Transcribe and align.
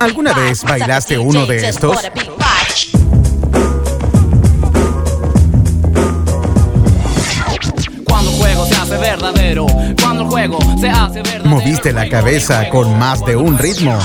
¿Alguna 0.00 0.32
vez 0.32 0.64
bailaste 0.64 1.18
uno 1.18 1.46
de 1.46 1.68
estos? 1.68 1.98
Cuando 8.04 8.30
el 8.30 8.36
juego 8.36 8.66
se 8.66 8.74
hace 8.74 8.96
verdadero, 8.96 9.66
cuando 10.00 10.22
el 10.22 10.28
juego 10.28 10.58
se 10.80 10.88
hace 10.88 11.22
verdadero. 11.22 11.44
¿Moviste 11.44 11.92
la 11.92 12.08
cabeza 12.08 12.68
con 12.70 12.98
más 12.98 13.24
de 13.24 13.36
un 13.36 13.58
ritmo? 13.58 13.98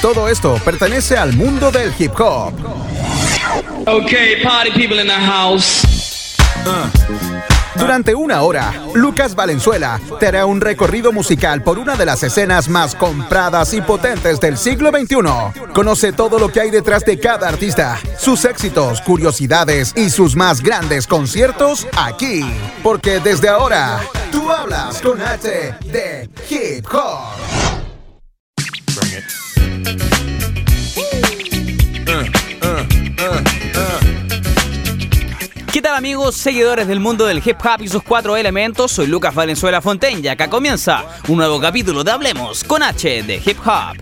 Todo 0.00 0.28
esto 0.28 0.60
pertenece 0.64 1.16
al 1.16 1.32
mundo 1.32 1.72
del 1.72 1.92
hip 1.98 2.12
hop. 2.20 2.52
Okay, 3.86 4.42
party 4.42 4.70
people 4.70 5.00
in 5.00 5.08
the 5.08 5.12
house. 5.12 5.82
Durante 7.78 8.14
una 8.14 8.42
hora, 8.42 8.72
Lucas 8.94 9.34
Valenzuela 9.34 10.00
te 10.18 10.26
hará 10.26 10.46
un 10.46 10.60
recorrido 10.60 11.12
musical 11.12 11.62
por 11.62 11.78
una 11.78 11.96
de 11.96 12.04
las 12.04 12.22
escenas 12.22 12.68
más 12.68 12.94
compradas 12.94 13.72
y 13.72 13.80
potentes 13.80 14.40
del 14.40 14.58
siglo 14.58 14.90
XXI. 14.90 15.72
Conoce 15.72 16.12
todo 16.12 16.38
lo 16.38 16.50
que 16.50 16.60
hay 16.60 16.70
detrás 16.70 17.04
de 17.04 17.18
cada 17.18 17.48
artista, 17.48 17.98
sus 18.18 18.44
éxitos, 18.44 19.00
curiosidades 19.00 19.92
y 19.96 20.10
sus 20.10 20.36
más 20.36 20.60
grandes 20.60 21.06
conciertos 21.06 21.86
aquí. 21.96 22.44
Porque 22.82 23.20
desde 23.20 23.48
ahora, 23.48 24.00
tú 24.32 24.50
hablas 24.50 25.00
con 25.00 25.20
H 25.20 25.74
de 25.86 26.28
Hip 26.50 26.86
Hop. 26.92 27.78
¿Qué 35.72 35.82
tal 35.82 35.94
amigos, 35.94 36.34
seguidores 36.34 36.88
del 36.88 36.98
mundo 36.98 37.26
del 37.26 37.42
hip 37.44 37.58
hop 37.62 37.82
y 37.82 37.88
sus 37.88 38.02
cuatro 38.02 38.36
elementos? 38.36 38.90
Soy 38.90 39.06
Lucas 39.06 39.34
Valenzuela 39.34 39.82
Fontaine 39.82 40.20
y 40.22 40.28
acá 40.28 40.48
comienza 40.48 41.04
un 41.28 41.36
nuevo 41.36 41.60
capítulo 41.60 42.02
de 42.02 42.10
Hablemos 42.10 42.64
con 42.64 42.82
H 42.82 43.22
de 43.22 43.36
Hip 43.44 43.58
Hop. 43.66 43.96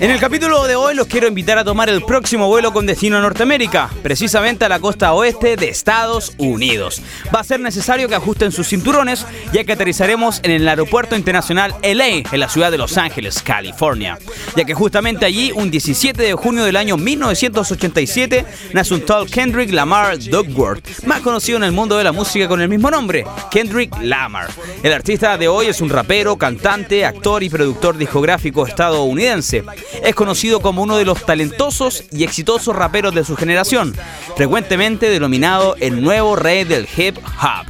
En 0.00 0.12
el 0.12 0.20
capítulo 0.20 0.68
de 0.68 0.76
hoy 0.76 0.94
los 0.94 1.08
quiero 1.08 1.26
invitar 1.26 1.58
a 1.58 1.64
tomar 1.64 1.88
el 1.88 2.04
próximo 2.04 2.46
vuelo 2.46 2.72
con 2.72 2.86
destino 2.86 3.18
a 3.18 3.20
Norteamérica, 3.20 3.90
precisamente 4.04 4.64
a 4.64 4.68
la 4.68 4.78
costa 4.78 5.12
oeste 5.14 5.56
de 5.56 5.68
Estados 5.68 6.32
Unidos. 6.38 7.02
Va 7.34 7.40
a 7.40 7.44
ser 7.44 7.58
necesario 7.58 8.08
que 8.08 8.14
ajusten 8.14 8.52
sus 8.52 8.68
cinturones 8.68 9.26
ya 9.52 9.64
que 9.64 9.72
aterrizaremos 9.72 10.38
en 10.44 10.52
el 10.52 10.68
aeropuerto 10.68 11.16
internacional 11.16 11.74
LA, 11.82 12.30
en 12.30 12.40
la 12.40 12.48
ciudad 12.48 12.70
de 12.70 12.78
Los 12.78 12.96
Ángeles, 12.98 13.42
California. 13.42 14.18
Ya 14.54 14.64
que 14.64 14.74
justamente 14.74 15.26
allí, 15.26 15.50
un 15.52 15.72
17 15.72 16.22
de 16.22 16.34
junio 16.34 16.62
del 16.64 16.76
año 16.76 16.96
1987, 16.96 18.44
nace 18.74 18.94
un 18.94 19.04
tal 19.04 19.28
Kendrick 19.28 19.72
Lamar 19.72 20.18
Duckworth, 20.18 21.04
más 21.04 21.20
conocido 21.20 21.58
en 21.58 21.64
el 21.64 21.72
mundo 21.72 21.98
de 21.98 22.04
la 22.04 22.12
música 22.12 22.46
con 22.46 22.60
el 22.60 22.68
mismo 22.68 22.92
nombre, 22.92 23.24
Kendrick 23.50 23.92
Lamar. 24.02 24.50
El 24.84 24.92
artista 24.92 25.36
de 25.36 25.48
hoy 25.48 25.66
es 25.66 25.80
un 25.80 25.88
rapero, 25.88 26.36
cantante, 26.36 27.04
actor 27.04 27.42
y 27.42 27.50
productor 27.50 27.98
discográfico 27.98 28.64
estadounidense. 28.64 29.47
Es 29.52 30.14
conocido 30.14 30.60
como 30.60 30.82
uno 30.82 30.96
de 30.96 31.04
los 31.04 31.24
talentosos 31.24 32.04
y 32.12 32.24
exitosos 32.24 32.74
raperos 32.74 33.14
de 33.14 33.24
su 33.24 33.36
generación, 33.36 33.94
frecuentemente 34.36 35.10
denominado 35.10 35.76
el 35.80 36.02
nuevo 36.02 36.36
rey 36.36 36.64
del 36.64 36.88
hip 36.96 37.16
hop. 37.18 37.66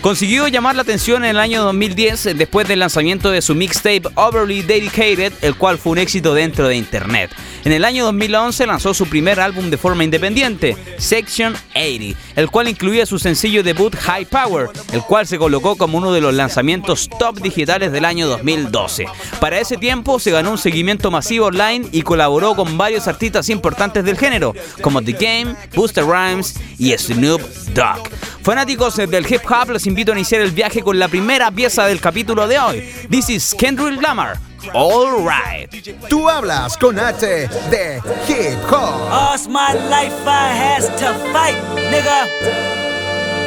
Consiguió 0.00 0.46
llamar 0.46 0.76
la 0.76 0.82
atención 0.82 1.24
en 1.24 1.30
el 1.30 1.40
año 1.40 1.64
2010 1.64 2.36
después 2.36 2.68
del 2.68 2.78
lanzamiento 2.78 3.30
de 3.30 3.42
su 3.42 3.56
mixtape 3.56 4.02
Overly 4.14 4.62
Dedicated, 4.62 5.32
el 5.42 5.56
cual 5.56 5.78
fue 5.78 5.92
un 5.92 5.98
éxito 5.98 6.32
dentro 6.32 6.68
de 6.68 6.76
Internet. 6.76 7.30
En 7.66 7.72
el 7.72 7.84
año 7.84 8.04
2011 8.04 8.64
lanzó 8.64 8.94
su 8.94 9.08
primer 9.08 9.40
álbum 9.40 9.70
de 9.70 9.76
forma 9.76 10.04
independiente, 10.04 10.76
Section 10.98 11.52
80, 11.74 12.16
el 12.36 12.48
cual 12.48 12.68
incluía 12.68 13.04
su 13.06 13.18
sencillo 13.18 13.64
debut 13.64 13.92
High 13.96 14.26
Power, 14.26 14.68
el 14.92 15.02
cual 15.02 15.26
se 15.26 15.36
colocó 15.36 15.74
como 15.74 15.98
uno 15.98 16.12
de 16.12 16.20
los 16.20 16.32
lanzamientos 16.32 17.08
top 17.18 17.40
digitales 17.40 17.90
del 17.90 18.04
año 18.04 18.28
2012. 18.28 19.06
Para 19.40 19.58
ese 19.58 19.78
tiempo 19.78 20.20
se 20.20 20.30
ganó 20.30 20.52
un 20.52 20.58
seguimiento 20.58 21.10
masivo 21.10 21.46
online 21.46 21.88
y 21.90 22.02
colaboró 22.02 22.54
con 22.54 22.78
varios 22.78 23.08
artistas 23.08 23.48
importantes 23.48 24.04
del 24.04 24.16
género, 24.16 24.54
como 24.80 25.02
The 25.02 25.14
Game, 25.14 25.56
Buster 25.74 26.04
Rhymes 26.04 26.54
y 26.78 26.96
Snoop 26.96 27.40
Dogg. 27.74 28.08
Fanáticos 28.42 28.94
del 28.94 29.26
hip 29.28 29.42
hop, 29.50 29.70
los 29.70 29.88
invito 29.88 30.12
a 30.12 30.14
iniciar 30.14 30.40
el 30.40 30.52
viaje 30.52 30.82
con 30.82 31.00
la 31.00 31.08
primera 31.08 31.50
pieza 31.50 31.84
del 31.88 32.00
capítulo 32.00 32.46
de 32.46 32.60
hoy. 32.60 32.88
This 33.10 33.28
is 33.28 33.56
Kendrick 33.58 34.00
Lamar. 34.00 34.45
All 34.74 35.24
right. 35.24 35.68
Tú 36.08 36.28
hablas 36.28 36.76
con 36.76 36.98
H 36.98 37.48
de 37.70 38.00
Hip 38.26 38.58
Hop. 38.70 39.12
All's 39.12 39.48
my 39.48 39.72
life 39.90 40.26
I 40.26 40.48
has 40.52 40.88
to 41.00 41.14
fight, 41.32 41.56
nigga. 41.90 42.28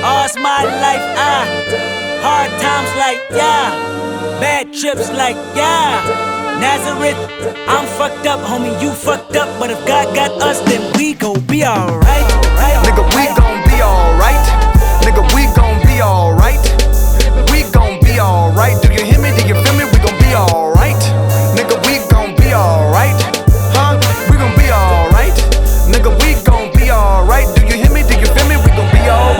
All's 0.03 0.35
my 0.38 0.63
life 0.63 1.06
I 1.18 1.90
hard 2.22 2.52
times 2.59 2.91
like 2.96 3.19
yeah, 3.31 3.72
bad 4.40 4.74
trips 4.74 5.09
like 5.12 5.35
yeah. 5.56 6.03
Nazareth, 6.59 7.16
I'm 7.68 7.88
fucked 7.97 8.28
up, 8.28 8.41
homie. 8.41 8.75
You 8.81 8.91
fucked 8.91 9.35
up, 9.35 9.47
but 9.59 9.72
if 9.72 9.79
God 9.88 10.13
got 10.13 10.31
us, 10.41 10.59
then 10.68 10.81
we 10.97 11.13
gon' 11.13 11.40
be 11.47 11.63
alright. 11.66 12.28
Nigga, 12.84 13.03
we 13.16 13.25
gon' 13.40 13.63
be 13.63 13.81
alright. 13.81 14.46
Nigga, 15.03 15.24
we 15.34 15.47
gon' 15.56 15.79
be 15.88 16.02
alright. 16.02 16.59
We 17.52 17.63
gon' 17.72 18.03
be 18.03 18.19
alright. 18.19 18.75
Do 18.81 18.91
you 18.91 18.99
hear 18.99 18.99
me? 18.99 18.99
Do 18.99 18.99
you 18.99 18.99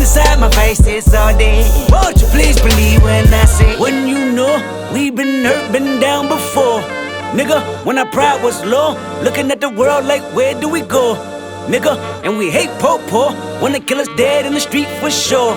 To 0.00 0.36
my 0.38 0.50
face 0.52 0.78
this 0.78 1.12
all 1.12 1.36
day. 1.36 1.60
Won't 1.90 2.22
you 2.22 2.26
please 2.28 2.58
believe 2.58 3.02
when 3.02 3.32
I 3.34 3.44
say, 3.44 3.78
when 3.78 4.08
you 4.08 4.32
know 4.32 4.56
we've 4.94 5.14
been 5.14 5.44
hurt, 5.44 5.72
been 5.72 6.00
down 6.00 6.26
before. 6.26 6.80
Nigga, 7.36 7.60
when 7.84 7.98
our 7.98 8.06
pride 8.06 8.42
was 8.42 8.64
low, 8.64 8.96
looking 9.22 9.50
at 9.50 9.60
the 9.60 9.68
world 9.68 10.06
like, 10.06 10.22
where 10.34 10.58
do 10.58 10.70
we 10.70 10.80
go? 10.80 11.14
Nigga, 11.68 11.98
and 12.24 12.38
we 12.38 12.50
hate 12.50 12.70
po 12.80 12.96
po, 13.08 13.36
wanna 13.60 13.78
kill 13.78 14.00
us 14.00 14.08
dead 14.16 14.46
in 14.46 14.54
the 14.54 14.60
street 14.60 14.88
for 15.00 15.10
sure. 15.10 15.54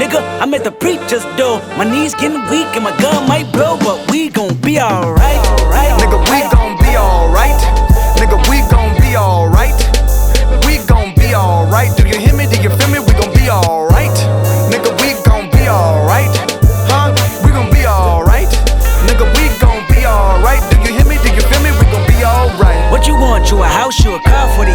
Nigga, 0.00 0.20
I'm 0.40 0.54
at 0.54 0.64
the 0.64 0.72
preacher's 0.72 1.24
door. 1.36 1.60
My 1.76 1.84
knees 1.84 2.14
getting 2.14 2.40
weak 2.48 2.74
and 2.74 2.84
my 2.84 2.96
gun 2.96 3.28
might 3.28 3.52
blow, 3.52 3.76
but 3.76 4.10
we 4.10 4.30
gon' 4.30 4.56
be 4.62 4.80
alright. 4.80 5.44
Nigga, 6.00 6.18
we 6.32 6.40
gon' 6.48 6.78
be 6.80 6.96
alright. 6.96 7.60
Nigga, 8.16 8.40
we 8.48 8.64
gon' 8.72 8.96
be 9.02 9.16
alright. 9.16 9.76
We 10.66 10.78
gon' 10.88 11.14
be 11.14 11.34
alright. 11.34 11.94
Do 11.94 12.08
you 12.08 12.18
hear 12.18 12.34
me? 12.34 12.46
Do 12.46 12.56
you 12.62 12.70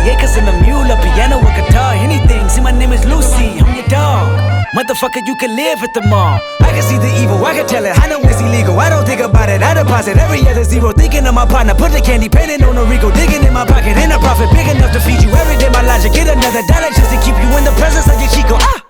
acres 0.08 0.36
and 0.38 0.48
a 0.48 0.56
mule, 0.64 0.88
a 0.88 0.96
piano, 1.04 1.38
a 1.40 1.52
guitar, 1.60 1.94
anything. 1.94 2.48
See, 2.50 2.62
my 2.62 2.72
name 2.72 2.92
is 2.92 3.04
Lucy, 3.06 3.60
I'm 3.60 3.76
your 3.76 3.88
dog. 3.88 4.58
Motherfucker, 4.76 5.26
you 5.26 5.36
can 5.36 5.56
live 5.56 5.84
at 5.84 5.94
the 5.94 6.02
mall. 6.08 6.40
I 6.60 6.72
can 6.72 6.84
see 6.84 6.98
the 6.98 7.12
evil, 7.22 7.44
I 7.44 7.54
can 7.56 7.68
tell 7.68 7.86
it. 7.86 7.98
I 7.98 8.08
know 8.08 8.20
it's 8.24 8.42
illegal. 8.42 8.80
I 8.80 8.90
don't 8.90 9.06
think 9.06 9.22
about 9.22 9.50
it. 9.50 9.62
I 9.64 9.74
deposit 9.74 10.18
every 10.18 10.42
other 10.48 10.64
zero. 10.64 10.92
Thinking 10.92 11.26
of 11.26 11.34
my 11.34 11.46
partner, 11.46 11.74
put 11.74 11.92
the 11.92 12.02
candy 12.02 12.30
painting 12.30 12.64
on 12.64 12.78
a 12.78 12.84
Rico. 12.84 13.12
Digging 13.12 13.44
in 13.44 13.54
my 13.54 13.66
pocket, 13.66 13.98
ain't 13.98 14.12
a 14.12 14.20
profit 14.20 14.50
big 14.52 14.68
enough 14.68 14.92
to 14.94 15.00
feed 15.00 15.24
you 15.24 15.32
every 15.32 15.58
day. 15.58 15.70
My 15.70 15.82
logic, 15.82 16.14
get 16.14 16.28
another 16.28 16.64
dollar 16.68 16.92
just 16.92 17.12
to 17.12 17.18
keep 17.24 17.36
you 17.36 17.50
in 17.58 17.64
the 17.64 17.76
presence 17.80 18.08
of 18.08 18.20
your 18.20 18.30
Chico. 18.30 18.56
Ah! 18.60 18.87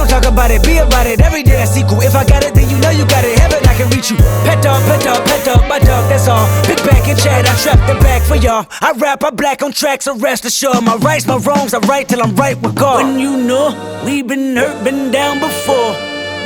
Don't 0.00 0.08
talk 0.08 0.32
about 0.32 0.50
it, 0.50 0.64
be 0.64 0.78
about 0.78 1.06
it. 1.06 1.20
Every 1.20 1.42
day 1.42 1.60
I 1.60 1.66
sequel. 1.66 2.00
If 2.00 2.16
I 2.16 2.24
got 2.24 2.42
it, 2.42 2.54
then 2.54 2.70
you 2.70 2.80
know 2.80 2.88
you 2.88 3.04
got 3.04 3.22
it. 3.22 3.38
Heaven, 3.38 3.60
I 3.68 3.76
can 3.76 3.90
reach 3.90 4.10
you. 4.10 4.16
Pet 4.48 4.64
dog, 4.64 4.80
pet 4.88 5.04
dog, 5.04 5.20
pet 5.26 5.44
dog, 5.44 5.68
my 5.68 5.78
dog, 5.78 6.08
that's 6.08 6.26
all. 6.26 6.48
Big 6.66 6.78
back 6.88 7.06
and 7.06 7.18
chat, 7.20 7.44
I 7.44 7.54
trap 7.60 7.86
the 7.86 8.00
back 8.00 8.22
for 8.22 8.36
y'all. 8.36 8.64
I 8.80 8.92
rap, 8.92 9.22
I 9.22 9.28
black 9.28 9.62
on 9.62 9.72
tracks, 9.72 10.06
so 10.06 10.16
rest 10.16 10.46
assured. 10.46 10.82
My 10.82 10.96
rights, 10.96 11.26
my 11.26 11.36
wrongs, 11.36 11.74
I 11.74 11.80
right 11.80 12.08
till 12.08 12.22
I'm 12.22 12.34
right 12.34 12.56
with 12.62 12.74
God. 12.76 13.04
When 13.04 13.20
you 13.20 13.36
know 13.36 13.76
we 14.02 14.22
been 14.22 14.56
hurt, 14.56 14.82
been 14.84 15.10
down 15.10 15.38
before. 15.38 15.92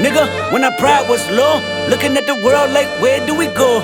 Nigga, 0.02 0.52
when 0.52 0.64
our 0.64 0.76
pride 0.76 1.08
was 1.08 1.22
low, 1.30 1.62
looking 1.88 2.16
at 2.16 2.26
the 2.26 2.34
world 2.44 2.72
like, 2.72 2.88
where 3.00 3.24
do 3.24 3.36
we 3.38 3.46
go? 3.54 3.78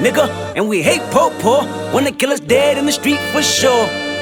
Nigga, 0.00 0.56
and 0.56 0.66
we 0.66 0.80
hate 0.80 1.02
po 1.12 1.28
po, 1.40 1.60
wanna 1.92 2.10
kill 2.10 2.30
us 2.30 2.40
dead 2.40 2.78
in 2.78 2.86
the 2.86 2.92
street 2.92 3.20
for 3.32 3.42
sure. 3.42 4.09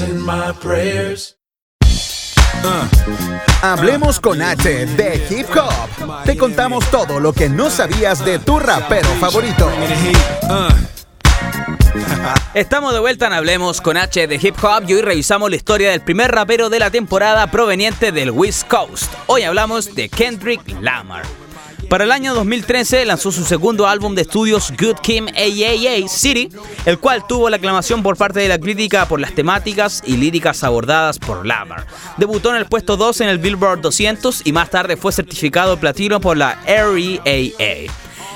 My 0.00 0.52
prayers. 0.60 1.36
Hablemos 3.62 4.20
con 4.20 4.42
H 4.42 4.86
de 4.86 5.26
Hip 5.30 5.48
Hop. 5.56 6.24
Te 6.24 6.36
contamos 6.36 6.90
todo 6.90 7.20
lo 7.20 7.32
que 7.32 7.48
no 7.48 7.70
sabías 7.70 8.24
de 8.24 8.38
tu 8.38 8.58
rapero 8.58 9.08
favorito. 9.20 9.70
Estamos 12.54 12.92
de 12.92 13.00
vuelta 13.00 13.26
en 13.26 13.32
Hablemos 13.32 13.80
con 13.80 13.96
H 13.96 14.26
de 14.26 14.36
Hip 14.36 14.56
Hop 14.62 14.84
y 14.88 14.94
hoy 14.94 15.02
revisamos 15.02 15.50
la 15.50 15.56
historia 15.56 15.90
del 15.90 16.00
primer 16.02 16.30
rapero 16.30 16.68
de 16.70 16.78
la 16.78 16.90
temporada 16.90 17.50
proveniente 17.50 18.12
del 18.12 18.30
West 18.30 18.68
Coast. 18.68 19.12
Hoy 19.26 19.42
hablamos 19.42 19.94
de 19.94 20.08
Kendrick 20.08 20.62
Lamar. 20.80 21.24
Para 21.88 22.02
el 22.02 22.10
año 22.10 22.34
2013 22.34 23.04
lanzó 23.04 23.30
su 23.30 23.44
segundo 23.44 23.86
álbum 23.86 24.16
de 24.16 24.22
estudios 24.22 24.72
Good 24.76 24.96
Kim 25.02 25.26
AAA 25.28 26.08
City, 26.08 26.48
el 26.84 26.98
cual 26.98 27.26
tuvo 27.28 27.48
la 27.48 27.58
aclamación 27.58 28.02
por 28.02 28.16
parte 28.16 28.40
de 28.40 28.48
la 28.48 28.58
crítica 28.58 29.06
por 29.06 29.20
las 29.20 29.34
temáticas 29.34 30.02
y 30.04 30.16
líricas 30.16 30.64
abordadas 30.64 31.20
por 31.20 31.46
Lamar. 31.46 31.86
Debutó 32.16 32.50
en 32.50 32.56
el 32.56 32.66
puesto 32.66 32.96
2 32.96 33.20
en 33.20 33.28
el 33.28 33.38
Billboard 33.38 33.82
200 33.82 34.42
y 34.44 34.52
más 34.52 34.68
tarde 34.68 34.96
fue 34.96 35.12
certificado 35.12 35.78
platino 35.78 36.20
por 36.20 36.36
la 36.36 36.60
REAA. 36.66 37.92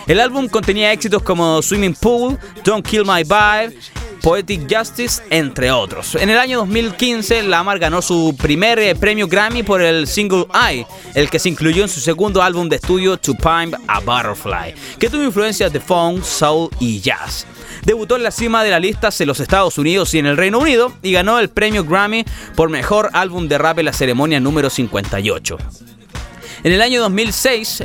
El 0.06 0.20
álbum 0.20 0.49
contenía 0.49 0.93
éxitos 0.93 1.23
como 1.23 1.61
Swimming 1.61 1.94
Pool, 1.94 2.38
Don't 2.64 2.87
Kill 2.87 3.05
My 3.05 3.25
Vibe, 3.25 3.76
Poetic 4.22 4.62
Justice, 4.72 5.22
entre 5.31 5.70
otros. 5.70 6.14
En 6.14 6.31
el 6.31 6.38
año 6.38 6.58
2015, 6.58 7.43
Lamar 7.44 7.78
ganó 7.78 8.02
su 8.02 8.37
primer 8.40 8.78
eh, 8.78 8.94
premio 8.94 9.26
Grammy 9.28 9.62
por 9.62 9.81
el 9.82 10.06
single 10.06 10.46
I, 10.55 10.87
el 11.14 11.31
que 11.31 11.38
se 11.38 11.49
incluyó 11.49 11.82
en 11.82 11.88
su 11.88 12.00
segundo 12.00 12.43
álbum 12.43 12.69
de 12.69 12.76
estudio 12.76 13.17
To 13.17 13.34
Pimp 13.34 13.75
a 13.87 14.00
Butterfly, 14.00 14.75
que 14.99 15.08
tuvo 15.08 15.22
influencias 15.22 15.72
de 15.72 15.81
funk, 15.81 16.22
soul 16.22 16.70
y 16.78 17.00
jazz. 17.00 17.46
Debutó 17.84 18.17
en 18.17 18.22
la 18.22 18.31
cima 18.31 18.62
de 18.62 18.70
las 18.70 18.81
listas 18.81 19.20
en 19.20 19.28
los 19.28 19.40
Estados 19.40 19.78
Unidos 19.78 20.12
y 20.14 20.19
en 20.19 20.26
el 20.26 20.37
Reino 20.37 20.58
Unido 20.58 20.93
y 21.02 21.12
ganó 21.12 21.38
el 21.38 21.49
premio 21.49 21.84
Grammy 21.84 22.25
por 22.55 22.69
mejor 22.69 23.11
álbum 23.12 23.49
de 23.49 23.58
rap 23.58 23.78
en 23.78 23.87
la 23.87 23.93
ceremonia 23.93 24.40
número 24.40 24.69
58. 24.69 25.56
En 26.62 26.73
el 26.73 26.82
año 26.82 27.00
2006, 27.00 27.84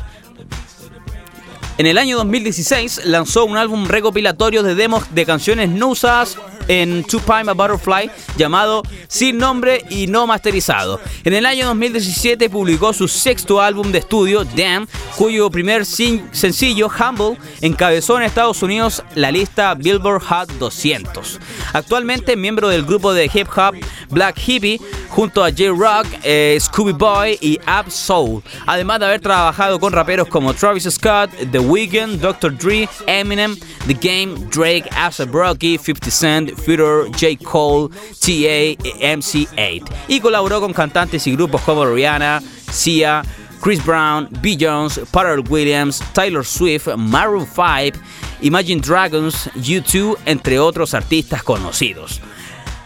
en 1.77 1.86
el 1.86 1.98
año 1.98 2.18
2016 2.18 3.06
lanzó 3.06 3.45
un 3.45 3.57
álbum 3.57 3.86
recopilatorio 3.86 4.63
de 4.63 4.75
demos 4.75 5.13
de 5.13 5.25
canciones 5.25 5.69
no 5.69 5.89
usadas 5.89 6.38
en 6.67 7.03
Two 7.03 7.19
Pime 7.19 7.51
a 7.51 7.53
Butterfly 7.53 8.09
llamado 8.38 8.83
Sin 9.07 9.38
Nombre 9.38 9.83
y 9.89 10.07
No 10.07 10.27
Masterizado. 10.27 11.00
En 11.23 11.33
el 11.33 11.45
año 11.45 11.65
2017 11.67 12.50
publicó 12.50 12.94
su 12.94 13.07
sexto 13.07 13.62
álbum 13.62 13.91
de 13.91 14.00
estudio, 14.00 14.44
Damn, 14.44 14.88
cuyo 15.17 15.50
primer 15.50 15.85
sencillo, 15.85 16.89
Humble, 16.89 17.38
encabezó 17.62 18.17
en 18.17 18.23
Estados 18.23 18.62
Unidos 18.63 19.03
la 19.15 19.31
lista 19.31 19.73
Billboard 19.75 20.21
Hot 20.23 20.51
200. 20.59 21.39
Actualmente 21.73 22.35
miembro 22.35 22.69
del 22.69 22.85
grupo 22.85 23.13
de 23.13 23.29
hip 23.33 23.47
hop 23.56 23.75
Black 24.09 24.38
Hippie 24.45 24.79
junto 25.09 25.44
a 25.44 25.50
J-Rock, 25.50 26.07
eh, 26.23 26.57
Scooby 26.59 26.91
Boy 26.91 27.38
y 27.41 27.59
Ab 27.65 27.89
Soul, 27.89 28.44
además 28.65 29.00
de 29.00 29.06
haber 29.06 29.21
trabajado 29.21 29.79
con 29.79 29.94
raperos 29.94 30.27
como 30.27 30.53
Travis 30.53 30.83
Scott, 30.89 31.29
The 31.51 31.59
Weeknd, 31.59 32.19
Dr. 32.19 32.57
Dre, 32.57 32.89
Eminem, 33.07 33.56
The 33.88 33.94
Game, 33.94 34.35
Drake, 34.53 34.89
A$AP 34.91 35.31
Rocky, 35.31 35.77
50 35.77 36.12
Cent, 36.12 36.54
Future, 36.55 37.09
J. 37.11 37.37
Cole, 37.43 37.89
T.A. 38.19 38.71
y 38.71 38.77
MC8, 39.01 39.83
y 40.07 40.19
colaboró 40.19 40.61
con 40.61 40.73
cantantes 40.73 41.27
y 41.27 41.31
grupos 41.33 41.61
como 41.61 41.85
Rihanna, 41.85 42.41
Sia, 42.71 43.23
Chris 43.61 43.83
Brown, 43.83 44.29
B. 44.41 44.57
Jones, 44.59 45.01
Pharrell 45.11 45.43
Williams, 45.49 46.03
Taylor 46.13 46.45
Swift, 46.45 46.87
Maroon 46.95 47.47
5, 47.47 47.97
Imagine 48.41 48.81
Dragons, 48.81 49.49
U2, 49.55 50.17
entre 50.25 50.59
otros 50.59 50.93
artistas 50.93 51.41
conocidos. 51.41 52.21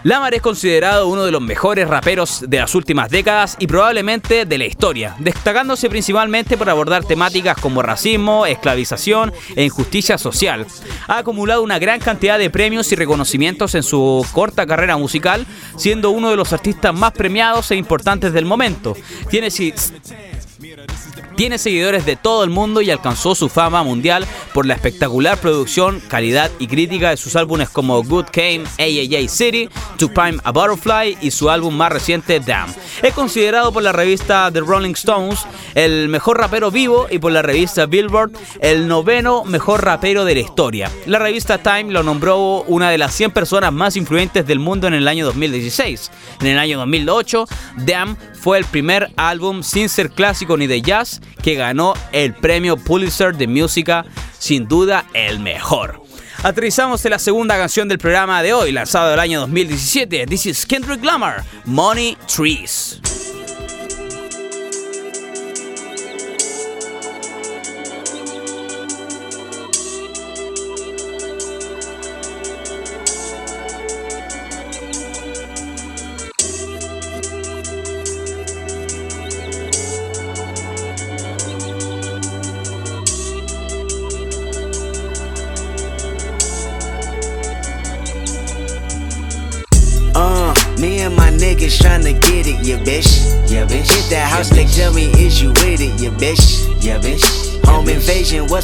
Lamar 0.03 0.33
es 0.33 0.41
considerado 0.41 1.07
uno 1.07 1.25
de 1.25 1.31
los 1.31 1.41
mejores 1.41 1.85
raperos 1.85 2.45
de 2.47 2.59
las 2.59 2.73
últimas 2.73 3.09
décadas 3.09 3.57
y 3.59 3.67
probablemente 3.67 4.45
de 4.45 4.57
la 4.57 4.65
historia, 4.65 5.15
destacándose 5.19 5.89
principalmente 5.89 6.57
por 6.57 6.69
abordar 6.69 7.03
temáticas 7.03 7.57
como 7.57 7.81
racismo, 7.81 8.45
esclavización 8.45 9.33
e 9.57 9.65
injusticia 9.65 10.17
social. 10.17 10.65
Ha 11.07 11.17
acumulado 11.17 11.63
una 11.63 11.79
gran 11.79 11.99
cantidad 11.99 12.39
de 12.39 12.49
premios 12.49 12.89
y 12.93 12.95
reconocimientos 12.95 13.75
en 13.75 13.83
su 13.83 14.25
corta 14.31 14.65
carrera 14.65 14.95
musical, 14.95 15.45
siendo 15.75 16.11
uno 16.11 16.29
de 16.29 16.37
los 16.37 16.53
artistas 16.53 16.93
más 16.95 17.11
premiados 17.11 17.69
e 17.71 17.75
importantes 17.75 18.31
del 18.31 18.45
momento. 18.45 18.95
Tiene 19.29 19.51
tiene 21.39 21.57
seguidores 21.57 22.05
de 22.05 22.17
todo 22.17 22.43
el 22.43 22.49
mundo 22.49 22.81
y 22.81 22.91
alcanzó 22.91 23.33
su 23.33 23.47
fama 23.47 23.81
mundial 23.81 24.27
por 24.53 24.65
la 24.65 24.73
espectacular 24.73 25.37
producción, 25.37 26.01
calidad 26.09 26.51
y 26.59 26.67
crítica 26.67 27.11
de 27.11 27.15
sus 27.15 27.37
álbumes 27.37 27.69
como 27.69 28.03
Good 28.03 28.25
Came, 28.25 28.63
AAA 28.77 29.29
City, 29.29 29.69
To 29.99 30.09
Pime 30.09 30.39
a 30.43 30.51
Butterfly 30.51 31.19
y 31.21 31.31
su 31.31 31.49
álbum 31.49 31.77
más 31.77 31.93
reciente 31.93 32.41
Damn. 32.41 32.75
Es 33.01 33.13
considerado 33.13 33.71
por 33.71 33.83
la 33.83 33.93
revista 33.93 34.49
The 34.51 34.59
Rolling 34.59 34.91
Stones 34.91 35.45
el 35.75 36.09
mejor 36.09 36.39
rapero 36.39 36.71
vivo 36.71 37.07
y 37.09 37.19
por 37.19 37.31
la 37.31 37.41
revista 37.41 37.85
Billboard 37.85 38.31
el 38.59 38.89
noveno 38.89 39.45
mejor 39.45 39.85
rapero 39.85 40.25
de 40.25 40.33
la 40.33 40.41
historia. 40.41 40.91
La 41.05 41.19
revista 41.19 41.59
Time 41.59 41.93
lo 41.93 42.03
nombró 42.03 42.63
una 42.63 42.89
de 42.89 42.97
las 42.97 43.13
100 43.13 43.31
personas 43.31 43.71
más 43.71 43.95
influyentes 43.95 44.45
del 44.45 44.59
mundo 44.59 44.87
en 44.87 44.93
el 44.93 45.07
año 45.07 45.25
2016. 45.25 46.11
En 46.41 46.47
el 46.47 46.59
año 46.59 46.79
2008, 46.79 47.47
Damn 47.77 48.17
fue 48.33 48.57
el 48.57 48.65
primer 48.65 49.09
álbum 49.15 49.63
sin 49.63 49.87
ser 49.87 50.09
clásico 50.11 50.57
ni 50.57 50.67
de 50.67 50.81
jazz 50.81 51.21
que 51.41 51.55
ganó 51.55 51.93
el 52.11 52.33
premio 52.33 52.77
Pulitzer 52.77 53.35
de 53.35 53.47
música, 53.47 54.05
sin 54.37 54.67
duda 54.67 55.05
el 55.13 55.39
mejor. 55.39 56.01
Aterrizamos 56.43 57.03
en 57.03 57.11
la 57.11 57.19
segunda 57.19 57.57
canción 57.57 57.89
del 57.89 57.97
programa 57.97 58.41
de 58.41 58.53
hoy, 58.53 58.71
lanzado 58.71 59.13
el 59.13 59.19
año 59.19 59.41
2017. 59.41 60.25
This 60.25 60.45
is 60.45 60.65
Kendrick 60.65 61.03
Lamar, 61.03 61.43
Money 61.65 62.17
Trees. 62.33 63.01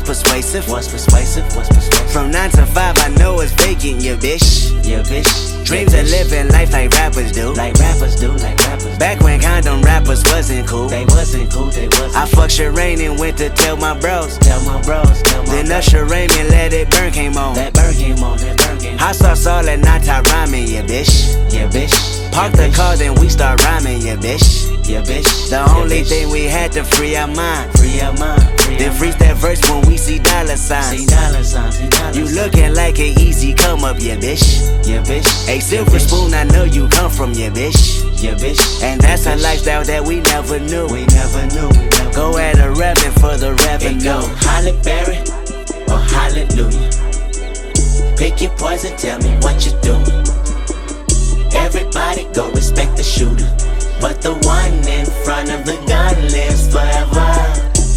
Persuasive. 0.06 0.70
Was 0.70 0.88
persuasive. 0.88 1.44
Was 1.56 1.68
persuasive. 1.68 2.12
From 2.12 2.32
nine 2.32 2.52
to 2.52 2.66
five, 2.66 2.96
I 3.00 3.10
know 3.10 3.40
it's 3.42 3.52
vacant, 3.54 4.02
yeah, 4.02 4.16
bitch. 4.16 4.72
Yeah, 4.86 5.02
bitch. 5.02 5.66
Dreams 5.66 5.94
of 5.94 6.06
living 6.10 6.48
life 6.50 6.72
like 6.72 6.92
rappers 6.92 7.32
do. 7.32 7.54
Like 7.54 7.74
rappers 7.76 8.16
do, 8.16 8.32
like 8.32 8.58
rappers. 8.60 8.98
Back 8.98 9.22
when 9.22 9.42
condom 9.42 9.82
rappers 9.82 10.24
wasn't 10.26 10.68
cool. 10.68 10.88
They 10.88 11.06
wasn't 11.06 11.52
cool, 11.52 11.72
they 11.72 11.88
wasn't. 11.88 12.16
I 12.16 12.26
fucked 12.28 12.54
Sherane 12.54 13.00
and 13.00 13.20
went 13.20 13.38
to 13.40 13.50
tell 13.50 13.76
my 13.78 13.98
bros. 14.00 14.38
Tell 14.38 14.64
my 14.64 14.82
bros, 14.84 15.22
tell 15.24 15.44
my 15.44 15.52
Then 15.52 15.72
Usher 15.72 16.06
Raymond 16.06 16.50
let 16.50 16.72
it 16.72 16.90
burn 16.92 17.12
came 17.12 17.36
on. 17.36 17.56
That 17.56 17.74
burn 17.74 17.94
came 17.94 18.24
on, 18.24 18.38
that 18.38 18.58
burn 18.58 18.98
Hot 19.00 19.16
sauce 19.16 19.46
all 19.46 19.64
that 19.64 19.80
nata 19.80 20.22
rhyming, 20.30 20.68
yeah, 20.68 20.84
bitch. 20.84 21.34
Yeah, 21.52 21.68
bitch. 21.68 22.25
Park 22.36 22.52
the 22.52 22.70
car, 22.76 22.98
then 22.98 23.16
we 23.16 23.30
start 23.30 23.64
rhyming, 23.64 24.02
yeah, 24.02 24.18
bitch. 24.18 24.68
Yeah, 24.86 25.02
bitch. 25.04 25.50
The 25.50 25.64
only 25.72 26.04
thing 26.04 26.30
we 26.30 26.44
had 26.44 26.74
to 26.74 26.84
free 26.84 27.16
our 27.16 27.30
mind. 27.30 27.72
Free 27.80 28.02
our 28.02 28.12
mind. 28.18 28.44
Then 28.78 28.92
freeze 28.92 29.16
that 29.24 29.38
verse 29.38 29.62
when 29.70 29.88
we 29.88 29.96
see 29.96 30.20
dollar 30.20 30.58
signs. 30.58 31.00
See 31.00 31.06
dollar 31.06 31.46
signs. 31.46 31.80
You 32.18 32.26
looking 32.36 32.76
like 32.76 33.00
an 33.00 33.18
easy 33.22 33.54
come 33.54 33.86
up, 33.86 33.96
yeah, 34.02 34.18
bitch. 34.18 34.44
Yeah, 34.86 35.02
bitch. 35.04 35.48
A 35.48 35.62
silver 35.62 35.98
spoon, 35.98 36.34
I 36.34 36.44
know 36.44 36.66
you 36.66 36.90
come 36.90 37.10
from, 37.10 37.32
yeah, 37.32 37.52
bitch. 37.52 38.04
Yeah, 38.22 38.36
bitch. 38.36 38.84
And 38.84 39.00
that's 39.00 39.28
a 39.28 39.38
lifestyle 39.38 39.86
that 39.86 40.04
we 40.04 40.20
never 40.20 40.60
knew. 40.60 40.88
We 40.88 41.06
never 41.06 41.48
knew. 41.56 41.72
Go 42.12 42.38
at 42.38 42.60
a 42.60 42.70
revenue 42.70 43.12
for 43.16 43.38
the 43.38 43.56
revenue. 43.64 44.04
Go 44.04 44.20
Halle 44.44 44.76
Berry 44.84 45.24
or 45.88 46.04
Hallelujah. 46.04 46.92
Pick 48.18 48.42
your 48.42 48.52
poison, 48.58 48.98
tell 48.98 49.20
me 49.20 49.32
what 49.40 49.66
you 49.66 49.72
doing. 49.80 50.45
Everybody 51.56 52.26
go 52.34 52.52
respect 52.52 52.98
the 52.98 53.04
shooter. 53.04 53.50
But 54.02 54.22
the 54.22 54.34
one 54.46 54.74
in 54.88 55.06
front 55.24 55.50
of 55.50 55.66
the 55.66 55.78
gun 55.88 56.16
lives 56.30 56.68
forever. 56.72 57.32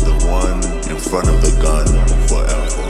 The 0.06 0.14
one 0.30 0.62
in 0.90 0.96
front 0.96 1.28
of 1.28 1.42
the 1.42 1.52
gun 1.60 1.86
forever. 2.28 2.84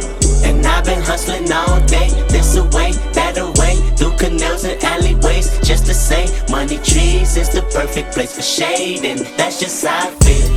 And 0.46 0.64
I've 0.66 0.84
been 0.84 1.02
hustling 1.02 1.50
all 1.50 1.80
day, 1.86 2.08
this 2.28 2.56
away, 2.56 2.92
that 3.14 3.38
away, 3.38 3.76
through 3.96 4.16
canals 4.16 4.64
and 4.64 4.82
alleyways, 4.84 5.58
just 5.66 5.86
to 5.86 5.94
say, 5.94 6.28
money 6.50 6.78
trees 6.78 7.36
is 7.36 7.48
the 7.48 7.62
perfect 7.72 8.12
place 8.12 8.36
for 8.36 8.42
shade, 8.42 9.04
and 9.04 9.20
that's 9.36 9.58
just 9.58 9.84
how 9.84 10.06
I 10.06 10.10
feel. 10.24 10.48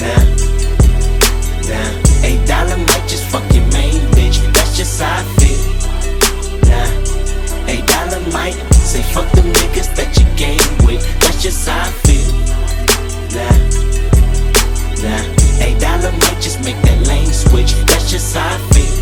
Nah, 0.00 0.24
nah, 1.68 2.26
eight 2.26 2.46
dollar 2.46 2.76
might 2.76 3.06
just 3.08 3.24
fuck 3.28 3.44
your 3.52 3.66
main 3.72 4.00
bitch, 4.16 4.38
that's 4.54 4.76
just 4.76 5.00
how 5.00 5.20
I 5.20 5.24
feel. 5.38 5.60
Nah, 6.70 7.68
eight 7.68 7.86
dollar 7.86 8.20
might 8.32 8.67
say 8.88 9.02
fuck 9.12 9.30
them 9.32 9.44
niggas 9.52 9.94
that 9.96 10.08
you 10.16 10.24
game 10.32 10.64
with, 10.88 11.04
that's 11.20 11.42
just 11.42 11.68
how 11.68 11.76
I 11.76 11.92
feel. 12.08 12.32
Nah, 13.36 13.52
nah, 15.04 15.22
eight 15.60 15.78
dollar 15.78 16.10
might 16.16 16.40
just 16.40 16.64
make 16.64 16.80
that 16.88 17.06
lane 17.06 17.28
switch, 17.28 17.74
that's 17.84 18.10
just 18.10 18.34
how 18.34 18.48
I 18.48 18.56
feel. 18.72 18.96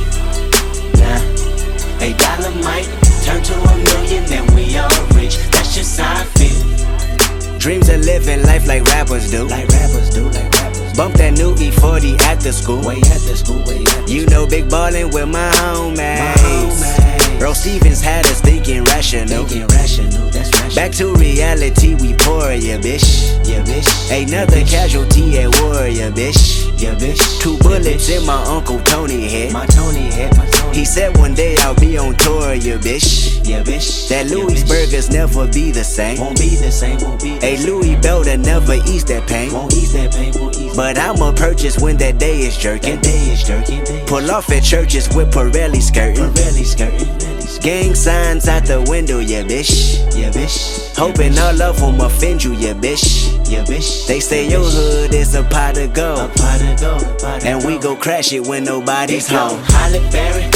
Nah, 0.99 2.03
eight 2.03 2.19
dollar 2.19 2.51
might 2.67 2.91
turn 3.23 3.41
to 3.47 3.55
a 3.55 3.77
million, 3.95 4.27
then 4.27 4.43
we 4.57 4.77
all 4.77 4.91
rich, 5.15 5.39
that's 5.55 5.73
just 5.73 6.01
how 6.01 6.19
I 6.19 6.25
feel. 6.35 7.59
Dreams 7.61 7.89
of 7.89 8.01
living 8.01 8.43
life 8.43 8.67
like 8.67 8.83
rappers 8.91 9.31
do. 9.31 9.47
Like 9.47 9.69
rappers 9.69 10.11
do, 10.11 10.25
like 10.25 10.51
rappers. 10.51 10.97
Bump 10.97 11.15
that 11.15 11.39
new 11.39 11.55
E40 11.55 12.21
at 12.23 12.41
the 12.41 12.53
school. 12.53 12.83
Way 12.83 12.99
at 13.15 13.23
the 13.23 13.37
school, 13.37 13.63
way 13.63 13.87
at 13.87 14.07
the 14.07 14.13
You 14.13 14.27
know, 14.27 14.49
big 14.49 14.69
ballin' 14.69 15.11
with 15.11 15.29
my 15.29 15.51
homies. 15.63 17.06
Bro 17.39 17.53
Stevens 17.53 18.01
had 18.01 18.27
us 18.27 18.41
thinking 18.41 18.85
rational. 18.85 19.45
Thinking 19.45 19.67
rational, 19.69 20.31
that's 20.31 20.51
rational. 20.59 20.75
Back 20.75 20.93
to 20.93 21.15
reality, 21.15 21.95
we 21.95 22.15
pour, 22.15 22.51
yeah, 22.53 22.79
bitch. 22.79 23.37
Yeah, 23.47 23.63
bitch. 23.63 23.89
Another 24.11 24.65
casualty 24.65 25.39
at 25.39 25.61
war, 25.61 25.87
yeah, 25.87 26.11
bitch. 26.11 26.67
Yeah, 26.81 26.95
bitch. 26.95 27.41
Two 27.41 27.59
bullets 27.59 28.09
in 28.09 28.25
my 28.27 28.43
Uncle 28.45 28.81
Tony 28.81 29.29
head. 29.29 29.53
My 29.53 29.67
Tony 29.67 30.11
head, 30.11 30.37
my 30.37 30.47
Tony. 30.47 30.77
He 30.77 30.85
said 30.85 31.17
one 31.19 31.35
day 31.35 31.57
I'll 31.59 31.75
be 31.75 31.99
on 31.99 32.15
tour, 32.17 32.55
yeah, 32.55 32.77
bitch. 32.77 33.47
Yeah, 33.47 33.63
bitch. 33.63 34.09
That 34.09 34.27
Louis 34.27 34.65
burgers 34.65 35.11
never 35.11 35.47
be 35.47 35.71
the 35.71 35.85
same. 35.85 36.19
Won't 36.19 36.39
be 36.39 36.57
the 36.57 36.71
same, 36.71 36.99
won't 37.01 37.23
be. 37.23 37.39
A 37.43 37.59
Louis 37.59 37.97
Belder 37.97 38.39
never 38.39 38.75
ease 38.75 39.05
that 39.07 39.27
pain. 39.29 39.53
Won't 39.53 39.73
ease 39.75 39.93
that 39.93 40.13
pain, 40.13 40.33
won't 40.41 40.57
ease 40.59 40.77
But 40.77 40.99
I'ma 40.99 41.33
purchase 41.33 41.79
when 41.79 41.97
that 41.99 42.19
day 42.19 42.41
is 42.41 42.57
jerking. 42.57 42.97
That 42.97 43.05
day 43.05 43.31
is 43.31 43.45
jerking. 43.45 43.85
Pull 44.07 44.31
off 44.31 44.51
at 44.51 44.63
churches 44.63 45.09
with 45.15 45.33
Pirelli 45.33 45.81
skirting. 45.81 46.25
Pirelli 46.25 46.65
skirting. 46.65 47.26
Gang 47.67 47.97
signs 47.97 48.47
out 48.47 48.65
the 48.65 48.81
window, 48.89 49.19
yeah, 49.19 49.43
bitch. 49.43 49.99
Yeah, 50.17 50.31
bitch. 50.31 50.97
Hoping 50.97 51.37
all 51.37 51.61
of 51.61 51.81
them 51.81 52.01
offend 52.01 52.45
you, 52.45 52.53
yeah, 52.53 52.75
bitch. 52.75 53.27
Yeah, 53.51 53.65
bitch. 53.65 54.07
They 54.07 54.21
say 54.21 54.49
your 54.49 54.63
hood 54.63 55.13
is 55.13 55.35
a 55.35 55.43
pot 55.43 55.77
of 55.77 55.93
gold. 55.93 56.21
A 56.21 56.29
pot 56.29 56.63
of 56.63 56.81
gold. 56.81 57.43
And 57.43 57.65
we 57.67 57.77
go 57.81 57.97
crash 57.97 58.33
it 58.33 58.47
when 58.47 58.63
nobody's 58.63 59.27
home. 59.27 59.59
Halle 59.65 59.99
Berry 60.13 60.47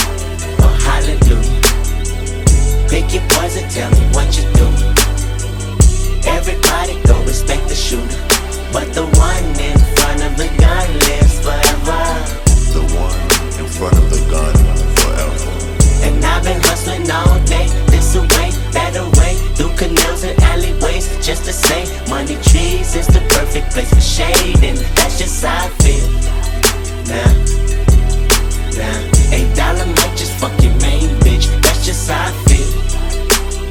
or 0.62 0.70
Hallelujah. 0.86 1.60
Pick 2.86 3.12
your 3.12 3.26
poison, 3.34 3.68
tell 3.68 3.90
me 3.90 4.06
what 4.14 4.30
you 4.38 4.46
do. 4.54 4.70
Everybody 6.30 6.94
go 7.10 7.18
respect 7.24 7.66
the 7.66 7.74
shooter. 7.74 8.22
But 8.72 8.94
the 8.94 9.10
one 9.18 9.44
in 9.58 9.76
front 9.98 10.22
of 10.22 10.36
the 10.38 10.46
gun 10.62 10.86
lives 11.10 11.42
forever. 11.42 12.06
The 12.70 12.86
one 12.94 13.18
in 13.58 13.66
front 13.66 13.98
of 13.98 14.10
the 14.10 14.22
gun 14.30 14.54
forever. 14.54 14.69
And 14.69 14.69
I've 16.40 16.46
been 16.46 16.62
hustling 16.62 17.10
all 17.10 17.38
day, 17.44 17.68
this 17.92 18.16
away, 18.16 18.48
that 18.72 18.96
away, 18.96 19.36
through 19.60 19.76
canals 19.76 20.24
and 20.24 20.40
alleyways, 20.40 21.04
just 21.20 21.44
to 21.44 21.52
say, 21.52 21.84
money 22.08 22.36
trees 22.48 22.96
is 22.96 23.06
the 23.08 23.20
perfect 23.28 23.72
place 23.72 23.92
for 23.92 24.00
shade, 24.00 24.56
and 24.64 24.78
that's 24.96 25.18
just 25.18 25.44
how 25.44 25.66
I 25.66 25.68
feel. 25.84 26.08
Nah, 27.12 27.28
eight 29.36 29.52
dollar 29.54 29.84
might 29.84 30.16
just 30.16 30.32
fuck 30.40 30.56
your 30.64 30.72
main 30.80 31.12
bitch, 31.20 31.44
that's. 31.60 32.72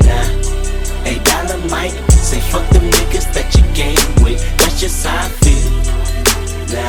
Nah, 0.06 0.30
eight 1.10 1.26
dollar 1.26 1.58
might 1.74 1.98
say 2.14 2.40
fuck 2.54 2.70
them 2.70 2.86
niggas 2.86 3.34
that 3.34 3.50
you 3.58 3.66
game 3.74 3.98
with, 4.22 4.46
that's. 4.62 5.58
Nah, 6.70 6.86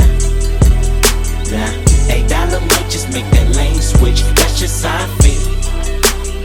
nah, 1.57 1.90
eight 2.11 2.29
dollar 2.29 2.61
might 2.61 2.89
just 2.91 3.09
make 3.13 3.29
that 3.31 3.49
lane 3.57 3.81
switch, 3.81 4.23
that's 4.35 4.59
just 4.59 4.85
how 4.85 5.05
I 5.05 5.09
feel. 5.23 5.45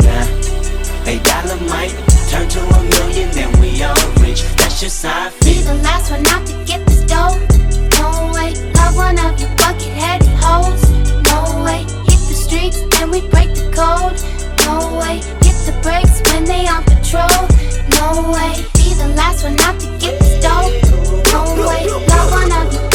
Nah, 0.05 1.09
eight 1.09 1.23
dollar 1.23 1.59
might 1.69 1.93
turn 2.29 2.47
to 2.49 2.61
a 2.61 2.79
million, 2.95 3.29
then 3.31 3.51
we 3.59 3.83
all 3.83 3.95
rich, 4.21 4.43
that's 4.57 4.79
just 4.79 5.03
how 5.05 5.27
I 5.27 5.29
Be 5.43 5.61
the 5.61 5.75
last 5.83 6.11
one 6.11 6.25
out 6.27 6.45
to 6.47 6.53
get 6.65 6.85
this 6.85 7.03
dough. 7.03 7.37
No 7.99 8.31
way, 8.33 8.53
love 8.77 8.95
one 8.95 9.17
of 9.19 9.39
you 9.39 9.47
bucket-headed 9.57 10.27
hoes. 10.39 10.83
No 11.29 11.63
way, 11.65 11.81
hit 12.09 12.21
the 12.29 12.37
streets 12.45 12.79
and 13.01 13.11
we 13.11 13.21
break 13.33 13.49
the 13.55 13.67
code. 13.73 14.17
No 14.65 14.99
way, 14.99 15.17
hit 15.45 15.57
the 15.65 15.73
brakes 15.81 16.21
when 16.31 16.45
they 16.45 16.67
on 16.67 16.83
patrol. 16.83 17.41
No 17.97 18.31
way, 18.31 18.53
be 18.77 18.93
the 18.93 19.09
last 19.15 19.43
one 19.43 19.59
out 19.61 19.79
to 19.79 19.87
get 19.97 20.19
this 20.19 20.41
dough. 20.43 20.69
No 21.33 21.41
way, 21.67 21.87
love 22.07 22.31
one 22.31 22.51
of 22.51 22.73
you 22.73 22.94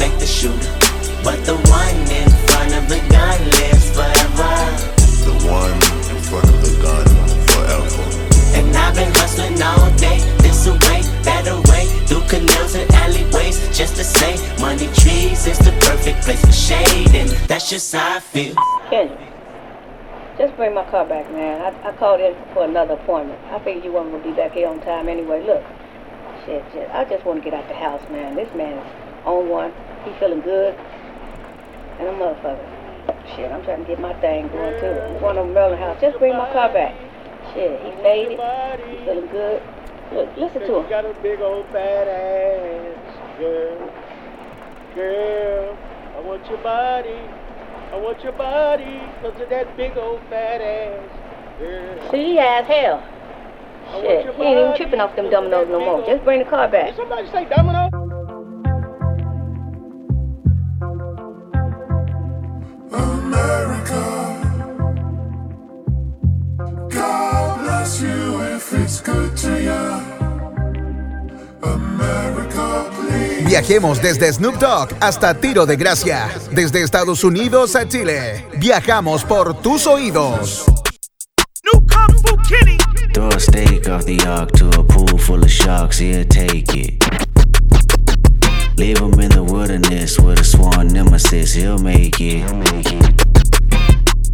Everybody 0.00 0.10
go 0.10 0.14
respect 0.14 0.20
the 0.20 0.26
shooter. 0.26 0.72
But 1.24 1.44
the 1.44 1.56
one 1.70 1.98
in 2.10 2.28
front 2.46 2.74
of 2.74 2.88
the 2.88 3.00
gun 3.10 3.38
lives 3.58 3.90
forever. 3.90 4.54
The 5.26 5.34
one 5.46 5.74
in 6.14 6.22
front 6.22 6.48
of 6.48 6.60
the 6.62 6.74
gun 6.82 7.06
forever. 7.48 8.02
And 8.56 8.76
I've 8.76 8.94
been 8.94 9.12
hustling 9.14 9.60
all 9.62 9.90
day, 9.96 10.18
this 10.38 10.66
away, 10.66 11.02
that 11.22 11.46
away, 11.48 11.86
through 12.06 12.22
canals 12.28 12.74
and 12.74 12.90
alleyways, 12.92 13.76
just 13.76 13.96
to 13.96 14.04
say, 14.04 14.36
money 14.60 14.86
trees 14.94 15.46
is 15.46 15.58
the 15.58 15.72
perfect 15.80 16.22
place 16.22 16.44
for 16.44 16.52
shade, 16.52 17.14
and 17.14 17.30
that's 17.48 17.68
just 17.68 17.92
how 17.92 18.16
I 18.16 18.20
feel. 18.20 18.54
Kendrick, 18.90 19.18
just 20.38 20.56
bring 20.56 20.74
my 20.74 20.84
car 20.90 21.04
back, 21.04 21.30
man. 21.32 21.60
I, 21.60 21.88
I 21.88 21.92
called 21.92 22.20
in 22.20 22.34
for 22.54 22.64
another 22.64 22.94
appointment. 22.94 23.40
I 23.50 23.58
figured 23.58 23.84
you 23.84 23.92
weren't 23.92 24.10
gonna 24.12 24.24
be 24.24 24.32
back 24.32 24.52
here 24.52 24.68
on 24.68 24.80
time 24.80 25.08
anyway. 25.08 25.44
Look, 25.44 25.64
shit, 26.46 26.64
shit. 26.72 26.88
I 26.90 27.04
just 27.04 27.24
want 27.24 27.42
to 27.42 27.50
get 27.50 27.58
out 27.58 27.68
the 27.68 27.74
house, 27.74 28.02
man. 28.10 28.34
This 28.34 28.52
man 28.54 28.78
is 28.78 29.26
on 29.26 29.48
one. 29.48 29.72
He 30.08 30.18
feeling 30.18 30.40
good. 30.40 30.74
And 31.98 32.08
a 32.08 32.12
motherfucker. 32.12 32.64
Shit, 33.36 33.52
I'm 33.52 33.62
trying 33.64 33.84
to 33.84 33.88
get 33.88 34.00
my 34.00 34.14
thing 34.20 34.48
going 34.48 34.80
too. 34.80 34.86
I'm 34.86 35.20
going 35.20 35.36
to 35.36 35.44
Maryland 35.44 35.82
house. 35.82 36.00
Just 36.00 36.18
bring 36.18 36.32
my 36.32 36.50
car 36.52 36.72
back. 36.72 36.94
Shit, 37.52 37.80
he 37.82 37.90
faded. 38.02 38.40
He 38.88 39.04
feeling 39.04 39.26
good. 39.28 39.62
Look, 40.12 40.34
listen 40.38 40.60
to 40.62 40.76
him. 40.80 40.88
got 40.88 41.04
a 41.04 41.12
big 41.22 41.40
old 41.40 41.66
fat 41.66 42.08
ass, 42.08 43.38
girl. 43.38 43.92
Girl, 44.94 45.78
I 46.16 46.20
want 46.20 46.46
your 46.48 46.58
body. 46.58 47.20
I 47.92 47.96
want 47.96 48.22
your 48.22 48.32
body 48.32 49.02
because 49.20 49.38
of 49.40 49.50
that 49.50 49.76
big 49.76 49.96
old 49.98 50.20
fat 50.30 50.62
ass, 50.62 51.58
girl. 51.58 52.10
See, 52.10 52.24
he 52.32 52.38
as 52.38 52.66
hell. 52.66 53.04
Shit, 54.00 54.34
he 54.36 54.42
ain't 54.42 54.58
even 54.58 54.76
tripping 54.76 55.00
off 55.00 55.14
them 55.16 55.28
dominoes 55.28 55.68
no 55.68 55.80
more. 55.80 56.06
Just 56.06 56.24
bring 56.24 56.38
the 56.38 56.48
car 56.48 56.68
back. 56.68 56.88
Did 56.88 56.96
somebody 56.96 57.26
say 57.30 57.44
domino? 57.44 57.87
Viajemos 73.58 74.00
desde 74.00 74.32
Snoop 74.32 74.56
Dogg 74.60 74.90
hasta 75.00 75.34
Tiro 75.34 75.66
de 75.66 75.74
Gracia, 75.74 76.30
desde 76.52 76.80
Estados 76.80 77.24
Unidos 77.24 77.74
a 77.74 77.88
Chile. 77.88 78.46
Viajamos 78.56 79.24
por 79.24 79.52
tus 79.60 79.84
oídos. 79.88 80.64
Throw 83.12 83.28
a 83.30 83.40
steak 83.40 83.88
off 83.88 84.04
the 84.04 84.16
ark 84.28 84.52
to 84.52 84.68
a 84.78 84.84
pool 84.84 85.18
full 85.18 85.42
of 85.42 85.50
sharks, 85.50 85.98
he'll 85.98 86.24
take 86.28 86.72
it. 86.72 87.02
Leave 88.76 89.00
him 89.00 89.18
in 89.18 89.30
the 89.30 89.42
wilderness 89.42 90.20
with 90.20 90.38
a 90.38 90.44
sworn 90.44 90.92
nemesis, 90.92 91.52
he'll 91.52 91.78
make 91.78 92.20
it. 92.20 92.46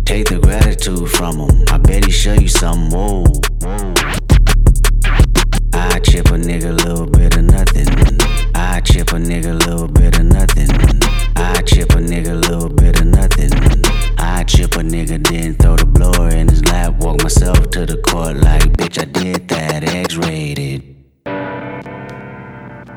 Take 0.04 0.28
the 0.28 0.38
gratitude 0.38 1.08
from 1.08 1.38
him, 1.38 1.64
I 1.72 1.78
bet 1.78 2.04
he 2.04 2.10
show 2.12 2.34
you 2.34 2.48
something, 2.48 2.90
whoa. 2.90 3.24
I 5.72 5.98
chip 6.00 6.26
a 6.26 6.36
nigga 6.36 6.68
a 6.68 6.72
little 6.72 7.06
bit 7.06 7.38
of 7.38 7.44
nothing. 7.44 8.33
I 8.74 8.80
chip 8.80 9.12
a 9.12 9.14
nigga 9.14 9.56
little 9.66 9.86
bit 9.86 10.18
of 10.18 10.24
nothing. 10.24 10.68
I 11.36 11.62
chip 11.62 11.90
a 11.90 11.98
nigga 11.98 12.34
little 12.48 12.68
bit 12.68 13.00
of 13.00 13.06
nothing. 13.06 13.52
I 14.18 14.42
chip 14.42 14.74
a 14.74 14.78
nigga, 14.78 15.24
then 15.28 15.54
throw 15.54 15.76
the 15.76 15.86
blower 15.86 16.30
in 16.30 16.48
his 16.48 16.64
lap. 16.64 16.94
Walk 16.98 17.22
myself 17.22 17.70
to 17.70 17.86
the 17.86 17.98
court 17.98 18.38
like, 18.38 18.64
bitch, 18.72 19.00
I 19.00 19.04
did 19.04 19.46
that, 19.50 19.84
X 19.84 20.16
rated. 20.16 20.82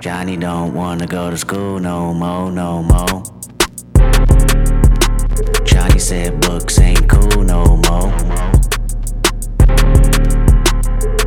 Johnny 0.02 0.36
don't 0.36 0.74
wanna 0.74 1.06
go 1.06 1.30
to 1.30 1.38
school 1.38 1.80
no 1.80 2.12
more, 2.12 2.52
no 2.52 2.82
more. 2.82 3.22
Johnny 5.64 6.00
said 6.00 6.42
books 6.42 6.80
ain't 6.80 7.08
cool 7.08 7.44
no 7.44 7.78
more. 7.86 8.12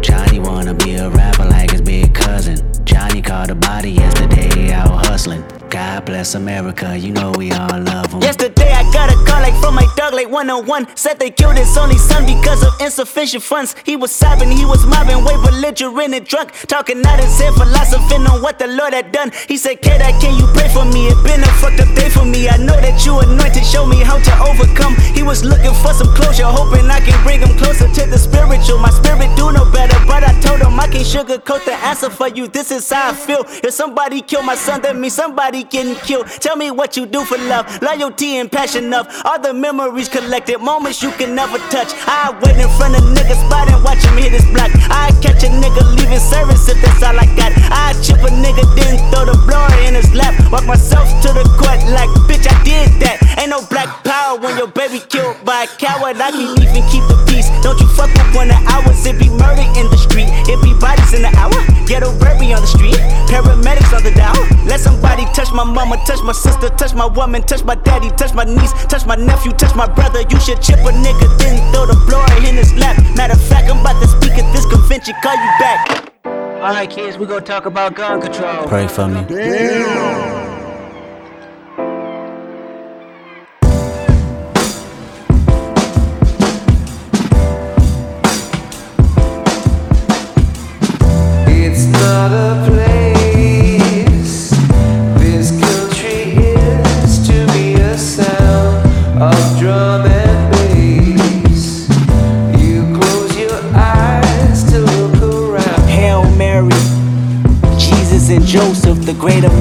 Johnny 0.02 0.40
wanna 0.40 0.74
be 0.74 0.96
a 0.96 1.08
rapper 1.08 1.44
like 1.44 1.70
his 1.70 1.82
big 1.82 2.12
cousin. 2.12 2.69
Johnny 2.84 3.22
caught 3.22 3.50
a 3.50 3.54
body 3.54 3.90
yesterday 3.92 4.72
out 4.72 5.06
hustling. 5.06 5.59
God 5.70 6.04
bless 6.04 6.34
America, 6.34 6.98
you 6.98 7.12
know 7.12 7.30
we 7.38 7.52
all 7.52 7.78
love 7.78 8.12
him. 8.12 8.20
Yesterday 8.22 8.72
I 8.72 8.82
got 8.92 9.08
a 9.08 9.14
call 9.24 9.40
like 9.40 9.54
from 9.62 9.76
my 9.76 9.86
dog 9.96 10.14
like 10.14 10.28
101 10.28 10.96
Said 10.96 11.20
they 11.20 11.30
killed 11.30 11.56
his 11.56 11.76
only 11.78 11.96
son 11.96 12.26
because 12.26 12.64
of 12.64 12.74
insufficient 12.80 13.44
funds. 13.44 13.76
He 13.86 13.94
was 13.94 14.10
sobbing, 14.10 14.50
he 14.50 14.64
was 14.64 14.84
mobbing, 14.84 15.22
way 15.22 15.36
belligerent 15.38 16.12
and 16.12 16.26
drunk. 16.26 16.50
Talking 16.66 17.06
out 17.06 17.20
his 17.20 17.38
head, 17.38 17.54
philosophing 17.54 18.26
on 18.26 18.42
what 18.42 18.58
the 18.58 18.66
Lord 18.66 18.92
had 18.92 19.12
done. 19.12 19.30
He 19.46 19.56
said, 19.56 19.80
kid, 19.80 20.02
I 20.02 20.10
can 20.18 20.34
you 20.38 20.46
pray 20.54 20.68
for 20.74 20.84
me? 20.84 21.06
It 21.06 21.22
been 21.22 21.40
a 21.40 21.52
fucked 21.62 21.78
up 21.78 21.94
day 21.94 22.08
for 22.10 22.24
me. 22.24 22.48
I 22.48 22.56
know 22.56 22.74
that 22.74 23.06
you 23.06 23.20
anointed, 23.20 23.64
show 23.64 23.86
me 23.86 24.02
how 24.02 24.18
to 24.18 24.32
overcome. 24.50 24.96
He 25.14 25.22
was 25.22 25.44
looking 25.44 25.74
for 25.74 25.94
some 25.94 26.12
closure, 26.16 26.50
hoping 26.50 26.90
I 26.90 26.98
can 26.98 27.14
bring 27.22 27.40
him 27.46 27.56
closer 27.56 27.86
to 27.86 28.10
the 28.10 28.18
spiritual. 28.18 28.78
My 28.78 28.90
spirit 28.90 29.30
do 29.36 29.52
no 29.52 29.70
better, 29.70 29.98
but 30.06 30.24
I 30.24 30.34
told 30.40 30.62
him 30.62 30.80
I 30.80 30.88
can't 30.88 31.06
sugarcoat 31.06 31.64
the 31.64 31.74
answer 31.86 32.10
for 32.10 32.26
you. 32.26 32.48
This 32.48 32.72
is 32.72 32.90
how 32.90 33.10
I 33.10 33.14
feel. 33.14 33.44
If 33.62 33.72
somebody 33.74 34.20
killed 34.20 34.46
my 34.46 34.56
son, 34.56 34.82
that 34.82 34.96
means 34.96 35.14
somebody 35.14 35.59
getting 35.64 35.94
killed. 36.06 36.26
Tell 36.40 36.56
me 36.56 36.70
what 36.70 36.96
you 36.96 37.06
do 37.06 37.24
for 37.24 37.38
love, 37.38 37.66
loyalty 37.82 38.36
and 38.36 38.50
passion 38.50 38.92
of 38.94 39.06
All 39.24 39.40
the 39.40 39.52
memories 39.52 40.08
collected, 40.08 40.58
moments 40.58 41.02
you 41.02 41.10
can 41.12 41.34
never 41.34 41.58
touch. 41.70 41.92
I 42.06 42.30
wait 42.42 42.56
in 42.56 42.68
front 42.78 42.96
of 42.96 43.02
niggas 43.02 43.40
spot 43.46 43.68
and 43.68 43.82
watch 43.84 44.02
him 44.04 44.16
hit 44.16 44.32
his 44.32 44.44
block. 44.52 44.70
I 44.90 45.10
catch 45.22 45.42
a 45.44 45.50
nigga 45.50 45.82
leaving 45.96 46.18
service 46.18 46.68
if 46.68 46.80
that's 46.82 47.02
all 47.02 47.18
I 47.18 47.26
got. 47.36 47.52
I 47.70 47.92
chip 48.02 48.22
a 48.22 48.30
nigga, 48.30 48.64
then 48.76 48.98
throw 49.10 49.24
the 49.26 49.36
blower 49.46 49.72
in 49.86 49.94
his 49.94 50.12
lap. 50.14 50.34
Walk 50.50 50.66
myself 50.66 51.08
to 51.22 51.32
the 51.32 51.44
court 51.58 51.80
like, 51.90 52.10
bitch, 52.28 52.46
I 52.48 52.56
did 52.64 52.90
that. 53.02 53.18
Ain't 53.38 53.50
no 53.50 53.64
black 53.66 54.04
power 54.04 54.38
when 54.38 54.56
your 54.56 54.68
baby 54.68 55.00
killed 55.00 55.36
by 55.44 55.64
a 55.64 55.66
coward. 55.66 56.16
I 56.16 56.30
can't 56.30 56.60
even 56.60 56.84
keep 56.90 57.04
the 57.08 57.18
peace. 57.26 57.48
Don't 57.62 57.78
you 57.80 57.88
fuck 57.94 58.10
up 58.18 58.34
one 58.34 58.50
of 58.50 58.60
ours, 58.66 59.06
it 59.06 59.18
be 59.18 59.28
murder 59.28 59.66
in 59.78 59.86
the 59.90 59.98
street. 59.98 60.28
It 60.50 60.60
be 60.62 60.74
bodies 60.78 61.14
in 61.14 61.22
the 61.22 61.32
hour, 61.36 61.56
ghetto 61.86 62.12
baby 62.18 62.52
on 62.52 62.62
the 62.62 62.70
street. 62.70 62.98
Paramedics 63.30 63.94
on 63.94 64.02
the 64.02 64.10
down 64.10 64.34
Let 64.66 64.80
somebody 64.80 65.24
touch 65.32 65.49
my 65.52 65.64
mama, 65.64 65.96
touch 66.06 66.22
my 66.22 66.32
sister, 66.32 66.68
touch 66.70 66.94
my 66.94 67.06
woman, 67.06 67.42
touch 67.42 67.64
my 67.64 67.74
daddy, 67.74 68.10
touch 68.10 68.34
my 68.34 68.44
niece, 68.44 68.72
touch 68.86 69.06
my 69.06 69.16
nephew, 69.16 69.52
touch 69.52 69.74
my 69.74 69.86
brother. 69.86 70.22
You 70.22 70.40
should 70.40 70.60
chip 70.60 70.78
a 70.80 70.92
nigga, 70.92 71.38
then 71.38 71.72
throw 71.72 71.86
the 71.86 71.96
blower 72.06 72.30
in 72.46 72.56
his 72.56 72.74
lap. 72.74 72.96
Matter 73.16 73.34
of 73.34 73.42
fact, 73.42 73.70
I'm 73.70 73.80
about 73.80 74.00
to 74.02 74.08
speak 74.08 74.32
at 74.32 74.52
this 74.52 74.66
convention, 74.66 75.14
call 75.22 75.34
you 75.34 75.52
back. 75.58 76.10
Alright, 76.24 76.90
kids, 76.90 77.16
we 77.16 77.26
gonna 77.26 77.40
talk 77.40 77.64
about 77.66 77.94
gun 77.94 78.20
control. 78.20 78.66
Pray 78.66 78.86
for 78.86 79.08
me. 79.08 79.24
It's 79.30 80.59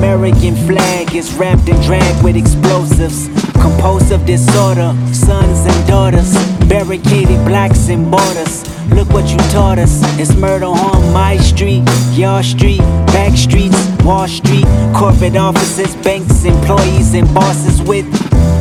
American 0.10 0.56
flag 0.66 1.14
is 1.14 1.32
wrapped 1.36 1.70
and 1.70 1.80
dragged 1.84 2.24
with 2.24 2.36
explosives. 2.36 3.28
Compulsive 3.62 4.26
disorder, 4.26 4.92
sons 5.14 5.60
and 5.68 5.88
daughters, 5.88 6.34
barricaded 6.68 7.46
blacks 7.46 7.90
and 7.90 8.10
borders. 8.10 8.66
Look 8.90 9.10
what 9.10 9.30
you 9.30 9.38
taught 9.52 9.78
us. 9.78 10.02
It's 10.20 10.34
murder 10.36 10.66
on 10.66 11.14
my 11.14 11.38
street, 11.38 11.84
your 12.14 12.42
street, 12.42 12.80
back 13.14 13.38
streets, 13.38 13.78
Wall 14.04 14.28
Street, 14.28 14.66
corporate 14.96 15.36
offices, 15.36 15.96
banks, 15.98 16.44
employees, 16.44 17.14
and 17.14 17.32
bosses 17.32 17.80
with 17.84 18.08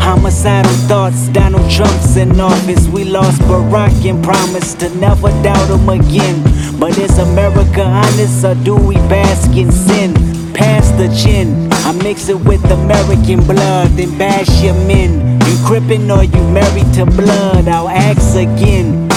homicidal 0.03 0.71
thoughts. 0.87 1.29
Donald 1.29 1.71
Trump's 1.71 2.19
in 2.19 2.39
office. 2.39 2.87
We 2.89 3.05
lost 3.05 3.41
Barack 3.49 4.07
and 4.07 4.23
promised 4.23 4.81
to 4.81 4.95
never 4.97 5.31
doubt 5.43 5.71
him 5.71 5.89
again. 5.89 6.43
But 6.79 6.99
is 6.99 7.19
America 7.19 7.85
honest 7.85 8.45
or 8.45 8.55
do 8.55 8.77
we 8.77 8.97
bask 9.09 9.57
in 9.57 9.73
sin? 9.73 10.38
Pass 10.55 10.91
the 10.93 11.09
chin. 11.15 11.73
I 11.73 11.93
mix 11.93 12.29
it 12.29 12.39
with 12.41 12.65
American 12.71 13.45
blood, 13.45 13.89
then 13.91 14.17
bash 14.19 14.63
your 14.63 14.75
men. 14.75 15.41
You 15.47 15.57
crippin' 15.67 16.11
or 16.11 16.25
you 16.25 16.43
married 16.51 16.93
to 16.95 17.07
blood? 17.07 17.69
I'll 17.69 17.89
ask 17.89 18.37
again. 18.37 19.09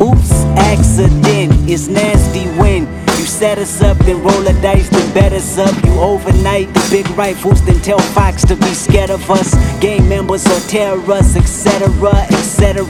Oops, 0.00 0.32
accident. 0.56 1.52
It's 1.68 1.88
nasty 1.88 2.44
when 2.58 2.86
you 3.18 3.24
set 3.24 3.58
us 3.58 3.80
up, 3.80 3.96
then 3.98 4.22
roll 4.22 4.42
the 4.42 4.52
dice, 4.60 4.88
then 4.90 5.14
bet 5.14 5.32
us 5.32 5.58
up. 5.58 5.74
You 5.84 5.92
overnight 5.98 6.72
the 6.74 6.86
big 6.90 7.08
rifles, 7.16 7.64
then 7.64 7.80
tell 7.80 7.98
Fox 7.98 8.44
to 8.44 8.56
be 8.56 8.74
scared 8.74 9.10
of 9.10 9.30
us. 9.30 9.54
Gang 9.80 10.08
members 10.08 10.46
or 10.46 10.60
terrorists, 10.68 11.34
etc., 11.34 11.88
etc. 12.30 12.84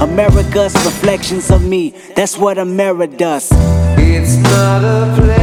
America's 0.00 0.74
reflections 0.84 1.50
of 1.50 1.62
me. 1.62 1.94
That's 2.14 2.38
what 2.38 2.58
America 2.58 3.16
does. 3.16 3.48
It's 3.98 4.36
not 4.36 4.82
a 4.82 5.14
place. 5.16 5.35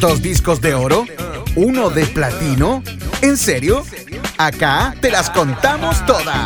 ¿Dos 0.00 0.22
discos 0.22 0.60
de 0.60 0.74
oro? 0.74 1.04
¿Uno 1.56 1.90
de 1.90 2.06
platino? 2.06 2.84
¿En 3.22 3.36
serio? 3.36 3.82
Acá 4.38 4.94
te 5.00 5.10
las 5.10 5.30
contamos 5.30 6.06
todas. 6.06 6.44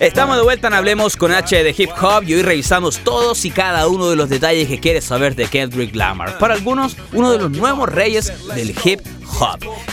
Estamos 0.00 0.36
de 0.36 0.42
vuelta 0.42 0.66
en 0.66 0.74
Hablemos 0.74 1.16
con 1.16 1.32
H 1.32 1.62
de 1.62 1.74
Hip 1.78 1.90
Hop 2.02 2.24
y 2.26 2.34
hoy 2.34 2.42
revisamos 2.42 2.98
todos 2.98 3.42
y 3.46 3.50
cada 3.50 3.88
uno 3.88 4.10
de 4.10 4.16
los 4.16 4.28
detalles 4.28 4.68
que 4.68 4.80
quieres 4.80 5.04
saber 5.04 5.34
de 5.34 5.46
Kendrick 5.46 5.94
Lamar. 5.94 6.36
Para 6.38 6.54
algunos, 6.54 6.96
uno 7.12 7.30
de 7.30 7.38
los 7.38 7.50
nuevos 7.52 7.88
reyes 7.88 8.32
del 8.54 8.74
hip 8.84 9.00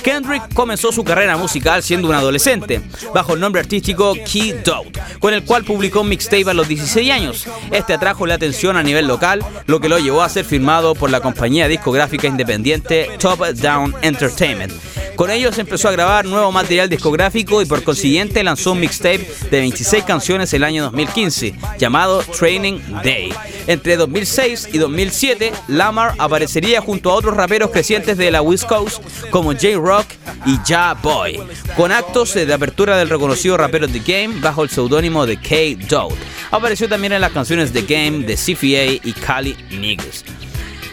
Kendrick 0.03 0.53
comenzó 0.53 0.91
su 0.91 1.03
carrera 1.03 1.37
musical 1.37 1.83
siendo 1.83 2.07
un 2.07 2.15
adolescente, 2.15 2.81
bajo 3.13 3.33
el 3.33 3.39
nombre 3.39 3.61
artístico 3.61 4.13
Key 4.13 4.53
Doubt, 4.63 4.97
con 5.19 5.33
el 5.33 5.43
cual 5.43 5.63
publicó 5.63 6.01
un 6.01 6.09
mixtape 6.09 6.49
a 6.49 6.53
los 6.53 6.67
16 6.67 7.11
años. 7.11 7.47
Este 7.71 7.93
atrajo 7.93 8.25
la 8.25 8.35
atención 8.35 8.77
a 8.77 8.83
nivel 8.83 9.07
local, 9.07 9.43
lo 9.65 9.79
que 9.79 9.89
lo 9.89 9.99
llevó 9.99 10.21
a 10.21 10.29
ser 10.29 10.45
firmado 10.45 10.95
por 10.95 11.09
la 11.09 11.21
compañía 11.21 11.67
discográfica 11.67 12.27
independiente 12.27 13.09
Top 13.19 13.45
Down 13.55 13.95
Entertainment. 14.01 14.73
Con 15.19 15.31
ellos 15.31 15.57
empezó 15.57 15.89
a 15.89 15.91
grabar 15.91 16.23
nuevo 16.23 16.49
material 16.49 16.87
discográfico 16.87 17.61
y 17.61 17.65
por 17.65 17.83
consiguiente 17.83 18.41
lanzó 18.41 18.71
un 18.71 18.79
mixtape 18.79 19.29
de 19.51 19.59
26 19.59 20.05
canciones 20.05 20.53
el 20.53 20.63
año 20.63 20.83
2015, 20.83 21.55
llamado 21.77 22.23
Training 22.23 22.79
Day. 23.03 23.33
Entre 23.67 23.97
2006 23.97 24.69
y 24.71 24.77
2007, 24.77 25.51
Lamar 25.67 26.15
aparecería 26.19 26.79
junto 26.79 27.11
a 27.11 27.15
otros 27.15 27.35
raperos 27.35 27.69
crecientes 27.69 28.17
de 28.17 28.31
la 28.31 28.41
West 28.41 28.63
Coast 28.63 29.03
como 29.29 29.51
J-Rock 29.51 30.05
y 30.45 30.55
Ja 30.65 30.93
Boy, 30.93 31.37
con 31.75 31.91
actos 31.91 32.35
de 32.35 32.53
apertura 32.53 32.95
del 32.95 33.09
reconocido 33.09 33.57
rapero 33.57 33.89
The 33.89 33.99
Game 33.99 34.39
bajo 34.39 34.63
el 34.63 34.69
seudónimo 34.69 35.25
de 35.25 35.35
K-Dot. 35.35 36.15
Apareció 36.49 36.87
también 36.87 37.11
en 37.11 37.19
las 37.19 37.33
canciones 37.33 37.73
The 37.73 37.81
Game 37.81 38.25
de 38.25 38.35
CFA 38.35 39.05
y 39.05 39.11
Cali 39.11 39.57
Niggas. 39.69 40.23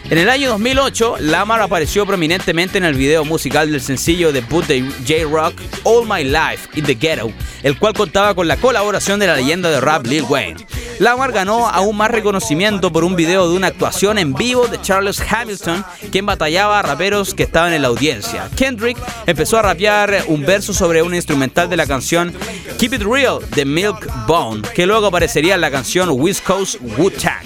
En 0.09 0.19
el 0.19 0.31
año 0.31 0.51
2008, 0.51 1.17
Lamar 1.19 1.61
apareció 1.61 2.07
prominentemente 2.07 2.79
en 2.79 2.85
el 2.85 2.95
video 2.95 3.25
musical 3.25 3.73
del 3.73 3.81
sencillo 3.81 4.31
debut 4.31 4.65
de 4.67 4.83
J-Rock 5.05 5.61
All 5.83 6.07
My 6.09 6.23
Life 6.23 6.69
in 6.77 6.85
the 6.85 6.95
Ghetto, 6.95 7.33
el 7.65 7.77
cual 7.77 7.93
contaba 7.93 8.33
con 8.33 8.47
la 8.47 8.57
colaboración 8.57 9.19
de 9.19 9.27
la 9.27 9.35
leyenda 9.35 9.69
de 9.69 9.81
rap 9.81 10.07
Lil 10.07 10.23
Wayne. 10.29 10.65
Lamar 11.01 11.33
ganó 11.33 11.69
aún 11.69 11.97
más 11.97 12.11
reconocimiento 12.11 12.91
por 12.91 13.05
un 13.05 13.17
video 13.17 13.51
de 13.51 13.57
una 13.57 13.67
actuación 13.67 14.17
en 14.17 14.33
vivo 14.33 14.67
de 14.67 14.81
Charles 14.81 15.21
Hamilton, 15.21 15.85
quien 16.11 16.25
batallaba 16.25 16.79
a 16.79 16.83
raperos 16.83 17.35
que 17.35 17.43
estaban 17.43 17.75
en 17.75 17.83
la 17.83 17.89
audiencia. 17.89 18.49
Kendrick 18.57 18.97
empezó 19.27 19.59
a 19.59 19.63
rapear 19.63 20.25
un 20.29 20.47
verso 20.47 20.73
sobre 20.73 21.03
un 21.03 21.15
instrumental 21.15 21.69
de 21.69 21.77
la 21.77 21.87
canción 21.87 22.33
Keep 22.79 22.95
It 22.95 23.03
Real 23.03 23.41
de 23.55 23.65
Milk 23.65 24.09
Bone, 24.27 24.63
que 24.75 24.87
luego 24.87 25.09
aparecería 25.09 25.57
en 25.57 25.61
la 25.61 25.71
canción 25.71 26.09
West 26.13 26.45
Coast 26.45 26.77
Wu-Tang. 26.81 27.45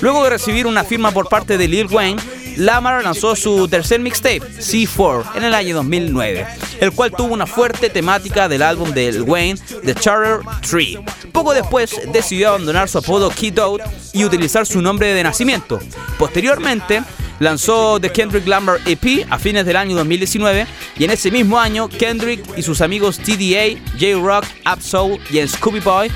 Luego 0.00 0.22
de 0.22 0.30
recibir 0.30 0.66
una 0.66 0.84
firma 0.84 1.10
por 1.10 1.28
parte 1.28 1.58
de 1.58 1.66
Lil 1.66 1.88
Wayne, 1.94 2.20
Lamar 2.56 3.04
lanzó 3.04 3.36
su 3.36 3.68
tercer 3.68 4.00
mixtape, 4.00 4.40
C4, 4.40 5.36
en 5.36 5.44
el 5.44 5.54
año 5.54 5.76
2009, 5.76 6.46
el 6.80 6.92
cual 6.92 7.12
tuvo 7.12 7.32
una 7.32 7.46
fuerte 7.46 7.88
temática 7.88 8.48
del 8.48 8.62
álbum 8.62 8.92
de 8.92 9.22
Wayne, 9.22 9.60
The 9.84 9.94
Charter 9.94 10.40
Tree. 10.68 10.98
Poco 11.30 11.54
después 11.54 12.00
decidió 12.12 12.48
abandonar 12.48 12.88
su 12.88 12.98
apodo 12.98 13.30
Kid 13.30 13.58
Out 13.60 13.82
y 14.12 14.24
utilizar 14.24 14.66
su 14.66 14.82
nombre 14.82 15.14
de 15.14 15.22
nacimiento. 15.22 15.78
Posteriormente, 16.18 17.02
lanzó 17.38 18.00
The 18.00 18.10
Kendrick 18.10 18.46
Lamar 18.46 18.80
EP 18.86 19.26
a 19.30 19.38
fines 19.38 19.64
del 19.64 19.76
año 19.76 19.96
2019 19.96 20.66
y 20.98 21.04
en 21.04 21.10
ese 21.10 21.30
mismo 21.30 21.58
año 21.58 21.88
Kendrick 21.88 22.42
y 22.56 22.62
sus 22.62 22.80
amigos 22.80 23.18
TDA, 23.18 23.80
J-Rock, 24.00 24.46
Absol 24.64 25.18
y 25.30 25.46
Scooby 25.46 25.80
Boy 25.80 26.10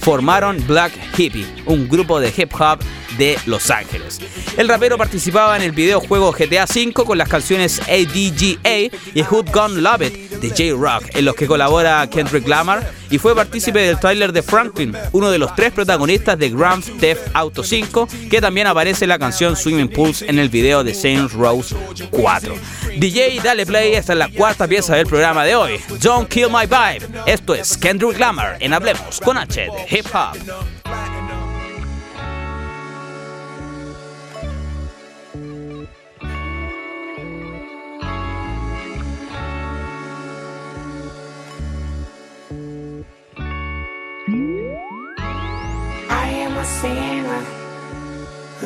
formaron 0.00 0.62
Black 0.66 0.92
Hippie, 1.16 1.46
un 1.66 1.88
grupo 1.88 2.20
de 2.20 2.32
hip 2.36 2.52
hop 2.58 2.80
de 3.16 3.38
Los 3.46 3.70
Ángeles. 3.70 4.20
El 4.56 4.68
rapero 4.68 4.98
participaba 4.98 5.56
en 5.56 5.62
el 5.62 5.72
videojuego 5.72 6.32
GTA 6.32 6.64
V 6.64 6.92
con 6.92 7.18
las 7.18 7.28
canciones 7.28 7.80
ADGA 7.80 8.90
y 9.14 9.22
Who'd 9.22 9.50
Gone 9.52 9.80
Love 9.80 10.02
It 10.02 10.30
de 10.42 10.48
J-Rock, 10.50 11.16
en 11.16 11.24
los 11.24 11.34
que 11.36 11.46
colabora 11.46 12.08
Kendrick 12.10 12.46
Lamar 12.48 12.90
y 13.10 13.18
fue 13.18 13.34
partícipe 13.34 13.80
del 13.80 14.00
tráiler 14.00 14.32
de 14.32 14.42
Franklin, 14.42 14.96
uno 15.12 15.30
de 15.30 15.38
los 15.38 15.54
tres 15.54 15.72
protagonistas 15.72 16.38
de 16.38 16.48
Grand 16.48 16.82
Theft 16.98 17.28
Auto 17.34 17.62
5, 17.62 18.08
que 18.30 18.40
también 18.40 18.66
aparece 18.66 19.04
en 19.04 19.10
la 19.10 19.18
canción 19.18 19.54
Swimming 19.54 19.88
Pools 19.88 20.22
en 20.22 20.38
el 20.38 20.48
video 20.48 20.82
de 20.82 20.94
Saints 20.94 21.32
Rose 21.32 21.74
4. 22.10 22.54
DJ, 22.96 23.40
dale 23.42 23.66
play, 23.66 23.94
esta 23.94 24.14
es 24.14 24.18
la 24.18 24.28
cuarta 24.28 24.66
pieza 24.66 24.96
del 24.96 25.06
programa 25.06 25.44
de 25.44 25.54
hoy. 25.54 25.80
Don't 26.00 26.28
Kill 26.28 26.48
My 26.48 26.66
Vibe. 26.66 27.22
Esto 27.26 27.54
es 27.54 27.76
Kendrick 27.76 28.18
Lamar 28.18 28.56
en 28.60 28.72
Hablemos 28.72 29.20
con 29.20 29.36
H 29.36 29.60
de 29.60 29.96
Hip 29.96 30.06
Hop. 30.14 31.11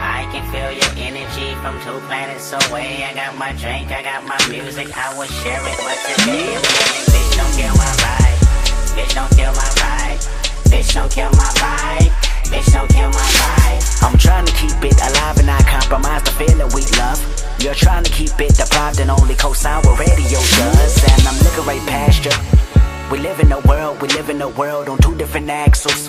I 0.00 0.24
can 0.32 0.40
feel 0.48 0.72
your 0.72 0.92
energy 0.96 1.52
from 1.60 1.76
two 1.84 2.00
planets 2.08 2.52
away. 2.56 3.04
I 3.04 3.12
got 3.12 3.36
my 3.36 3.52
drink, 3.52 3.92
I 3.92 4.02
got 4.02 4.24
my 4.24 4.40
music, 4.48 4.88
I 4.96 5.12
will 5.12 5.28
share 5.28 5.60
it. 5.60 5.76
But 5.76 6.00
today 6.08 6.56
bitch, 7.12 7.36
don't 7.36 7.52
kill 7.52 7.74
my 7.76 7.92
vibe. 8.00 8.38
Bitch, 8.96 9.12
don't 9.14 9.30
kill 9.36 9.52
my 9.52 9.68
vibe. 9.76 10.20
Bitch, 10.72 10.94
don't 10.94 11.12
kill 11.12 11.30
my 11.36 11.50
vibe. 11.60 12.08
Bitch, 12.48 12.72
don't 12.72 12.88
kill 12.88 13.10
my 13.10 13.28
vibe. 13.44 14.02
I'm 14.02 14.16
trying 14.16 14.46
to 14.46 14.52
keep 14.52 14.72
it 14.82 14.96
alive 14.96 15.36
and 15.36 15.46
not 15.46 15.66
compromise 15.66 16.22
the 16.22 16.32
feeling 16.32 16.70
we 16.72 16.82
love. 16.96 17.20
You're 17.60 17.74
trying 17.74 18.04
to 18.04 18.10
keep 18.10 18.32
it 18.40 18.56
deprived 18.56 19.00
and 19.00 19.10
only 19.10 19.34
co-sign 19.34 19.84
what 19.84 20.00
radio 20.00 20.40
does. 20.40 20.96
And 21.12 21.28
I'm 21.28 21.38
looking 21.44 21.66
right 21.66 21.86
past 21.86 22.24
you. 22.24 22.32
We 23.12 23.18
live 23.18 23.40
in 23.40 23.52
a 23.52 23.60
world, 23.60 24.00
we 24.00 24.08
live 24.08 24.30
in 24.30 24.40
a 24.40 24.48
world 24.48 24.88
on 24.88 24.96
two 24.98 25.14
different 25.16 25.50
axles. 25.50 26.08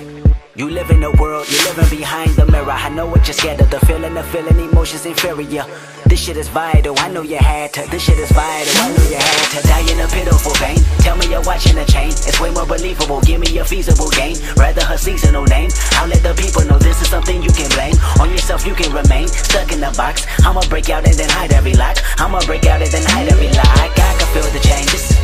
You 0.53 0.69
live 0.69 0.91
in 0.91 1.01
a 1.01 1.11
world, 1.11 1.47
you're 1.49 1.63
living 1.63 1.97
behind 1.97 2.31
the 2.31 2.45
mirror. 2.45 2.71
I 2.71 2.89
know 2.89 3.07
what 3.07 3.25
you're 3.25 3.33
scared 3.33 3.61
of, 3.61 3.71
the 3.71 3.79
feeling, 3.87 4.13
the 4.13 4.23
feeling, 4.35 4.59
emotions 4.59 5.05
inferior. 5.05 5.63
This 6.07 6.19
shit 6.19 6.35
is 6.35 6.49
vital, 6.49 6.93
I 6.99 7.07
know 7.07 7.21
you 7.21 7.37
had 7.37 7.71
to. 7.75 7.87
This 7.89 8.03
shit 8.03 8.19
is 8.19 8.29
vital, 8.33 8.73
I 8.83 8.91
know 8.91 9.03
you 9.07 9.15
had 9.15 9.47
to. 9.55 9.63
Die 9.65 9.91
in 9.93 9.99
a 10.03 10.07
pitiful 10.11 10.51
pain. 10.59 10.75
Tell 10.99 11.15
me 11.15 11.31
you're 11.31 11.41
watching 11.43 11.77
a 11.77 11.85
chain. 11.85 12.09
It's 12.27 12.41
way 12.41 12.51
more 12.51 12.65
believable. 12.65 13.21
Give 13.21 13.39
me 13.39 13.59
a 13.59 13.63
feasible 13.63 14.09
gain. 14.09 14.35
Rather 14.57 14.83
her 14.83 14.97
seasonal 14.97 15.45
name. 15.45 15.71
I'll 15.95 16.09
let 16.09 16.21
the 16.21 16.35
people 16.35 16.67
know 16.67 16.77
this 16.79 17.01
is 17.01 17.07
something 17.07 17.41
you 17.41 17.51
can 17.51 17.71
blame. 17.71 17.95
On 18.19 18.29
yourself, 18.29 18.67
you 18.67 18.75
can 18.75 18.91
remain 18.91 19.29
stuck 19.29 19.71
in 19.71 19.79
the 19.79 19.95
box. 19.95 20.27
I'ma 20.43 20.67
break 20.67 20.89
out 20.89 21.07
and 21.07 21.15
then 21.15 21.29
hide 21.29 21.53
every 21.53 21.75
lock. 21.79 21.95
I'ma 22.19 22.43
break 22.43 22.65
out 22.65 22.81
and 22.81 22.91
then 22.91 23.07
hide 23.07 23.31
every 23.31 23.47
lock. 23.55 23.71
I 23.71 23.87
can 24.19 24.27
feel 24.35 24.51
the 24.51 24.59
changes. 24.67 25.15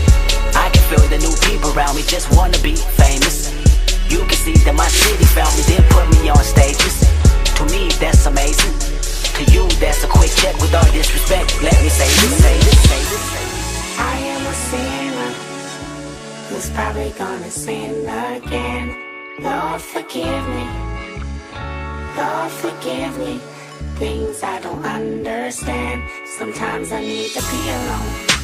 I 0.55 0.71
can 0.71 0.83
feel 0.87 1.03
the 1.11 1.19
new 1.19 1.35
people 1.43 1.75
around 1.75 1.97
me 1.97 2.03
just 2.03 2.31
wanna 2.31 2.59
be 2.63 2.77
famous. 2.95 3.66
You 4.09 4.23
can 4.25 4.37
see 4.37 4.55
that 4.63 4.75
my 4.75 4.87
city 4.87 5.25
found 5.35 5.51
me, 5.57 5.63
then 5.67 5.83
put 5.91 6.07
me 6.15 6.29
on 6.29 6.43
stages. 6.43 7.03
To 7.59 7.65
me, 7.65 7.91
that's 7.99 8.25
amazing. 8.25 8.71
To 9.35 9.43
you, 9.51 9.67
that's 9.83 10.03
a 10.03 10.07
quick 10.07 10.31
check 10.31 10.55
with 10.61 10.73
all 10.73 10.89
disrespect. 10.91 11.61
Let 11.61 11.75
me 11.83 11.89
say 11.89 12.07
this, 12.07 12.33
say 12.39 12.57
this, 12.57 12.79
say 12.87 13.01
this. 13.11 13.25
I 13.99 14.15
am 14.33 14.43
a 14.45 14.55
sinner 14.69 15.31
who's 16.47 16.69
probably 16.69 17.11
gonna 17.17 17.51
sin 17.51 18.07
again. 18.07 18.95
Lord, 19.39 19.81
forgive 19.81 20.43
me. 20.55 20.65
Lord, 22.15 22.51
forgive 22.63 23.17
me. 23.19 23.39
Things 23.99 24.41
I 24.41 24.59
don't 24.61 24.85
understand. 24.85 26.03
Sometimes 26.37 26.91
I 26.91 27.01
need 27.01 27.29
to 27.31 27.41
be 27.51 27.61
alone. 27.75 28.37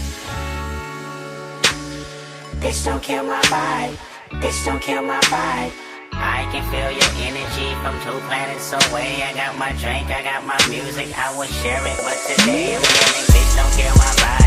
Bitch, 2.59 2.85
don't 2.85 3.01
kill 3.01 3.23
my 3.23 3.41
vibe. 3.43 4.12
Bitch, 4.41 4.65
don't 4.65 4.81
kill 4.81 5.03
my 5.03 5.19
vibe. 5.29 5.71
I 6.13 6.47
can 6.51 6.63
feel 6.71 6.91
your 6.91 7.11
energy 7.27 7.69
from 7.81 7.93
two 8.01 8.17
planets 8.27 8.71
away. 8.71 9.21
I 9.23 9.33
got 9.33 9.57
my 9.57 9.71
drink, 9.73 10.09
I 10.09 10.23
got 10.23 10.45
my 10.45 10.57
music, 10.69 11.11
I 11.17 11.35
will 11.37 11.47
share 11.61 11.81
it. 11.85 11.97
But 12.01 12.17
today 12.25 12.75
I'm 12.75 12.81
bitch, 12.81 13.55
don't 13.55 13.73
kill 13.77 13.95
my 13.95 14.11
vibe. 14.21 14.43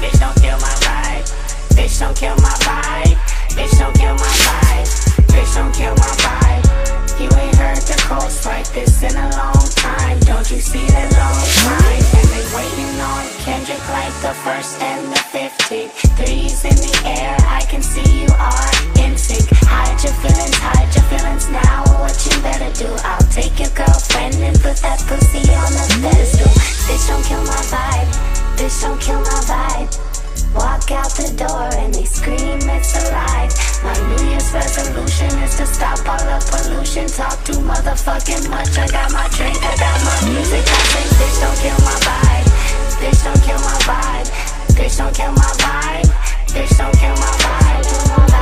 Bitch, 0.00 0.18
don't 0.20 0.36
kill 0.36 0.58
my 0.58 0.74
vibe. 0.84 1.26
Bitch, 1.74 1.98
don't 1.98 2.16
kill 2.16 2.36
my 2.36 2.54
vibe. 2.62 3.16
Bitch, 3.56 3.78
don't 3.78 3.94
kill 3.94 4.14
my 4.14 4.34
vibe. 4.46 4.86
Bitch, 5.26 5.54
don't 5.54 5.74
kill 5.74 5.94
my 5.94 6.12
vibe. 6.22 6.97
You 7.18 7.26
ain't 7.34 7.56
heard 7.56 7.82
the 7.82 7.98
coast 8.06 8.46
like 8.46 8.70
this 8.70 9.02
in 9.02 9.10
a 9.10 9.28
long 9.34 9.66
time. 9.74 10.20
Don't 10.20 10.48
you 10.52 10.60
see 10.62 10.86
the 10.86 11.04
long 11.18 11.42
time? 11.66 12.02
And 12.14 12.28
they 12.30 12.46
waiting 12.54 12.94
on 13.02 13.26
Kendrick 13.42 13.82
like 13.90 14.14
the 14.22 14.30
first 14.46 14.80
and 14.80 15.02
the 15.10 15.18
15th. 15.34 15.98
Threes 16.14 16.64
in 16.64 16.78
the 16.78 16.94
air, 17.10 17.34
I 17.42 17.66
can 17.66 17.82
see 17.82 18.22
you 18.22 18.30
are 18.38 18.70
in 19.02 19.18
sync. 19.18 19.50
Hide 19.66 19.98
your 19.98 20.14
feelings, 20.22 20.58
hide 20.62 20.94
your 20.94 21.02
feelings 21.10 21.50
now. 21.50 21.82
What 21.98 22.14
you 22.22 22.38
better 22.40 22.70
do? 22.78 22.86
I'll 23.02 23.26
take 23.34 23.58
your 23.58 23.74
girlfriend 23.74 24.36
and 24.36 24.54
put 24.62 24.78
that 24.86 25.02
pussy 25.10 25.42
on 25.58 25.74
the 25.74 25.86
pedestal. 25.98 26.54
Bitch, 26.86 27.02
don't 27.10 27.24
kill 27.26 27.42
my 27.42 27.62
vibe. 27.66 28.10
Bitch, 28.54 28.80
don't 28.80 29.00
kill 29.00 29.18
my 29.18 29.42
vibe. 29.42 30.17
Walk 30.58 30.90
out 30.90 31.14
the 31.14 31.30
door 31.38 31.70
and 31.78 31.94
they 31.94 32.04
scream 32.04 32.58
it's 32.66 32.98
alive. 32.98 33.54
My 33.86 33.94
New 34.10 34.26
Year's 34.28 34.50
resolution 34.52 35.30
is 35.46 35.54
to 35.56 35.66
stop 35.66 36.02
all 36.02 36.18
the 36.18 36.42
pollution. 36.50 37.06
Talk 37.06 37.38
too 37.46 37.62
motherfucking 37.62 38.50
much. 38.50 38.76
I 38.76 38.88
got 38.90 39.12
my 39.12 39.28
drink, 39.38 39.62
I 39.62 39.76
got 39.78 40.02
my 40.02 40.18
music. 40.34 40.66
I 40.66 40.82
say, 40.90 41.06
bitch, 41.14 41.38
don't 41.38 41.54
kill 41.62 41.78
my 41.86 41.94
vibe. 42.02 42.50
Bitch, 42.98 43.22
don't 43.22 43.38
kill 43.46 43.60
my 43.62 43.78
vibe. 43.86 44.26
Bitch, 44.74 44.98
don't 44.98 45.14
kill 45.14 45.30
my 45.32 45.46
vibe. 45.62 46.10
Bitch, 46.48 46.76
don't. 46.76 46.98
Kill 46.98 47.10
my 47.10 47.16
vibe. 47.16 47.84
Kill 47.84 48.08
my 48.08 48.26
vibe. 48.26 48.38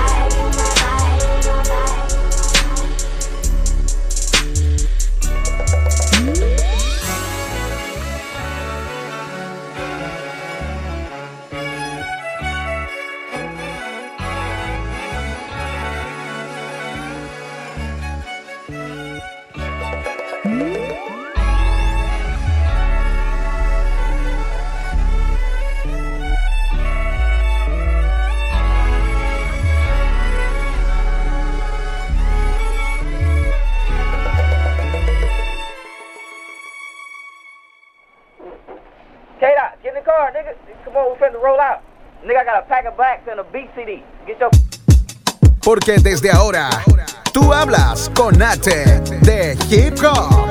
Porque 45.65 45.99
desde 45.99 46.31
ahora, 46.31 46.71
tú 47.33 47.53
hablas 47.53 48.09
con 48.15 48.39
Nate 48.39 49.01
de 49.23 49.59
Hip 49.69 49.99
Hop. 50.05 50.46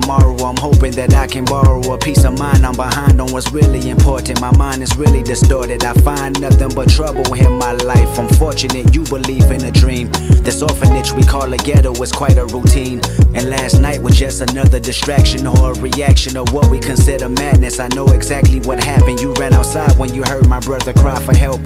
Tomorrow. 0.00 0.34
I'm 0.38 0.56
hoping 0.56 0.90
that 0.92 1.14
I 1.14 1.28
can 1.28 1.44
borrow 1.44 1.80
a 1.92 1.96
piece 1.96 2.24
of 2.24 2.36
mind. 2.36 2.66
I'm 2.66 2.74
behind 2.74 3.20
on 3.20 3.30
what's 3.30 3.52
really 3.52 3.90
important. 3.90 4.40
My 4.40 4.50
mind 4.56 4.82
is 4.82 4.96
really 4.96 5.22
distorted. 5.22 5.84
I 5.84 5.92
find 5.94 6.40
nothing 6.40 6.70
but 6.74 6.88
trouble 6.88 7.32
in 7.34 7.52
my 7.58 7.72
life. 7.72 8.18
I'm 8.18 8.28
fortunate 8.34 8.92
you 8.92 9.04
believe 9.04 9.48
in 9.52 9.62
a 9.64 9.70
dream. 9.70 10.10
This 10.42 10.62
orphanage 10.62 11.12
we 11.12 11.22
call 11.22 11.52
a 11.52 11.56
ghetto 11.58 11.92
is 12.02 12.10
quite 12.10 12.38
a 12.38 12.46
routine. 12.46 13.00
And 13.34 13.50
last 13.50 13.80
night 13.80 14.00
was 14.00 14.16
just 14.16 14.40
another 14.40 14.78
distraction 14.78 15.46
or 15.46 15.72
a 15.72 15.74
reaction 15.80 16.36
of 16.36 16.52
what 16.52 16.70
we 16.70 16.78
consider 16.78 17.28
madness. 17.28 17.80
I 17.80 17.88
know 17.88 18.06
exactly 18.06 18.60
what 18.60 18.82
happened. 18.82 19.20
You 19.20 19.32
ran 19.34 19.52
outside 19.52 19.98
when 19.98 20.14
you 20.14 20.22
heard 20.22 20.48
my 20.48 20.60
brother 20.60 20.92
cry 20.92 21.20
for 21.20 21.36
help. 21.36 21.60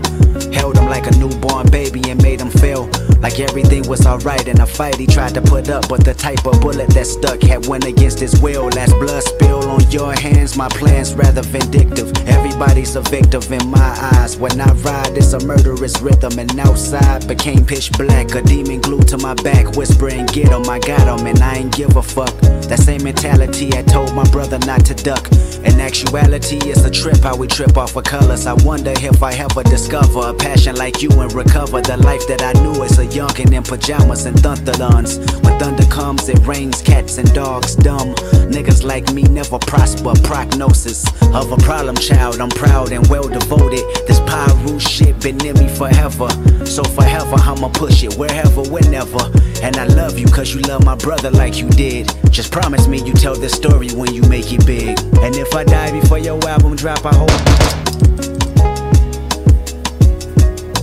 Held 0.53 0.79
him 0.79 0.87
like 0.87 1.07
a 1.07 1.17
newborn 1.17 1.71
baby 1.71 2.03
and 2.11 2.23
made 2.23 2.41
him 2.41 2.51
feel 2.51 2.89
like 3.21 3.39
everything 3.41 3.87
was 3.87 4.07
alright 4.07 4.47
in 4.49 4.61
a 4.61 4.67
fight 4.67 4.97
he 4.97 5.07
tried 5.07 5.35
to 5.35 5.43
put 5.43 5.69
up. 5.69 5.89
But 5.89 6.05
the 6.05 6.15
type 6.15 6.47
of 6.47 6.61
bullet 6.61 6.89
that 6.91 7.07
stuck 7.07 7.43
had 7.43 7.67
went 7.67 7.85
against 7.85 8.19
his 8.19 8.41
will. 8.41 8.69
Last 8.69 8.93
blood 8.93 9.23
spill 9.23 9.69
on 9.69 9.91
your 9.91 10.15
hands, 10.15 10.57
my 10.57 10.69
plans 10.69 11.15
rather 11.15 11.43
vindictive. 11.43 12.17
Everybody's 12.27 12.97
a 12.97 13.03
victim 13.03 13.43
in 13.53 13.69
my 13.69 14.11
eyes. 14.15 14.37
When 14.37 14.59
I 14.61 14.73
ride, 14.73 15.17
it's 15.17 15.33
a 15.35 15.41
murderous 15.45 16.01
rhythm. 16.01 16.39
And 16.39 16.59
outside 16.59 17.29
became 17.29 17.67
pitch 17.67 17.93
black. 17.93 18.35
A 18.35 18.43
demon 18.43 18.81
glued 18.81 19.09
to 19.09 19.19
my 19.19 19.35
back, 19.35 19.77
whispering, 19.77 20.27
Get 20.27 20.49
him, 20.49 20.69
I 20.69 20.79
got 20.79 21.21
him, 21.21 21.27
and 21.27 21.39
I 21.43 21.58
ain't 21.59 21.75
give 21.77 21.97
a 21.97 22.03
fuck. 22.03 22.35
That 22.71 22.79
same 22.79 23.03
mentality 23.03 23.73
I 23.75 23.83
told 23.83 24.15
my 24.15 24.25
brother 24.31 24.59
not 24.61 24.85
to 24.87 24.95
duck. 24.95 25.31
In 25.65 25.81
actuality, 25.81 26.59
it's 26.71 26.85
a 26.85 26.91
trip 26.91 27.19
how 27.23 27.37
we 27.37 27.47
trip 27.49 27.77
off 27.77 27.97
of 27.97 28.05
colors. 28.05 28.47
I 28.47 28.55
wonder 28.65 28.93
if 28.97 29.23
I 29.23 29.33
ever 29.35 29.63
discover 29.65 30.31
a 30.31 30.35
passion 30.35 30.77
like 30.77 31.03
you 31.03 31.11
and 31.21 31.33
recover 31.33 31.81
the 31.81 31.97
life 31.97 32.27
that 32.29 32.43
I 32.43 32.53
knew 32.63 32.85
as 32.85 32.99
a 32.99 33.07
youngin' 33.07 33.53
in 33.53 33.63
pajamas 33.65 34.27
and 34.27 34.37
thunderlons. 34.37 35.19
When 35.43 35.59
thunder 35.59 35.87
comes, 35.87 36.29
it 36.29 36.39
rains 36.47 36.81
cats 36.81 37.19
and 37.19 37.33
dogs 37.35 37.75
dumb. 37.75 38.15
Niggas 38.55 38.85
like 38.85 39.13
me 39.13 39.23
never 39.23 39.59
prosper. 39.59 40.13
Prognosis 40.23 41.05
of 41.35 41.51
a 41.51 41.57
problem 41.57 41.97
child. 41.97 42.41
I'm 42.41 42.51
proud 42.51 42.93
and 42.93 43.05
well 43.09 43.29
devoted. 43.29 43.85
This 44.07 44.21
Pyru 44.21 44.81
shit 44.81 45.19
been 45.21 45.45
in 45.45 45.59
me 45.59 45.69
forever. 45.69 46.29
So 46.65 46.85
forever, 46.85 47.37
I'ma 47.37 47.69
push 47.71 48.05
it 48.05 48.15
wherever, 48.15 48.63
whenever. 48.63 49.25
And 49.61 49.77
I 49.77 49.87
love 49.87 50.19
you 50.19 50.27
cause 50.27 50.55
you 50.55 50.61
love 50.63 50.85
my 50.85 50.95
brother 50.95 51.31
like 51.31 51.48
you 51.57 51.69
did. 51.71 52.13
Just 52.31 52.53
promise 52.53 52.87
me 52.87 53.03
you 53.05 53.13
tell 53.13 53.35
this 53.35 53.53
story 53.53 53.89
when 53.91 54.13
you 54.13 54.23
make 54.23 54.53
it 54.53 54.67
big. 54.67 54.99
And 55.23 55.35
if 55.37 55.55
I 55.55 55.65
die 55.65 55.93
before 55.93 56.19
your 56.19 56.39
album 56.49 56.77
drop, 56.77 57.07
I 57.07 57.15
hope. 57.15 57.29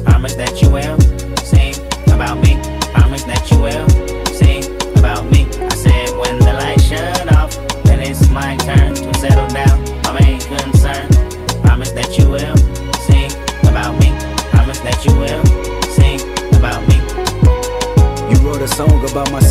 Promise 0.06 0.36
that 0.36 0.62
you 0.62 0.70
will 0.70 1.00
sing 1.38 1.76
about 2.14 2.38
me. 2.40 2.58
Promise 2.94 3.24
that 3.24 3.52
you 3.52 3.60
will 3.60 3.95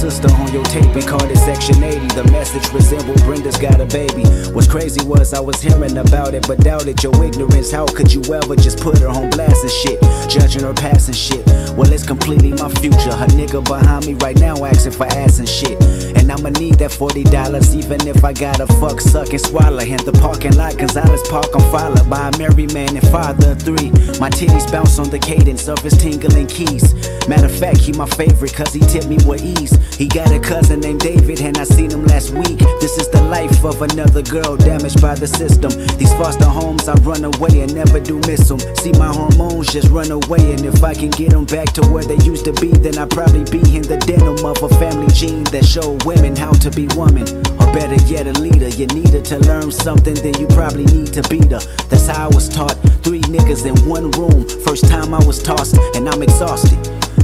sister 0.05 0.29
on 0.35 0.53
your 0.53 0.65
tape 0.65 0.95
and 0.95 1.07
called 1.07 1.31
it 1.31 1.39
Section 1.39 1.83
80. 1.83 2.09
The 2.09 2.25
message 2.31 2.71
resembled 2.75 3.23
Brenda's 3.23 3.57
got 3.57 3.81
a 3.81 3.87
baby. 3.87 4.25
What's 4.53 4.69
crazy 4.69 5.03
was 5.07 5.33
I 5.33 5.41
was 5.41 5.63
hearing 5.63 5.97
about 5.97 6.35
it, 6.35 6.47
but 6.47 6.59
doubted 6.61 7.03
your 7.03 7.15
ignorance. 7.25 7.71
How 7.71 7.87
could 7.87 8.13
you 8.13 8.21
ever 8.35 8.57
just 8.57 8.79
put 8.81 8.99
her 8.99 9.09
on 9.09 9.31
blast 9.31 9.63
and 9.63 9.71
shit? 9.71 10.01
Judging 10.29 10.63
her 10.63 10.75
past 10.75 11.09
and 11.09 11.17
shit. 11.17 11.47
Well, 11.77 11.91
it's 11.91 12.07
completely 12.07 12.51
my 12.51 12.69
future. 12.69 13.15
Her 13.17 13.27
nigga 13.33 13.65
behind 13.65 14.07
me 14.07 14.13
right 14.15 14.39
now 14.39 14.63
asking 14.65 14.93
for 14.93 15.07
ass 15.07 15.39
and 15.39 15.49
shit. 15.49 15.81
And 16.15 16.24
I'ma 16.35 16.49
need 16.59 16.75
that 16.83 16.91
$40 16.91 17.77
even 17.77 18.09
if 18.09 18.25
I 18.25 18.33
gotta 18.33 18.67
fuck, 18.83 19.01
suck, 19.01 19.31
and 19.31 19.41
swallow. 19.41 19.85
In 19.85 20.03
the 20.05 20.11
parking 20.21 20.57
lot, 20.57 20.77
Gonzalez 20.77 21.23
Park, 21.31 21.47
I'm 21.55 21.63
followed 21.71 22.11
by 22.11 22.29
a 22.29 22.39
married 22.39 22.75
man 22.75 22.97
and 22.97 23.09
father 23.09 23.53
of 23.53 23.63
three. 23.63 23.91
My 24.19 24.31
titties 24.31 24.67
bounce 24.71 24.99
on 24.99 25.11
the 25.11 25.19
cadence 25.19 25.69
of 25.69 25.79
his 25.79 25.97
tingling 25.97 26.49
keys. 26.49 26.93
Matter 27.29 27.47
of 27.47 27.57
fact, 27.57 27.79
he 27.79 27.93
my 27.93 28.07
favorite 28.07 28.53
cause 28.53 28.75
he 28.75 28.81
tipped 28.81 29.07
me 29.07 29.17
with 29.25 29.45
ease. 29.45 29.79
He 29.95 30.09
got 30.09 30.33
a 30.33 30.41
cousin 30.41 30.81
named 30.81 31.01
David 31.01 31.41
and 31.41 31.57
I 31.57 31.65
seen 31.65 31.93
him 31.93 32.05
last 32.07 32.31
week. 32.31 32.59
This 32.83 32.99
is 32.99 33.09
the 33.11 33.23
life 33.23 33.65
of 33.65 33.81
another 33.81 34.23
girl 34.23 34.57
damaged 34.57 35.01
by 35.01 35.15
the 35.15 35.29
system. 35.29 35.71
These 35.99 36.13
foster 36.15 36.51
homes, 36.51 36.89
I 36.89 36.95
run 37.07 37.25
away 37.25 37.61
and 37.63 37.73
never 37.75 38.01
do 38.01 38.19
miss 38.27 38.49
them. 38.49 38.59
See 38.83 38.93
my 38.99 39.07
hormones 39.07 39.73
just 39.73 39.89
run 39.91 40.11
away 40.11 40.53
and 40.53 40.67
if 40.67 40.83
I 40.83 40.95
can 40.95 41.11
get 41.11 41.31
them 41.31 41.45
back 41.45 41.73
to 41.79 41.83
where 41.93 42.03
they 42.03 42.19
used 42.27 42.45
to 42.47 42.53
be, 42.55 42.73
then 42.73 42.99
I'd 42.99 43.11
probably 43.11 43.45
be 43.45 43.63
in 43.77 43.83
the 43.83 43.99
denim 44.03 44.45
of 44.45 44.61
a 44.63 44.69
family 44.81 45.13
gene 45.15 45.45
that 45.55 45.65
show 45.65 45.97
women 46.05 46.24
how 46.33 46.53
to 46.53 46.71
be 46.71 46.89
woman. 46.97 47.29
Or 47.61 47.69
better 47.77 48.01
yet, 48.07 48.27
a 48.27 48.33
leader. 48.33 48.69
You 48.69 48.87
needed 48.87 49.25
to 49.27 49.39
learn 49.41 49.71
something, 49.71 50.15
then 50.15 50.35
you 50.41 50.47
probably 50.49 50.87
need 50.87 51.13
to 51.13 51.23
be 51.29 51.41
the. 51.41 51.61
That's 51.91 52.07
how 52.07 52.31
I 52.31 52.35
was 52.35 52.49
taught. 52.49 52.77
Three 53.05 53.21
niggas 53.23 53.67
in 53.67 53.77
one 53.89 54.11
room. 54.13 54.49
First 54.65 54.89
time 54.89 55.13
I 55.13 55.23
was 55.27 55.43
tossed, 55.43 55.77
and 55.95 56.09
I'm 56.09 56.23
exhausted. 56.23 56.79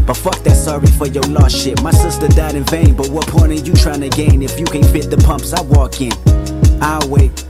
But 0.06 0.16
fuck 0.16 0.38
that 0.44 0.56
sorry 0.56 0.86
for 0.98 1.06
your 1.06 1.24
lost 1.24 1.56
shit. 1.56 1.82
My 1.82 1.92
sister 1.92 2.28
died 2.28 2.56
in 2.56 2.64
vain, 2.64 2.94
but 2.94 3.08
what 3.08 3.26
point 3.26 3.52
are 3.52 3.62
you 3.64 3.72
trying 3.72 4.00
to 4.00 4.10
gain 4.10 4.42
if 4.42 4.58
you 4.60 4.66
can't 4.66 4.86
fit 4.86 5.08
the 5.08 5.16
pumps 5.16 5.52
I 5.54 5.62
walk 5.62 6.00
in? 6.00 6.12
I'll 6.82 7.08
wait. 7.08 7.49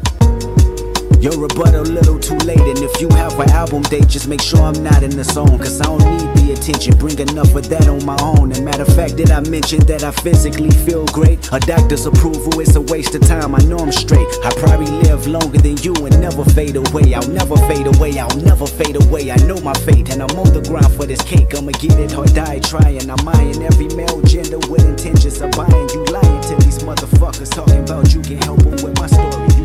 Your 1.21 1.37
rebuttal 1.37 1.83
a 1.83 1.93
little 1.93 2.19
too 2.19 2.39
late, 2.49 2.61
and 2.61 2.79
if 2.79 2.99
you 2.99 3.07
have 3.11 3.39
an 3.39 3.51
album 3.51 3.83
date, 3.83 4.09
just 4.09 4.27
make 4.27 4.41
sure 4.41 4.63
I'm 4.63 4.83
not 4.83 5.03
in 5.03 5.11
the 5.11 5.23
zone. 5.23 5.59
Cause 5.59 5.79
I 5.79 5.85
don't 5.85 6.01
need 6.01 6.33
the 6.41 6.53
attention, 6.57 6.97
bring 6.97 7.19
enough 7.19 7.55
of 7.55 7.69
that 7.69 7.89
on 7.89 8.03
my 8.07 8.17
own. 8.23 8.53
And 8.53 8.65
matter 8.65 8.85
of 8.85 8.97
fact, 8.97 9.17
did 9.17 9.31
I 9.31 9.41
mention 9.41 9.81
that 9.81 10.03
I 10.03 10.13
physically 10.13 10.71
feel 10.71 11.05
great? 11.13 11.53
A 11.53 11.61
doctor's 11.61 12.07
approval 12.07 12.59
is 12.61 12.75
a 12.75 12.81
waste 12.81 13.15
of 13.15 13.21
time, 13.29 13.55
I 13.55 13.59
know 13.69 13.77
I'm 13.77 13.93
straight. 13.93 14.27
I 14.45 14.51
probably 14.65 14.89
live 15.05 15.27
longer 15.27 15.59
than 15.59 15.77
you 15.85 15.93
and 16.07 16.19
never 16.23 16.43
fade 16.57 16.77
away. 16.77 17.13
I'll 17.13 17.29
never 17.29 17.57
fade 17.69 17.87
away, 17.87 18.19
I'll 18.19 18.41
never 18.41 18.67
fade 18.67 18.97
away. 18.97 19.31
I 19.31 19.37
know 19.45 19.61
my 19.61 19.75
fate, 19.85 20.09
and 20.09 20.23
I'm 20.23 20.33
on 20.41 20.55
the 20.57 20.65
ground 20.65 20.89
for 20.97 21.05
this 21.05 21.21
cake. 21.21 21.53
I'ma 21.55 21.73
get 21.73 22.01
it 22.01 22.17
or 22.17 22.25
die 22.33 22.61
trying. 22.61 23.11
I'm 23.11 23.29
eyeing 23.29 23.61
every 23.61 23.93
male 23.93 24.23
gender 24.23 24.57
with 24.73 24.89
intentions 24.89 25.43
of 25.43 25.51
buying. 25.53 25.89
You 25.93 26.01
lying 26.09 26.41
to 26.49 26.57
these 26.65 26.81
motherfuckers 26.81 27.53
talking 27.53 27.85
about 27.85 28.09
you 28.15 28.23
can 28.23 28.39
help 28.39 28.61
them 28.65 28.81
with 28.81 28.97
my 28.97 29.07
story. 29.07 29.60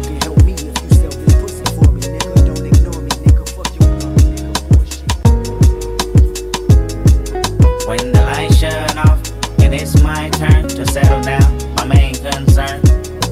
When 7.87 8.11
the 8.11 8.21
lights 8.21 8.57
shut 8.57 8.97
off 8.97 9.21
and 9.59 9.71
it's 9.71 10.01
my 10.01 10.29
turn 10.31 10.67
to 10.69 10.85
settle 10.87 11.21
down, 11.21 11.75
my 11.75 11.85
main 11.85 12.15
concern. 12.15 12.81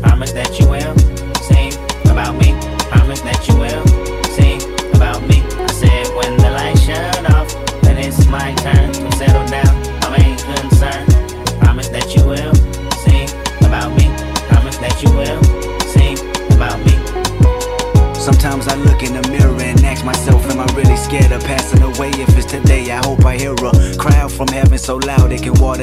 Promise 0.04 0.34
that 0.34 0.60
you 0.60 0.68
will 0.70 0.96
sing 1.42 1.74
about 2.06 2.36
me. 2.36 2.54
Promise 2.92 3.22
that 3.22 3.48
you 3.48 3.56
will 3.58 3.84
sing 4.38 4.62
about 4.94 5.24
me. 5.24 5.42
I 5.58 5.68
said 5.72 6.16
when 6.16 6.38
the 6.38 6.52
lights 6.52 6.82
shut 6.82 7.32
off 7.32 7.50
and 7.88 7.98
it's 7.98 8.28
my 8.28 8.54
turn 8.56 8.83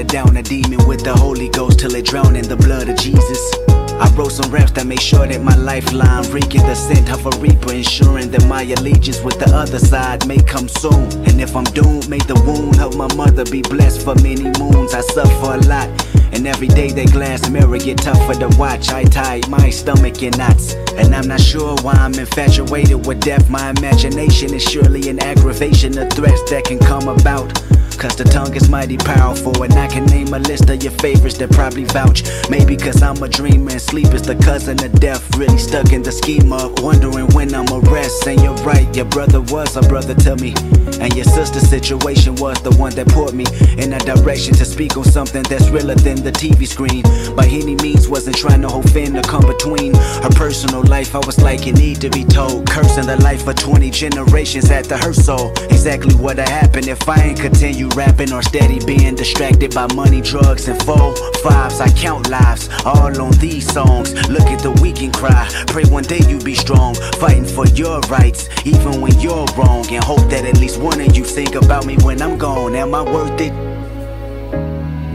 water 0.00 0.12
down 0.12 0.36
a 0.36 0.42
demon 0.42 0.86
with 0.86 1.02
the 1.04 1.12
Holy 1.14 1.48
Ghost 1.48 1.78
till 1.80 1.94
it 1.94 2.06
drown 2.06 2.36
in 2.36 2.48
the 2.48 2.56
blood 2.56 2.88
of 2.88 2.96
Jesus. 2.96 3.40
I 3.68 4.08
wrote 4.16 4.32
some 4.32 4.50
raps 4.50 4.72
that 4.72 4.86
make 4.86 5.00
sure 5.00 5.26
that 5.26 5.42
my 5.42 5.54
lifeline 5.56 6.30
reeking 6.30 6.62
the 6.62 6.74
scent 6.74 7.10
of 7.10 7.26
a 7.26 7.30
reaper, 7.38 7.72
ensuring 7.72 8.30
that 8.30 8.46
my 8.46 8.62
allegiance 8.62 9.20
with 9.22 9.38
the 9.38 9.54
other 9.54 9.78
side 9.78 10.26
may 10.26 10.38
come 10.38 10.68
soon. 10.68 11.04
And 11.28 11.40
if 11.40 11.54
I'm 11.54 11.64
doomed, 11.64 12.08
may 12.08 12.18
the 12.18 12.40
wound 12.46 12.80
of 12.80 12.96
my 12.96 13.12
mother 13.14 13.44
be 13.44 13.60
blessed 13.62 14.02
for 14.02 14.14
many 14.16 14.48
moons. 14.58 14.94
I 14.94 15.02
suffer 15.02 15.54
a 15.54 15.60
lot. 15.68 15.88
And 16.32 16.46
every 16.46 16.68
day 16.68 16.90
that 16.92 17.12
glass 17.12 17.50
mirror 17.50 17.78
get 17.78 17.98
tougher 17.98 18.34
to 18.34 18.48
watch. 18.56 18.88
I 18.90 19.04
tie 19.04 19.42
my 19.48 19.68
stomach 19.68 20.22
in 20.22 20.30
knots. 20.38 20.74
And 20.96 21.14
I'm 21.14 21.28
not 21.28 21.40
sure 21.40 21.76
why 21.82 21.92
I'm 21.92 22.14
infatuated 22.14 23.06
with 23.06 23.20
death. 23.20 23.50
My 23.50 23.70
imagination 23.70 24.54
is 24.54 24.62
surely 24.62 25.10
an 25.10 25.20
aggravation 25.20 25.98
of 25.98 26.08
threats 26.10 26.48
that 26.50 26.64
can 26.64 26.78
come 26.78 27.08
about. 27.08 27.52
Cause 28.00 28.16
the 28.16 28.24
tongue 28.24 28.56
is 28.56 28.70
mighty 28.70 28.96
powerful, 28.96 29.62
and 29.62 29.74
I 29.74 29.86
can 29.86 30.06
name 30.06 30.32
a 30.32 30.38
list 30.38 30.70
of 30.70 30.82
your 30.82 30.92
favorites 30.92 31.36
that 31.36 31.50
probably 31.50 31.84
vouch. 31.84 32.22
Maybe 32.48 32.74
cause 32.74 33.02
I'm 33.02 33.22
a 33.22 33.28
dreamer 33.28 33.72
and 33.72 33.80
sleep 33.80 34.14
is 34.14 34.22
the 34.22 34.36
cousin 34.36 34.82
of 34.82 34.98
death. 34.98 35.36
Really 35.36 35.58
stuck 35.58 35.92
in 35.92 36.02
the 36.02 36.10
scheme 36.10 36.50
of 36.50 36.82
wondering 36.82 37.26
when 37.34 37.54
I'm 37.54 37.68
a 37.68 37.80
rest. 37.80 38.26
And 38.26 38.40
you're 38.40 38.54
right, 38.64 38.88
your 38.96 39.04
brother 39.04 39.42
was 39.42 39.76
a 39.76 39.82
brother 39.82 40.14
to 40.14 40.34
me. 40.36 40.54
And 41.00 41.14
your 41.14 41.24
sister's 41.24 41.68
situation 41.68 42.34
was 42.36 42.60
the 42.62 42.74
one 42.76 42.94
that 42.94 43.08
put 43.08 43.32
me 43.32 43.44
in 43.82 43.92
a 43.92 43.98
direction 44.00 44.54
to 44.54 44.64
speak 44.64 44.96
on 44.96 45.04
something 45.04 45.42
that's 45.44 45.68
realer 45.70 45.94
than 45.94 46.22
the 46.22 46.30
TV 46.30 46.66
screen. 46.66 47.02
By 47.34 47.46
any 47.46 47.74
means, 47.76 48.08
wasn't 48.08 48.36
trying 48.36 48.62
to 48.62 48.68
hold 48.68 48.90
fin 48.90 49.14
to 49.14 49.22
come 49.22 49.46
between 49.46 49.94
her 49.94 50.30
personal 50.36 50.82
life. 50.84 51.14
I 51.14 51.18
was 51.18 51.40
like, 51.40 51.66
you 51.66 51.72
need 51.72 52.00
to 52.02 52.10
be 52.10 52.24
told. 52.24 52.68
Cursing 52.68 53.06
the 53.06 53.16
life 53.22 53.46
of 53.46 53.56
20 53.56 53.90
generations 53.90 54.70
at 54.70 54.84
the 54.84 54.98
her 54.98 55.12
soul. 55.12 55.52
Exactly 55.70 56.14
what'd 56.14 56.46
happen 56.48 56.88
if 56.88 57.08
I 57.08 57.16
ain't 57.22 57.40
continue 57.40 57.88
rapping 57.96 58.32
or 58.32 58.42
steady 58.42 58.84
being 58.84 59.14
distracted 59.14 59.74
by 59.74 59.86
money, 59.94 60.20
drugs, 60.20 60.68
and 60.68 60.80
four 60.82 61.14
fives. 61.42 61.80
I 61.80 61.88
count 61.92 62.28
lives 62.28 62.68
all 62.84 63.20
on 63.20 63.32
these 63.38 63.70
songs. 63.72 64.12
Look 64.28 64.48
at 64.48 64.60
the 64.60 64.72
weak 64.82 65.02
and 65.02 65.14
cry. 65.14 65.48
Pray 65.68 65.84
one 65.84 66.04
day 66.04 66.20
you 66.28 66.38
be 66.38 66.54
strong, 66.54 66.94
fighting 67.18 67.46
for 67.46 67.66
your 67.68 68.00
rights, 68.10 68.48
even 68.66 69.00
when 69.00 69.18
you're 69.20 69.46
wrong. 69.56 69.86
And 69.90 70.04
hope 70.04 70.28
that 70.30 70.44
at 70.44 70.58
least 70.58 70.78
one 70.78 70.89
of 70.98 71.16
you 71.16 71.24
think 71.24 71.54
about 71.54 71.84
me 71.84 71.96
when 71.98 72.22
I'm 72.22 72.38
gone. 72.38 72.74
Am 72.74 72.94
I 72.94 73.02
worth 73.02 73.40
it? 73.40 73.52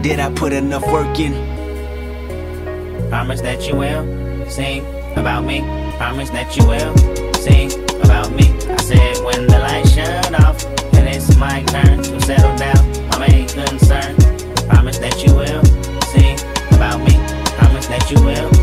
Did 0.02 0.20
I 0.20 0.32
put 0.32 0.52
enough 0.52 0.86
work 0.86 1.18
in? 1.18 1.32
Promise 3.08 3.40
that 3.40 3.66
you 3.66 3.76
will 3.76 4.48
sing 4.48 4.86
about 5.16 5.44
me. 5.44 5.60
Promise 5.96 6.30
that 6.30 6.56
you 6.56 6.64
will 6.66 6.96
sing 7.34 7.72
about 8.04 8.30
me. 8.32 8.46
I 8.68 8.76
said 8.76 9.24
when 9.24 9.46
the 9.46 9.58
lights 9.58 9.92
shut 9.92 10.40
off 10.44 10.64
and 10.94 11.08
it's 11.08 11.36
my 11.36 11.62
turn 11.64 12.02
to 12.02 12.20
settle 12.20 12.56
down, 12.56 13.08
my 13.10 13.26
main 13.28 13.48
concern. 13.48 14.14
Promise 14.68 14.98
that 14.98 15.24
you 15.26 15.34
will 15.34 15.64
sing 16.06 16.38
about 16.76 17.00
me. 17.00 17.14
Promise 17.58 17.86
that 17.88 18.10
you 18.10 18.22
will 18.22 18.55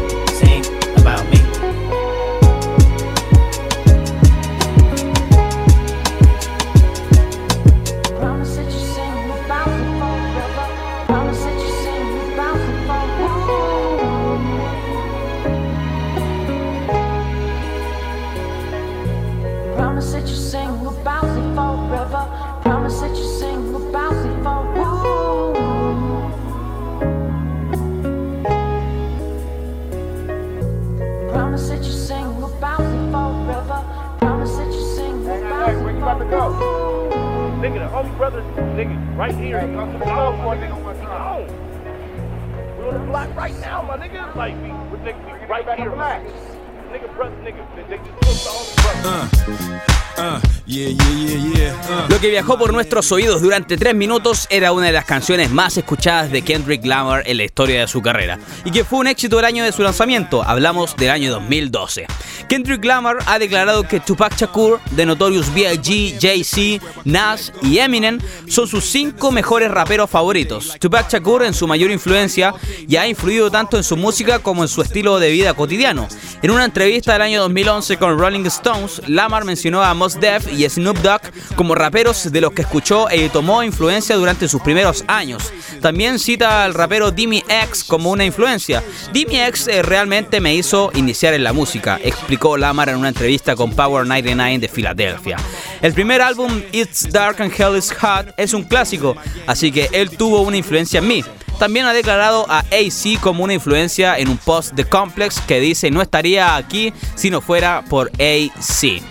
que 52.24 52.30
viajó 52.30 52.58
por 52.58 52.72
nuestros 52.72 53.12
oídos 53.12 53.42
durante 53.42 53.76
tres 53.76 53.94
minutos 53.94 54.48
era 54.50 54.72
una 54.72 54.86
de 54.86 54.94
las 54.94 55.04
canciones 55.04 55.52
más 55.52 55.76
escuchadas 55.76 56.32
de 56.32 56.42
Kendrick 56.42 56.86
Lamar 56.86 57.24
en 57.26 57.36
la 57.36 57.44
historia 57.44 57.82
de 57.82 57.88
su 57.90 58.02
carrera 58.02 58.40
y 58.64 58.72
que 58.72 58.86
fue 58.86 59.00
un 59.00 59.08
éxito 59.08 59.40
el 59.40 59.44
año 59.44 59.66
de 59.66 59.74
su 59.74 59.84
lanzamiento. 59.84 60.42
Hablamos 60.42 60.96
del 60.96 61.10
año 61.10 61.32
2012. 61.32 62.08
Kendrick 62.48 62.86
Lamar 62.86 63.18
ha 63.26 63.40
declarado 63.40 63.84
que 63.84 64.00
Tupac 64.00 64.38
Shakur, 64.38 64.80
The 64.96 65.06
Notorious 65.06 65.54
B.I.G., 65.54 66.18
Jay-Z, 66.18 66.86
Nas 67.04 67.52
y 67.62 67.80
Eminem 67.80 68.20
son 68.48 68.70
sus 68.70 68.86
cinco 68.86 69.30
mejores 69.34 69.70
raperos 69.70 70.10
favoritos. 70.10 70.78
Tupac 70.80 71.12
Shakur 71.12 71.44
en 71.44 71.54
su 71.54 71.68
mayor 71.68 71.92
influencia 71.92 72.54
y 72.88 72.96
ha 72.96 73.06
influido 73.06 73.52
tanto 73.52 73.76
en 73.76 73.84
su 73.84 73.98
música 73.98 74.40
como 74.40 74.62
en 74.62 74.70
su 74.70 74.82
estilo 74.82 75.20
de 75.20 75.30
vida 75.30 75.56
cotidiano. 75.56 76.08
En 76.42 76.52
una 76.52 76.64
entrevista 76.64 77.12
del 77.12 77.22
año 77.22 77.42
2011 77.42 77.98
con 77.98 78.18
Rolling 78.18 78.46
Stones, 78.46 79.02
Lamar 79.08 79.44
mencionó 79.44 79.84
a 79.84 79.94
Mos 79.94 80.22
Def 80.22 80.48
y 80.54 80.70
Snoop 80.70 81.00
Dogg 81.00 81.22
como 81.58 81.76
raperos 81.76 82.13
de 82.14 82.42
los 82.42 82.54
que 82.54 82.62
escuchó 82.62 83.08
y 83.12 83.28
tomó 83.30 83.64
influencia 83.64 84.16
durante 84.16 84.48
sus 84.48 84.62
primeros 84.62 85.04
años. 85.08 85.52
También 85.82 86.20
cita 86.20 86.64
al 86.64 86.76
rapero 86.76 87.10
Dimi 87.10 87.44
X 87.48 87.84
como 87.84 88.12
una 88.12 88.24
influencia. 88.24 88.84
Dimi 89.12 89.40
X 89.40 89.68
eh, 89.68 89.82
realmente 89.82 90.40
me 90.40 90.54
hizo 90.54 90.92
iniciar 90.94 91.34
en 91.34 91.44
la 91.44 91.54
música, 91.54 92.00
explicó 92.04 92.56
Lamar 92.56 92.90
en 92.90 92.98
una 92.98 93.08
entrevista 93.08 93.56
con 93.56 93.74
Power 93.74 94.06
99 94.06 94.60
de 94.60 94.68
Filadelfia. 94.68 95.38
El 95.82 95.94
primer 95.94 96.22
álbum, 96.22 96.62
It's 96.72 97.12
Dark 97.12 97.42
and 97.42 97.52
Hell 97.52 97.78
is 97.78 97.92
Hot, 97.92 98.34
es 98.38 98.54
un 98.54 98.64
clásico, 98.64 99.16
así 99.48 99.72
que 99.72 99.90
él 99.92 100.12
tuvo 100.12 100.42
una 100.42 100.58
influencia 100.58 101.00
en 101.00 101.08
mí. 101.08 101.24
También 101.58 101.86
ha 101.88 101.94
declarado 101.94 102.46
a 102.50 102.60
AC 102.60 103.20
como 103.22 103.44
una 103.44 103.54
influencia 103.54 104.18
en 104.18 104.30
un 104.30 104.38
post 104.38 104.74
de 104.74 104.86
Complex 104.86 105.40
que 105.42 105.60
dice 105.60 105.92
no 105.92 106.02
estaría 106.02 106.56
aquí 106.56 106.94
si 107.16 107.30
no 107.30 107.42
fuera 107.42 107.84
por 107.90 108.12
AC. 108.20 109.02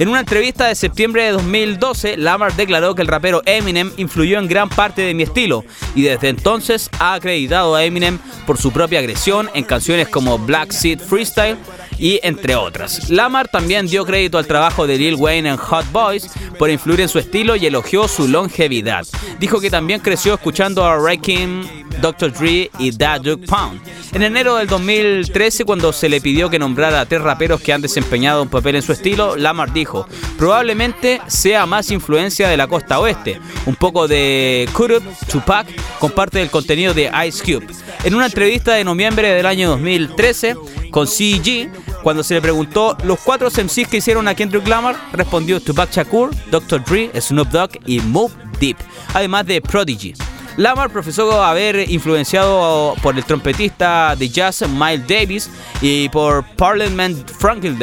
En 0.00 0.08
una 0.08 0.20
entrevista 0.20 0.66
de 0.66 0.74
septiembre 0.74 1.24
de 1.24 1.32
2012, 1.32 2.16
Lamar 2.16 2.56
declaró 2.56 2.94
que 2.94 3.02
el 3.02 3.08
rapero 3.08 3.42
Eminem 3.44 3.92
influyó 3.98 4.38
en 4.38 4.48
gran 4.48 4.70
parte 4.70 5.02
de 5.02 5.12
mi 5.12 5.24
estilo 5.24 5.62
y 5.94 6.00
desde 6.00 6.30
entonces 6.30 6.88
ha 6.98 7.12
acreditado 7.12 7.74
a 7.74 7.84
Eminem 7.84 8.18
por 8.46 8.56
su 8.56 8.72
propia 8.72 9.00
agresión 9.00 9.50
en 9.52 9.62
canciones 9.62 10.08
como 10.08 10.38
Black 10.38 10.72
Seed 10.72 11.00
Freestyle 11.00 11.58
y 12.00 12.18
entre 12.22 12.56
otras. 12.56 13.10
Lamar 13.10 13.48
también 13.48 13.86
dio 13.86 14.04
crédito 14.04 14.38
al 14.38 14.46
trabajo 14.46 14.86
de 14.86 14.96
Lil 14.96 15.14
Wayne 15.14 15.50
en 15.50 15.56
Hot 15.56 15.84
Boys 15.92 16.30
por 16.58 16.70
influir 16.70 17.02
en 17.02 17.08
su 17.08 17.18
estilo 17.18 17.54
y 17.54 17.66
elogió 17.66 18.08
su 18.08 18.26
longevidad. 18.26 19.06
Dijo 19.38 19.60
que 19.60 19.70
también 19.70 20.00
creció 20.00 20.34
escuchando 20.34 20.84
a 20.84 20.96
Rakim, 20.96 21.62
Dr. 22.00 22.32
Dre 22.32 22.70
y 22.78 22.90
Da 22.90 23.18
Duke 23.18 23.46
Pound. 23.46 23.80
En 24.12 24.22
enero 24.22 24.56
del 24.56 24.66
2013, 24.66 25.64
cuando 25.64 25.92
se 25.92 26.08
le 26.08 26.20
pidió 26.20 26.48
que 26.48 26.58
nombrara 26.58 27.00
a 27.00 27.06
tres 27.06 27.20
raperos 27.20 27.60
que 27.60 27.72
han 27.72 27.82
desempeñado 27.82 28.42
un 28.42 28.48
papel 28.48 28.76
en 28.76 28.82
su 28.82 28.92
estilo, 28.92 29.36
Lamar 29.36 29.72
dijo, 29.72 30.06
probablemente 30.38 31.20
sea 31.26 31.66
más 31.66 31.90
influencia 31.90 32.48
de 32.48 32.56
la 32.56 32.66
costa 32.66 32.98
oeste, 32.98 33.38
un 33.66 33.76
poco 33.76 34.08
de 34.08 34.68
Kurup, 34.72 35.04
Tupac, 35.30 35.68
con 35.98 36.12
parte 36.12 36.38
del 36.38 36.50
contenido 36.50 36.94
de 36.94 37.10
Ice 37.26 37.44
Cube. 37.44 37.66
En 38.04 38.14
una 38.14 38.26
entrevista 38.26 38.72
de 38.74 38.84
noviembre 38.84 39.28
del 39.28 39.46
año 39.46 39.68
2013 39.68 40.56
con 40.90 41.06
CG, 41.06 41.70
cuando 42.02 42.22
se 42.22 42.34
le 42.34 42.42
preguntó 42.42 42.96
los 43.04 43.20
cuatro 43.20 43.48
MCs 43.48 43.88
que 43.88 43.98
hicieron 43.98 44.28
a 44.28 44.34
Kendrick 44.34 44.66
Lamar, 44.66 44.96
respondió 45.12 45.60
Tupac 45.60 45.90
Shakur, 45.90 46.30
Dr. 46.50 46.84
Dre, 46.84 47.10
Snoop 47.20 47.48
Dogg 47.48 47.70
y 47.86 48.00
Move 48.00 48.32
Deep, 48.58 48.76
además 49.14 49.46
de 49.46 49.60
Prodigy. 49.60 50.14
Lamar 50.56 50.90
profesó 50.90 51.42
haber 51.42 51.90
influenciado 51.90 52.94
por 53.02 53.16
el 53.16 53.24
trompetista 53.24 54.14
de 54.16 54.28
jazz 54.28 54.62
Miles 54.68 55.06
Davis 55.06 55.50
y 55.80 56.08
por 56.08 56.44
Parliament 56.56 57.30
Franklin 57.30 57.78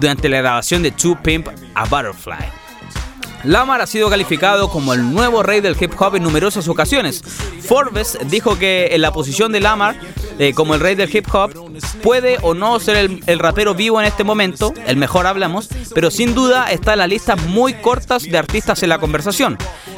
durante 0.00 0.28
la 0.28 0.38
grabación 0.38 0.82
de 0.82 0.90
Two 0.90 1.16
Pimp 1.22 1.48
a 1.74 1.84
Butterfly. 1.84 2.65
Lamar 3.44 3.80
ha 3.80 3.86
sido 3.86 4.10
calificado 4.10 4.68
como 4.68 4.94
el 4.94 5.12
nuevo 5.12 5.42
rey 5.42 5.60
del 5.60 5.76
hip 5.80 5.92
hop 5.98 6.16
en 6.16 6.22
numerosas 6.22 6.68
ocasiones. 6.68 7.22
Forbes 7.60 8.18
dijo 8.26 8.58
que 8.58 8.88
en 8.92 9.02
la 9.02 9.12
posición 9.12 9.52
de 9.52 9.60
Lamar 9.60 9.96
eh, 10.38 10.52
como 10.52 10.74
el 10.74 10.80
rey 10.80 10.94
del 10.94 11.14
hip 11.14 11.26
hop 11.32 11.52
puede 12.02 12.38
o 12.42 12.52
no 12.52 12.78
ser 12.78 12.96
el, 12.96 13.22
el, 13.26 13.38
rapero 13.38 13.74
vivo 13.74 14.00
en 14.00 14.06
este 14.06 14.22
momento, 14.22 14.74
el 14.86 14.96
mejor 14.96 15.26
hablamos, 15.26 15.68
pero 15.94 16.10
sin 16.10 16.34
duda 16.34 16.70
está 16.70 16.92
en 16.92 16.98
las 16.98 17.08
listas 17.08 17.42
muy 17.46 17.74
cortas 17.74 18.24
de 18.24 18.36
artistas 18.36 18.82
en 18.82 18.90
la 18.90 18.98
conversación. 18.98 19.56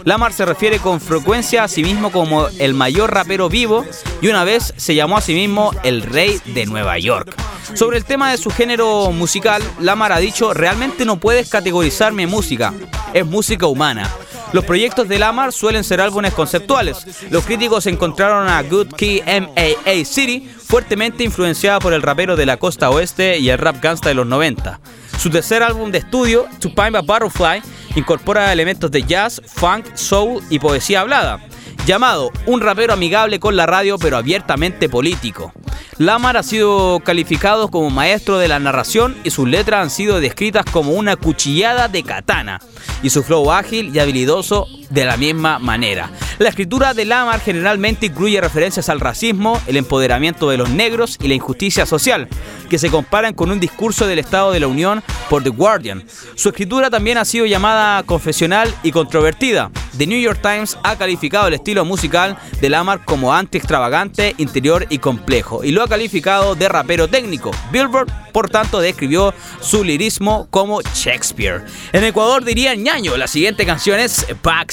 Lamar 0.09 0.33
se 0.33 0.47
refiere 0.47 0.79
con 0.79 1.03
frecuencia 1.03 1.65
a 1.65 1.69
sí 1.69 1.85
mismo 1.85 2.11
como 2.11 2.49
el 2.59 2.73
mayor 2.73 3.13
rapero 3.13 3.51
vivo 3.51 3.85
y 4.23 4.29
una 4.29 4.43
vez 4.43 4.73
se 4.79 4.95
llamó 4.95 5.19
a 5.19 5.21
sí 5.21 5.35
mismo 5.35 5.71
el 5.83 6.01
rey 6.01 6.41
de 6.47 6.65
Nueva 6.65 6.99
York. 6.99 7.37
Sobre 7.75 7.99
el 7.99 8.07
tema 8.07 8.31
de 8.31 8.39
su 8.39 8.49
género 8.49 9.13
musical, 9.13 9.63
Lamar 9.81 10.13
ha 10.13 10.19
dicho, 10.19 10.55
realmente 10.55 11.05
no 11.05 11.21
puedes 11.21 11.51
categorizar 11.51 12.15
mi 12.15 12.25
música, 12.25 12.73
es 13.13 13.27
música 13.27 13.67
humana. 13.67 14.11
Los 14.55 14.65
proyectos 14.65 15.09
de 15.09 15.19
Lamar 15.19 15.53
suelen 15.53 15.85
ser 15.85 16.01
álbumes 16.01 16.33
conceptuales. 16.33 17.05
Los 17.29 17.45
críticos 17.45 17.85
encontraron 17.85 18.49
a 18.49 18.63
Good 18.63 18.95
Key 18.95 19.23
MAA 19.27 20.07
City 20.07 20.49
fuertemente 20.59 21.23
influenciada 21.23 21.81
por 21.81 21.93
el 21.93 22.01
rapero 22.01 22.35
de 22.35 22.47
la 22.47 22.57
costa 22.57 22.89
oeste 22.89 23.41
y 23.41 23.51
el 23.51 23.59
rap 23.59 23.83
gangsta 23.83 24.09
de 24.09 24.15
los 24.15 24.27
90. 24.27 24.81
Su 25.19 25.31
tercer 25.31 25.65
álbum 25.65 25.91
de 25.91 25.99
estudio, 25.99 26.47
To 26.61 26.69
Pine 26.69 26.97
a 26.97 27.01
Butterfly, 27.01 27.61
incorpora 27.97 28.53
elementos 28.53 28.89
de 28.89 29.03
jazz, 29.03 29.43
funk, 29.45 29.85
soul 29.97 30.41
y 30.49 30.61
poesía 30.61 31.01
hablada. 31.01 31.41
Llamado 31.87 32.31
un 32.47 32.61
rapero 32.61 32.93
amigable 32.93 33.41
con 33.41 33.57
la 33.57 33.67
radio 33.67 33.99
pero 33.99 34.17
abiertamente 34.17 34.89
político. 34.89 35.53
Lamar 35.97 36.37
ha 36.37 36.45
sido 36.45 37.01
calificado 37.01 37.69
como 37.69 37.91
maestro 37.91 38.39
de 38.39 38.47
la 38.47 38.61
narración 38.61 39.17
y 39.25 39.31
sus 39.31 39.49
letras 39.49 39.83
han 39.83 39.91
sido 39.91 40.21
descritas 40.21 40.65
como 40.71 40.93
una 40.93 41.17
cuchillada 41.17 41.89
de 41.89 42.05
katana 42.05 42.61
y 43.03 43.11
su 43.11 43.25
flow 43.25 43.51
ágil 43.51 43.91
y 43.93 43.99
habilidoso 43.99 44.69
de 44.91 45.05
la 45.05 45.17
misma 45.17 45.59
manera. 45.59 46.11
La 46.39 46.49
escritura 46.49 46.95
de 46.95 47.05
Lamar 47.05 47.41
generalmente 47.41 48.07
incluye 48.07 48.41
referencias 48.41 48.89
al 48.89 49.01
racismo, 49.01 49.61
el 49.67 49.77
empoderamiento 49.77 50.49
de 50.49 50.57
los 50.57 50.71
negros 50.71 51.19
y 51.21 51.29
la 51.29 51.35
injusticia 51.35 51.85
social, 51.85 52.29
que 52.71 52.79
se 52.79 52.91
comparan 52.91 53.35
con 53.35 53.51
un 53.51 53.59
discurso 53.59 54.07
del 54.07 54.21
Estado 54.21 54.53
de 54.53 54.61
la 54.61 54.69
Unión 54.69 55.03
por 55.29 55.43
The 55.43 55.51
Guardian. 55.51 56.05
Su 56.37 56.51
escritura 56.51 56.91
también 56.91 57.19
ha 57.19 57.25
sido 57.25 57.47
llamada 57.47 58.03
confesional 58.05 58.73
y 58.83 58.93
controvertida. 58.93 59.71
The 59.97 60.07
New 60.07 60.21
York 60.21 60.41
Times 60.41 60.79
ha 60.85 60.97
calificado 60.97 61.49
el 61.49 61.55
estilo 61.55 61.85
musical 61.85 62.39
de 62.61 62.69
Lamar 62.69 63.05
como 63.05 63.35
anti-extravagante, 63.35 64.35
interior 64.39 64.87
y 64.91 64.99
complejo, 64.99 65.65
y 65.65 65.73
lo 65.73 65.83
ha 65.83 65.89
calificado 65.89 66.55
de 66.55 66.69
rapero 66.69 67.09
técnico. 67.09 67.51
Billboard, 67.73 68.13
por 68.33 68.49
tanto, 68.49 68.81
describió 68.81 69.35
su 69.61 69.83
lirismo 69.83 70.47
como 70.51 70.81
Shakespeare. 70.83 71.65
En 71.93 72.05
Ecuador 72.05 72.45
dirían 72.45 72.83
ñaño, 72.83 73.17
la 73.17 73.27
siguiente 73.27 73.67
canción 73.67 73.99
es 73.99 74.27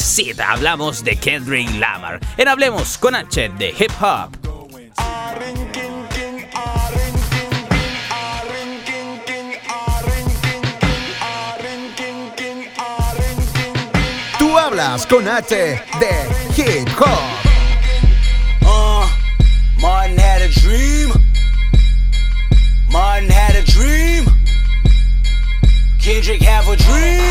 Backseat. 0.05 0.39
Hablamos 0.39 1.03
de 1.03 1.15
Kendrick 1.15 1.67
Lamar. 1.79 2.19
En 2.37 2.47
Hablemos 2.47 2.95
con 2.99 3.15
H 3.15 3.49
de 3.57 3.69
Hip 3.69 3.91
Hop. 3.99 4.37
Tú 14.37 14.57
hablas 14.59 15.07
con 15.07 15.27
H 15.27 15.55
de 15.55 15.81
Hip 16.55 16.89
Hop. 16.99 17.19
Uh, 18.61 19.07
Martin 19.81 20.17
had 20.19 20.43
a 20.43 20.49
dream. 20.49 21.11
Martin 22.91 23.29
had 23.29 23.55
a 23.55 23.63
dream. 23.63 24.25
Kendrick 25.99 26.43
have 26.43 26.67
a 26.69 26.75
dream. 26.75 27.24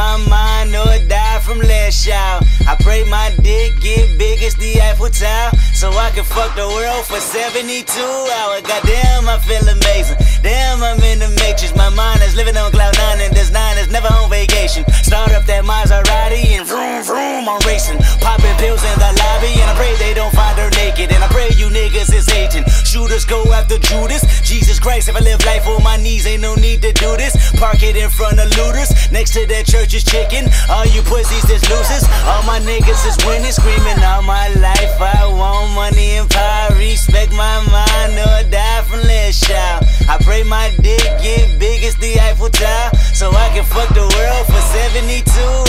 My 0.00 0.16
mind 0.28 0.74
or 0.74 0.96
die 1.08 1.40
from 1.40 1.58
last 1.58 2.06
child. 2.06 2.44
I 2.66 2.74
pray 2.80 3.04
my 3.04 3.34
dick 3.42 3.78
get 3.80 4.18
big 4.18 4.42
as 4.42 4.54
the 4.54 4.80
Eiffel 4.80 5.10
Tower. 5.10 5.52
So 5.80 5.88
I 5.96 6.10
can 6.10 6.24
fuck 6.24 6.52
the 6.56 6.68
world 6.68 7.06
for 7.08 7.16
72 7.16 7.88
hours. 7.88 8.60
Goddamn, 8.68 9.24
I 9.32 9.40
feel 9.40 9.64
amazing. 9.64 10.20
Damn, 10.44 10.84
I'm 10.84 11.00
in 11.00 11.24
the 11.24 11.32
matrix. 11.40 11.74
My 11.74 11.88
mind 11.88 12.20
is 12.20 12.36
living 12.36 12.54
on 12.60 12.70
cloud 12.70 12.92
nine 13.00 13.24
and 13.24 13.32
this 13.32 13.50
nine 13.50 13.78
is 13.78 13.88
never 13.88 14.12
on 14.12 14.28
vacation. 14.28 14.84
Start 15.00 15.32
up 15.32 15.48
that 15.48 15.64
Maserati 15.64 16.52
and 16.52 16.68
vroom 16.68 17.00
vroom, 17.00 17.48
I'm 17.48 17.64
racing. 17.64 17.96
Popping 18.20 18.52
pills 18.60 18.84
in 18.84 18.96
the 19.00 19.08
lobby 19.24 19.56
and 19.56 19.72
I 19.72 19.74
pray 19.80 19.96
they 19.96 20.12
don't 20.12 20.32
find 20.36 20.52
her 20.60 20.68
naked. 20.76 21.16
And 21.16 21.24
I 21.24 21.28
pray 21.32 21.48
you 21.56 21.72
niggas 21.72 22.12
is 22.12 22.28
hating. 22.28 22.68
Shooters 22.84 23.24
go 23.24 23.40
after 23.48 23.80
Judas. 23.80 24.20
Jesus 24.44 24.78
Christ, 24.78 25.08
if 25.08 25.16
I 25.16 25.20
live 25.20 25.40
life 25.48 25.66
on 25.66 25.82
my 25.82 25.96
knees, 25.96 26.26
ain't 26.26 26.42
no 26.42 26.56
need 26.60 26.82
to 26.82 26.92
do 26.92 27.16
this. 27.16 27.32
Park 27.56 27.80
it 27.82 27.96
in 27.96 28.10
front 28.10 28.36
of 28.36 28.52
looters. 28.60 28.92
Next 29.08 29.32
to 29.32 29.46
that 29.48 29.64
church 29.64 29.96
is 29.96 30.04
chicken. 30.04 30.44
All 30.68 30.84
you 30.84 31.00
pussies 31.08 31.48
is 31.48 31.64
losers. 31.72 32.04
All 32.28 32.44
my 32.44 32.60
niggas 32.60 33.00
is 33.08 33.16
winning, 33.24 33.52
screaming 33.52 34.04
all 34.04 34.20
my 34.20 34.52
life. 34.60 35.00
I 35.00 35.24
want 35.24 35.69
money 35.74 36.16
and 36.16 36.28
power. 36.28 36.74
Respect 36.76 37.32
my 37.32 37.60
mind 37.70 38.18
or 38.18 38.50
die 38.50 38.82
from 38.82 39.00
less 39.02 39.40
child. 39.40 39.84
I 40.08 40.18
pray 40.22 40.42
my 40.42 40.74
dick 40.80 41.02
get 41.22 41.58
big 41.58 41.84
as 41.84 41.96
the 41.96 42.18
Eiffel 42.20 42.50
Tower. 42.50 42.90
So 43.14 43.30
I 43.30 43.48
can 43.54 43.64
fuck 43.64 43.88
the 43.94 44.06
world 44.06 44.46
for 44.46 44.60
72 44.74 45.22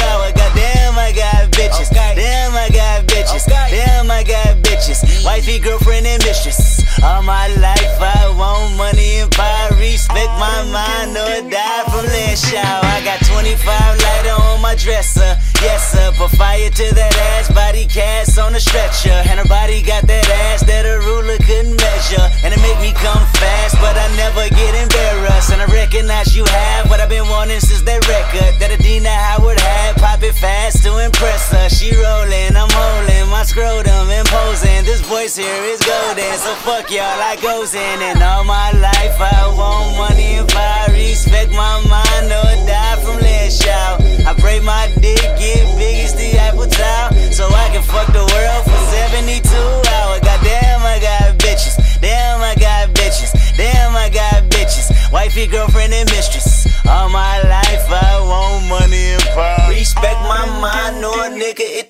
hours. 0.08 0.34
Goddamn, 0.34 0.98
I 0.98 1.12
got 1.16 1.52
bitches. 1.52 1.90
Damn, 1.92 2.54
I 2.56 2.70
got 2.70 3.06
bitches. 3.08 3.46
Damn, 3.46 4.10
I 4.10 4.24
got 4.24 4.58
bitches. 4.64 5.26
Wifey, 5.26 5.60
girlfriend, 5.60 6.08
and 6.08 6.24
mistress. 6.24 6.81
All 7.00 7.24
my 7.24 7.48
life 7.64 7.96
I 8.02 8.30
want 8.36 8.78
money 8.78 9.24
and 9.24 9.32
power. 9.32 9.72
Respect 9.80 10.32
my 10.38 10.60
mind 10.70 11.16
or 11.16 11.50
die 11.50 11.84
from 11.88 12.06
less 12.12 12.44
shower. 12.50 12.84
I 12.84 13.02
got 13.04 13.24
25 13.26 13.58
lighter 13.58 14.36
on 14.36 14.62
my 14.62 14.76
dresser. 14.76 15.38
Yes, 15.64 15.92
sir. 15.92 16.12
Put 16.18 16.32
fire 16.32 16.70
to 16.70 16.88
that 16.96 17.16
ass, 17.38 17.50
body 17.54 17.86
cast 17.86 18.38
on 18.38 18.56
a 18.56 18.60
stretcher. 18.60 19.18
And 19.30 19.40
her 19.40 19.48
body 19.48 19.82
got 19.82 20.06
that 20.08 20.28
ass 20.50 20.64
that 20.66 20.86
a 20.86 21.00
ruler 21.06 21.38
couldn't 21.42 21.78
measure. 21.78 22.28
And 22.44 22.54
it 22.54 22.62
make 22.62 22.80
me 22.82 22.92
come 22.94 23.24
fast, 23.38 23.78
but 23.78 23.98
I 23.98 24.08
never 24.18 24.50
get 24.50 24.74
embarrassed. 24.76 25.52
And 25.52 25.62
I 25.62 25.66
recognize 25.72 26.36
you 26.36 26.46
have 26.46 26.90
what 26.90 27.00
I've 27.00 27.10
been 27.10 27.28
wanting 27.30 27.62
since 27.62 27.82
that 27.84 28.06
record 28.08 28.58
that 28.60 28.72
Adina 28.72 29.10
Howard 29.10 29.60
had. 29.60 29.98
Pop 29.98 30.22
it 30.24 30.34
fast 30.36 30.84
to 30.84 30.98
impress 30.98 31.52
her. 31.52 31.70
She 31.70 31.94
rolling, 31.94 32.54
I'm 32.54 32.70
holding 32.70 33.30
my 33.30 33.44
scrotum 33.44 34.10
imposing. 34.10 34.86
This 34.86 35.02
voice 35.02 35.36
here 35.36 35.64
is 35.66 35.82
golden, 35.82 36.34
so 36.38 36.54
fuck 36.66 36.81
y'all, 36.90 37.22
I 37.22 37.38
goes 37.42 37.76
in. 37.76 38.02
And 38.02 38.24
all 38.24 38.44
my 38.44 38.72
life 38.72 39.18
I 39.20 39.54
want 39.56 39.98
money 39.98 40.40
and 40.40 40.48
power. 40.48 40.90
Respect 40.92 41.52
my 41.52 41.61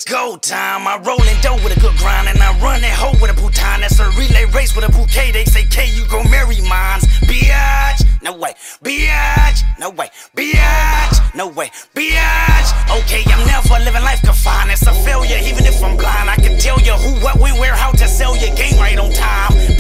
it's 0.02 0.12
go 0.12 0.38
time. 0.38 0.88
I 0.88 0.97
roll 1.06 1.22
in 1.22 1.38
dough 1.41 1.62
with 1.64 1.76
a 1.76 1.80
good 1.80 1.95
grind, 1.97 2.28
and 2.28 2.39
I 2.39 2.58
run 2.60 2.82
that 2.82 2.95
hoe 2.97 3.14
with 3.22 3.30
a 3.30 3.34
bouton. 3.34 3.82
That's 3.82 3.99
a 3.99 4.10
relay 4.18 4.45
race 4.54 4.76
with 4.76 4.88
a 4.88 4.91
bouquet. 4.91 5.32
They 5.32 5.45
say, 5.45 5.66
K, 5.66 5.89
you 5.93 6.06
gon' 6.08 6.30
marry 6.30 6.62
mines. 6.62 7.06
Biatch, 7.30 8.02
no 8.24 8.36
way. 8.36 8.54
Biatch, 8.84 9.62
no 9.80 9.89
way. 9.89 10.10
Biatch, 10.36 11.36
no 11.36 11.47
way. 11.49 11.70
Biatch. 11.93 12.70
Okay, 13.02 13.24
I'm 13.28 13.45
never 13.45 13.78
living 13.84 14.04
life 14.04 14.22
confined. 14.22 14.72
It's 14.72 14.88
a 14.88 14.93
failure, 15.06 15.38
even 15.43 15.66
if 15.66 15.84
I'm 15.84 15.97
blind. 15.97 16.30
I 16.30 16.36
can 16.36 16.58
tell 16.60 16.80
you 16.82 16.93
who, 16.93 17.12
what, 17.24 17.39
when, 17.39 17.58
where, 17.58 17.76
how 17.76 17.91
to 17.91 18.08
sell 18.08 18.36
your 18.38 18.56
game 18.56 18.78
right 18.80 18.97
on 18.97 19.12
time. 19.14 19.71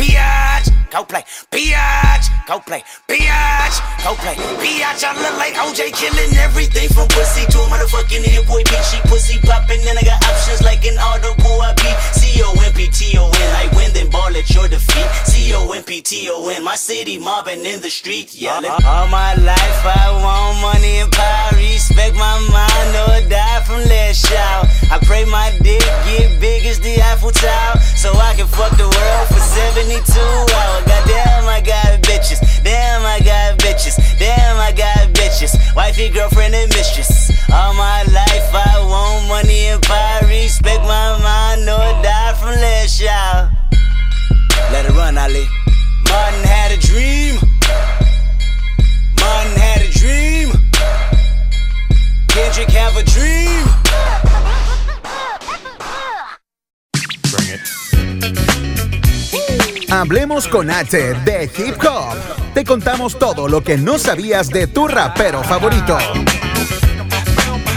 Go 0.91 1.05
play. 1.05 1.23
Biatch, 1.51 2.27
go 2.47 2.59
play. 2.59 2.83
Biatch, 3.07 3.75
go 4.03 4.11
play. 4.19 4.35
Biatch, 4.59 5.07
I 5.07 5.15
look 5.15 5.39
like 5.39 5.55
OJ 5.55 5.95
killing 5.95 6.35
everything 6.35 6.89
from 6.89 7.07
pussy 7.07 7.47
to 7.47 7.59
a 7.63 7.67
motherfucking 7.71 8.19
hit 8.27 8.45
boy 8.45 8.61
bitch. 8.67 8.91
She 8.91 8.99
pussy 9.07 9.39
popping, 9.39 9.79
and 9.87 9.97
I 9.97 10.03
got 10.03 10.19
options 10.27 10.61
like 10.61 10.83
an 10.83 10.99
audible. 10.99 11.63
I 11.63 11.71
be 11.79 11.87
C 12.41 12.47
O 12.47 12.53
M 12.65 12.73
P 12.73 12.87
T 12.87 13.17
O 13.19 13.29
N. 13.29 13.55
I 13.55 13.69
win, 13.75 13.93
then 13.93 14.09
ball 14.09 14.35
at 14.35 14.49
your 14.49 14.67
defeat. 14.67 15.05
C 15.29 15.53
O 15.53 15.69
M 15.71 15.83
P 15.83 16.01
T 16.01 16.27
O 16.31 16.49
N. 16.49 16.63
My 16.63 16.75
city 16.75 17.19
mobbing 17.19 17.63
in 17.63 17.81
the 17.81 17.89
street, 17.89 18.33
yelling. 18.33 18.71
All 18.83 19.07
my 19.07 19.35
life 19.35 19.85
I 19.85 20.09
want 20.09 20.57
money 20.59 20.97
and 20.97 21.11
power. 21.11 21.53
Respect 21.53 22.15
my 22.15 22.37
mind 22.49 22.93
or 23.05 23.29
die 23.29 23.61
from 23.61 23.85
less 23.85 24.27
shout. 24.27 24.65
I 24.89 24.97
pray 25.05 25.23
my 25.25 25.53
dick 25.61 25.85
get 26.09 26.41
big 26.41 26.65
as 26.65 26.79
the 26.79 26.99
Eiffel 27.13 27.29
Tower, 27.29 27.77
so 27.95 28.09
I 28.17 28.33
can 28.33 28.47
fuck 28.47 28.75
the 28.75 28.89
world 28.89 29.27
for 29.29 29.39
72 29.39 30.01
hours. 30.01 30.83
Goddamn, 30.89 31.45
I 31.45 31.61
got 31.61 32.01
bitches. 32.01 32.41
Damn, 32.63 33.05
I 33.05 33.19
got 33.19 33.59
bitches. 33.59 34.01
Damn, 34.17 34.57
I 34.57 34.71
got 34.71 35.13
bitches. 35.13 35.53
Wifey, 35.75 36.09
girlfriend, 36.09 36.55
and 36.55 36.73
mistress. 36.73 37.29
All 37.53 37.75
my 37.75 38.01
life 38.09 38.49
I 38.49 38.81
want 38.81 39.27
money 39.27 39.67
and 39.67 39.81
power. 39.83 40.25
Respect 40.25 40.81
my 40.81 41.21
mind 41.21 41.69
or 41.69 42.01
die 42.01 42.30
from 42.35 42.55
shout. 42.87 43.49
Let 44.71 44.85
it 44.85 44.95
run, 44.95 45.17
Ali. 45.17 45.47
Martin 46.09 46.43
had 46.43 46.71
a 46.71 46.77
dream. 46.77 47.35
Martin 49.19 49.55
had 49.57 49.81
a 49.81 49.91
dream. 49.91 50.51
Kendrick 52.27 52.69
have 52.69 52.97
a 52.97 53.03
dream. 53.03 53.65
Hablemos 59.89 60.47
con 60.47 60.71
H 60.71 60.97
de 61.25 61.51
Hip 61.57 61.83
Hop. 61.83 62.15
Te 62.53 62.63
contamos 62.63 63.19
todo 63.19 63.47
lo 63.47 63.61
que 63.61 63.77
no 63.77 63.97
sabías 63.97 64.49
de 64.49 64.67
tu 64.67 64.87
rapero 64.87 65.43
favorito. 65.43 65.97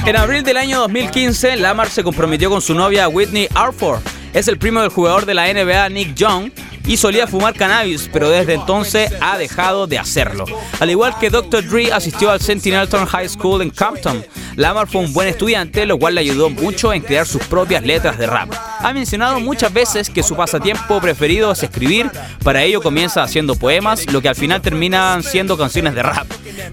En 0.07 0.17
abril 0.17 0.45
del 0.45 0.59
año 0.59 0.81
2015, 0.81 1.57
Lamar 1.57 1.89
se 1.89 2.05
comprometió 2.05 2.51
con 2.51 2.61
su 2.61 2.75
novia 2.75 3.09
Whitney 3.09 3.49
Arford. 3.55 4.14
Es 4.35 4.49
el 4.49 4.59
primo 4.59 4.81
del 4.81 4.91
jugador 4.91 5.27
de 5.27 5.35
la 5.35 5.47
NBA 5.53 5.89
Nick 5.91 6.17
Young 6.17 6.51
y 6.87 6.97
solía 6.97 7.29
fumar 7.29 7.55
cannabis, 7.55 8.11
pero 8.13 8.29
desde 8.29 8.55
entonces 8.55 9.13
ha 9.21 9.39
dejado 9.39 9.87
de 9.87 9.97
hacerlo. 9.97 10.45
Al 10.81 10.91
igual 10.91 11.17
que 11.21 11.31
Dr. 11.31 11.65
Dre 11.65 11.93
asistió 11.93 12.33
al 12.33 12.41
Sentinelton 12.41 13.07
High 13.07 13.29
School 13.29 13.63
en 13.63 13.71
Compton. 13.71 14.25
Lamar 14.57 14.87
fue 14.87 15.01
un 15.01 15.13
buen 15.13 15.29
estudiante, 15.29 15.87
lo 15.87 15.99
cual 15.99 16.15
le 16.15 16.21
ayudó 16.21 16.51
mucho 16.51 16.93
en 16.93 17.03
crear 17.03 17.27
sus 17.27 17.43
propias 17.45 17.85
letras 17.85 18.19
de 18.19 18.27
rap. 18.27 18.53
Ha 18.81 18.93
mencionado 18.93 19.41
muchas 19.41 19.73
veces 19.73 20.11
que 20.11 20.23
su 20.23 20.37
pasatiempo 20.37 21.01
preferido 21.01 21.53
es 21.53 21.63
escribir, 21.63 22.11
para 22.43 22.63
ello 22.63 22.81
comienza 22.81 23.23
haciendo 23.23 23.57
poemas, 23.57 24.11
lo 24.13 24.21
que 24.21 24.29
al 24.29 24.37
final 24.37 24.61
terminan 24.63 25.23
siendo 25.23 25.57
canciones 25.57 25.95
de 25.95 26.03
rap. 26.03 26.27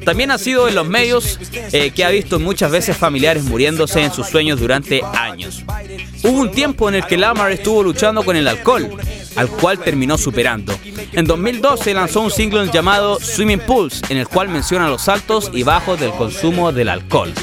También 0.06 0.32
ha 0.32 0.38
sido 0.38 0.68
en 0.68 0.76
los 0.76 0.88
medios 0.88 1.40
eh, 1.72 1.92
que 1.92 2.04
ha 2.04 2.10
visto 2.10 2.40
muchas 2.40 2.72
veces 2.72 2.98
familiares 2.98 3.44
muriéndose 3.44 4.02
en 4.02 4.12
sus 4.12 4.28
sueños 4.28 4.60
durante 4.60 5.02
años. 5.14 5.64
Hubo 6.24 6.40
un 6.40 6.52
tiempo 6.52 6.88
en 6.90 6.96
el 6.96 7.06
que 7.06 7.18
Lamar 7.18 7.52
estuvo 7.52 7.82
luchando 7.82 8.24
con 8.24 8.36
el 8.36 8.48
alcohol, 8.48 8.90
al 9.36 9.50
cual 9.50 9.80
terminó 9.80 10.18
superando. 10.18 10.78
En 11.14 11.26
2012 11.26 11.94
lanzó 11.94 12.22
un 12.22 12.32
single 12.32 12.70
llamado 12.72 13.20
Swimming 13.20 13.60
Pools, 13.60 14.02
en 14.10 14.18
el 14.18 14.28
cual 14.28 14.50
menciona 14.50 14.90
los 14.90 15.08
altos 15.10 15.50
y 15.54 15.64
bajos 15.64 16.00
del 16.00 16.12
consumo 16.12 16.72
del 16.72 16.90
alcohol. 16.90 17.34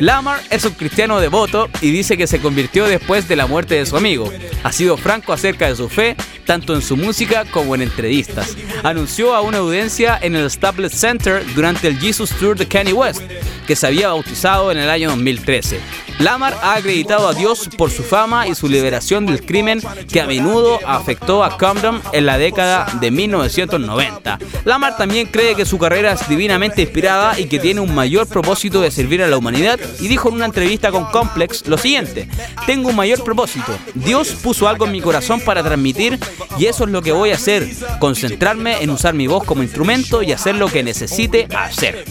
Lamar 0.00 0.40
es 0.50 0.64
un 0.64 0.72
cristiano 0.72 1.20
devoto 1.20 1.68
y 1.80 1.90
dice 1.90 2.16
que 2.16 2.26
se 2.26 2.40
convirtió 2.40 2.86
después 2.86 3.28
de 3.28 3.36
la 3.36 3.46
muerte 3.46 3.76
de 3.76 3.86
su 3.86 3.96
amigo. 3.96 4.30
Ha 4.62 4.72
sido 4.72 4.96
franco 4.96 5.32
acerca 5.32 5.68
de 5.68 5.76
su 5.76 5.88
fe, 5.88 6.16
tanto 6.44 6.74
en 6.74 6.82
su 6.82 6.96
música 6.96 7.44
como 7.50 7.74
en 7.74 7.82
entrevistas. 7.82 8.56
Anunció 8.82 9.34
a 9.34 9.40
una 9.40 9.58
audiencia 9.58 10.18
en 10.20 10.36
el 10.36 10.50
Staples 10.50 10.92
Center 10.92 11.44
durante 11.54 11.88
el 11.88 11.98
Jesus 11.98 12.30
Tour 12.30 12.56
de 12.56 12.66
Kanye 12.66 12.92
West, 12.92 13.22
que 13.66 13.76
se 13.76 13.86
había 13.86 14.08
bautizado 14.08 14.70
en 14.70 14.78
el 14.78 14.90
año 14.90 15.08
2013. 15.10 15.80
Lamar 16.18 16.56
ha 16.62 16.74
acreditado 16.74 17.28
a 17.28 17.34
Dios 17.34 17.68
por 17.76 17.90
su 17.90 18.02
fama 18.02 18.48
y 18.48 18.54
su 18.54 18.68
liberación 18.68 19.26
del 19.26 19.44
crimen 19.44 19.82
que 20.10 20.22
a 20.22 20.26
menudo 20.26 20.78
afectó 20.86 21.44
a 21.44 21.58
Compton 21.58 22.00
en 22.12 22.24
la 22.24 22.38
década 22.38 22.86
de 23.00 23.10
1990. 23.10 24.38
Lamar 24.64 24.96
también 24.96 25.26
cree 25.26 25.54
que 25.54 25.66
su 25.66 25.78
carrera 25.78 26.12
es 26.12 26.26
divinamente 26.26 26.82
inspirada 26.82 27.38
y 27.38 27.46
que 27.46 27.58
tiene 27.58 27.80
un 27.80 27.94
mayor 27.94 28.26
propósito 28.26 28.80
de 28.80 28.90
servir 28.90 29.22
a 29.22 29.28
la 29.28 29.36
humanidad 29.36 29.78
y 30.00 30.08
dijo 30.08 30.28
en 30.28 30.36
una 30.36 30.46
entrevista 30.46 30.90
con 30.90 31.04
Complex 31.04 31.66
lo 31.66 31.76
siguiente, 31.76 32.28
tengo 32.64 32.88
un 32.88 32.96
mayor 32.96 33.22
propósito, 33.22 33.76
Dios 33.94 34.30
puso 34.42 34.68
algo 34.68 34.86
en 34.86 34.92
mi 34.92 35.02
corazón 35.02 35.40
para 35.40 35.62
transmitir 35.62 36.18
y 36.58 36.66
eso 36.66 36.84
es 36.84 36.90
lo 36.90 37.02
que 37.02 37.12
voy 37.12 37.30
a 37.30 37.34
hacer, 37.34 37.68
concentrarme 38.00 38.82
en 38.82 38.88
usar 38.88 39.12
mi 39.12 39.26
voz 39.26 39.44
como 39.44 39.62
instrumento 39.62 40.22
y 40.22 40.32
hacer 40.32 40.54
lo 40.54 40.68
que 40.68 40.82
necesite 40.82 41.46
hacer. 41.54 42.04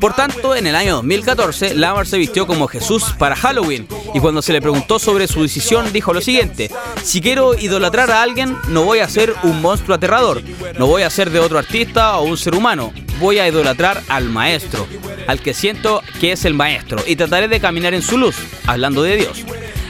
Por 0.00 0.14
tanto, 0.14 0.54
en 0.54 0.66
el 0.66 0.76
año 0.76 0.96
2014, 0.96 1.74
Lamar 1.74 2.06
se 2.06 2.18
vistió 2.18 2.46
como 2.46 2.68
Jesús 2.68 3.14
para 3.18 3.34
Halloween. 3.46 3.86
Y 4.12 4.18
cuando 4.18 4.42
se 4.42 4.52
le 4.52 4.60
preguntó 4.60 4.98
sobre 4.98 5.28
su 5.28 5.40
decisión 5.42 5.92
dijo 5.92 6.12
lo 6.12 6.20
siguiente, 6.20 6.68
si 7.04 7.20
quiero 7.20 7.56
idolatrar 7.56 8.10
a 8.10 8.22
alguien 8.22 8.56
no 8.68 8.82
voy 8.82 8.98
a 8.98 9.08
ser 9.08 9.34
un 9.44 9.62
monstruo 9.62 9.94
aterrador, 9.94 10.42
no 10.78 10.88
voy 10.88 11.02
a 11.02 11.10
ser 11.10 11.30
de 11.30 11.38
otro 11.38 11.56
artista 11.56 12.16
o 12.16 12.24
un 12.24 12.36
ser 12.36 12.56
humano, 12.56 12.92
voy 13.20 13.38
a 13.38 13.46
idolatrar 13.46 14.02
al 14.08 14.24
maestro, 14.24 14.88
al 15.28 15.40
que 15.40 15.54
siento 15.54 16.02
que 16.20 16.32
es 16.32 16.44
el 16.44 16.54
maestro. 16.54 16.98
Y 17.06 17.14
trataré 17.14 17.46
de 17.46 17.60
caminar 17.60 17.94
en 17.94 18.02
su 18.02 18.18
luz, 18.18 18.34
hablando 18.66 19.04
de 19.04 19.16
Dios. 19.16 19.44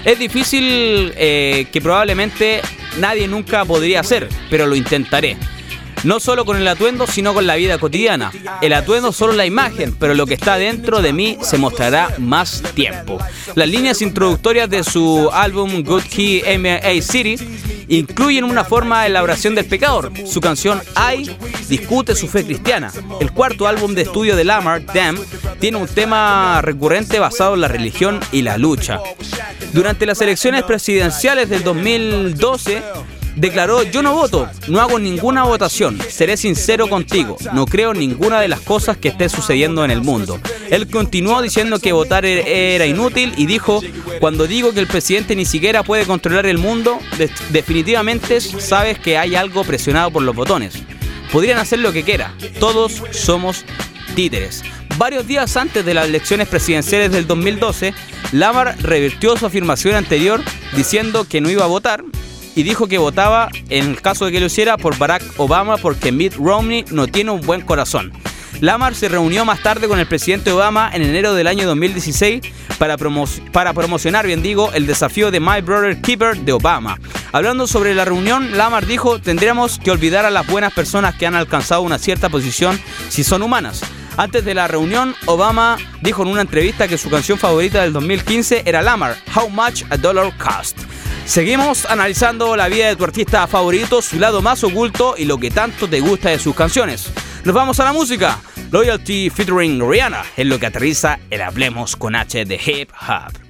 Es 0.04 0.18
difícil 0.18 1.14
eh, 1.16 1.66
que 1.72 1.80
probablemente 1.80 2.60
nadie 2.98 3.26
nunca 3.26 3.64
podría 3.64 4.00
hacer, 4.00 4.28
pero 4.50 4.66
lo 4.66 4.76
intentaré. 4.76 5.38
No 6.04 6.20
solo 6.20 6.44
con 6.44 6.56
el 6.56 6.68
atuendo, 6.68 7.06
sino 7.06 7.34
con 7.34 7.46
la 7.46 7.56
vida 7.56 7.78
cotidiana. 7.78 8.30
El 8.60 8.72
atuendo 8.72 9.12
solo 9.12 9.32
la 9.32 9.46
imagen, 9.46 9.94
pero 9.98 10.14
lo 10.14 10.26
que 10.26 10.34
está 10.34 10.56
dentro 10.56 11.02
de 11.02 11.12
mí 11.12 11.38
se 11.42 11.58
mostrará 11.58 12.14
más 12.18 12.62
tiempo. 12.74 13.18
Las 13.54 13.68
líneas 13.68 14.02
introductorias 14.02 14.70
de 14.70 14.84
su 14.84 15.30
álbum 15.32 15.82
Good 15.82 16.04
Key 16.04 16.42
M.A. 16.44 17.02
City 17.02 17.36
incluyen 17.88 18.44
una 18.44 18.64
forma 18.64 19.02
de 19.02 19.08
elaboración 19.08 19.54
del 19.54 19.66
pecador. 19.66 20.12
Su 20.26 20.40
canción 20.40 20.80
I 20.96 21.30
discute 21.68 22.14
su 22.14 22.28
fe 22.28 22.44
cristiana. 22.44 22.92
El 23.20 23.32
cuarto 23.32 23.66
álbum 23.66 23.94
de 23.94 24.02
estudio 24.02 24.36
de 24.36 24.44
Lamar, 24.44 24.84
Damn, 24.86 25.18
tiene 25.60 25.78
un 25.78 25.88
tema 25.88 26.60
recurrente 26.62 27.18
basado 27.18 27.54
en 27.54 27.60
la 27.60 27.68
religión 27.68 28.20
y 28.32 28.42
la 28.42 28.58
lucha. 28.58 29.00
Durante 29.72 30.06
las 30.06 30.20
elecciones 30.20 30.62
presidenciales 30.62 31.48
del 31.48 31.62
2012, 31.62 32.82
declaró, 33.36 33.82
yo 33.84 34.02
no 34.02 34.14
voto, 34.14 34.48
no 34.68 34.80
hago 34.80 34.98
ninguna 34.98 35.44
votación, 35.44 35.98
seré 36.08 36.36
sincero 36.36 36.88
contigo, 36.88 37.36
no 37.52 37.66
creo 37.66 37.92
en 37.92 37.98
ninguna 38.00 38.40
de 38.40 38.48
las 38.48 38.60
cosas 38.60 38.96
que 38.96 39.08
esté 39.08 39.28
sucediendo 39.28 39.84
en 39.84 39.90
el 39.90 40.00
mundo. 40.02 40.40
Él 40.70 40.88
continuó 40.88 41.40
diciendo 41.42 41.78
que 41.78 41.92
votar 41.92 42.24
e- 42.24 42.74
era 42.74 42.86
inútil 42.86 43.32
y 43.36 43.46
dijo, 43.46 43.82
cuando 44.20 44.46
digo 44.46 44.72
que 44.72 44.80
el 44.80 44.86
presidente 44.86 45.36
ni 45.36 45.44
siquiera 45.44 45.82
puede 45.82 46.06
controlar 46.06 46.46
el 46.46 46.58
mundo, 46.58 46.98
de- 47.18 47.30
definitivamente 47.50 48.40
sabes 48.40 48.98
que 48.98 49.18
hay 49.18 49.34
algo 49.36 49.62
presionado 49.64 50.10
por 50.10 50.22
los 50.22 50.34
botones. 50.34 50.74
Podrían 51.30 51.58
hacer 51.58 51.80
lo 51.80 51.92
que 51.92 52.02
quiera, 52.04 52.34
todos 52.58 53.02
somos 53.12 53.64
títeres. 54.14 54.62
Varios 54.96 55.26
días 55.26 55.56
antes 55.58 55.84
de 55.84 55.92
las 55.92 56.06
elecciones 56.06 56.48
presidenciales 56.48 57.12
del 57.12 57.26
2012, 57.26 57.92
Lamar 58.32 58.76
revirtió 58.80 59.36
su 59.36 59.44
afirmación 59.44 59.94
anterior 59.94 60.42
diciendo 60.74 61.26
que 61.28 61.42
no 61.42 61.50
iba 61.50 61.64
a 61.64 61.68
votar 61.68 62.02
y 62.56 62.62
dijo 62.62 62.88
que 62.88 62.98
votaba, 62.98 63.50
en 63.68 63.90
el 63.90 64.02
caso 64.02 64.24
de 64.24 64.32
que 64.32 64.40
lo 64.40 64.46
hiciera, 64.46 64.78
por 64.78 64.98
Barack 64.98 65.22
Obama 65.36 65.76
porque 65.76 66.10
Mitt 66.10 66.34
Romney 66.34 66.84
no 66.90 67.06
tiene 67.06 67.30
un 67.30 67.42
buen 67.42 67.60
corazón. 67.60 68.12
Lamar 68.60 68.94
se 68.94 69.10
reunió 69.10 69.44
más 69.44 69.62
tarde 69.62 69.86
con 69.86 69.98
el 69.98 70.08
presidente 70.08 70.50
Obama 70.50 70.90
en 70.92 71.02
enero 71.02 71.34
del 71.34 71.46
año 71.46 71.66
2016 71.66 72.40
para, 72.78 72.96
para 73.52 73.74
promocionar, 73.74 74.26
bien 74.26 74.42
digo, 74.42 74.72
el 74.72 74.86
desafío 74.86 75.30
de 75.30 75.38
My 75.38 75.60
Brother 75.60 76.00
Keeper 76.00 76.38
de 76.38 76.52
Obama. 76.52 76.98
Hablando 77.32 77.66
sobre 77.66 77.94
la 77.94 78.06
reunión, 78.06 78.56
Lamar 78.56 78.86
dijo, 78.86 79.20
tendríamos 79.20 79.78
que 79.78 79.90
olvidar 79.90 80.24
a 80.24 80.30
las 80.30 80.46
buenas 80.46 80.72
personas 80.72 81.14
que 81.14 81.26
han 81.26 81.34
alcanzado 81.34 81.82
una 81.82 81.98
cierta 81.98 82.30
posición 82.30 82.80
si 83.10 83.22
son 83.22 83.42
humanas. 83.42 83.82
Antes 84.16 84.46
de 84.46 84.54
la 84.54 84.66
reunión, 84.66 85.14
Obama 85.26 85.76
dijo 86.00 86.22
en 86.22 86.28
una 86.28 86.40
entrevista 86.40 86.88
que 86.88 86.96
su 86.96 87.10
canción 87.10 87.38
favorita 87.38 87.82
del 87.82 87.92
2015 87.92 88.62
era 88.64 88.80
Lamar, 88.80 89.14
How 89.34 89.50
Much 89.50 89.82
a 89.90 89.98
Dollar 89.98 90.32
Cost. 90.38 90.78
Seguimos 91.26 91.86
analizando 91.86 92.56
la 92.56 92.68
vida 92.68 92.86
de 92.86 92.96
tu 92.96 93.02
artista 93.02 93.46
favorito, 93.48 94.00
su 94.00 94.18
lado 94.18 94.42
más 94.42 94.62
oculto 94.62 95.16
y 95.18 95.24
lo 95.24 95.38
que 95.38 95.50
tanto 95.50 95.88
te 95.88 96.00
gusta 96.00 96.30
de 96.30 96.38
sus 96.38 96.54
canciones. 96.54 97.10
Nos 97.44 97.54
vamos 97.54 97.80
a 97.80 97.84
la 97.84 97.92
música. 97.92 98.38
Loyalty 98.70 99.28
featuring 99.28 99.80
Rihanna 99.80 100.24
es 100.36 100.46
lo 100.46 100.58
que 100.58 100.66
aterriza 100.66 101.18
el 101.28 101.42
Hablemos 101.42 101.96
con 101.96 102.14
H 102.14 102.44
de 102.44 102.54
Hip 102.64 102.90
Hop. 103.08 103.46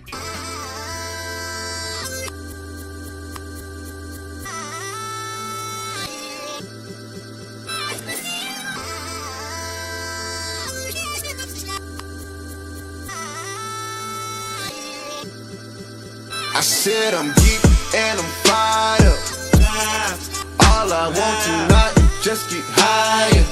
And 17.95 18.19
I'm 18.19 18.31
fired 18.43 19.07
up. 19.07 20.19
All 20.67 20.93
I 20.93 21.07
want 21.07 21.39
tonight 21.45 21.95
is 21.99 22.25
just 22.25 22.51
get 22.51 22.65
higher. 22.75 23.45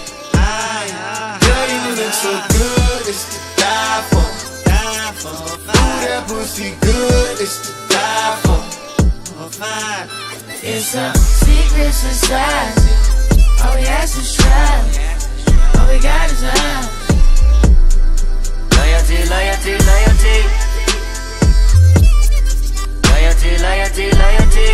Girl, 1.41 1.67
you 1.71 1.95
look 1.95 2.13
so 2.13 2.33
good, 2.51 3.07
it's 3.07 3.25
to 3.31 3.39
die 3.61 4.03
for. 4.11 4.27
Ooh, 5.15 6.01
that 6.03 6.25
pussy 6.27 6.75
good, 6.81 7.41
it's 7.41 7.63
to 7.67 7.73
die 7.93 8.35
for. 8.43 8.61
It's 10.63 10.95
a 10.95 11.13
secret 11.15 11.93
society. 11.93 12.91
All 13.63 13.75
we 13.77 13.87
ask 13.87 14.19
is 14.19 14.35
try. 14.37 14.83
All 15.79 15.87
we 15.89 16.01
got 16.01 16.31
is 16.31 16.43
love. 16.43 16.89
Loyalty, 18.77 19.29
loyalty, 19.29 19.73
loyalty. 19.79 20.74
Loyalty, 23.25 23.57
loyalty, 23.57 24.11
loyalty. 24.21 24.69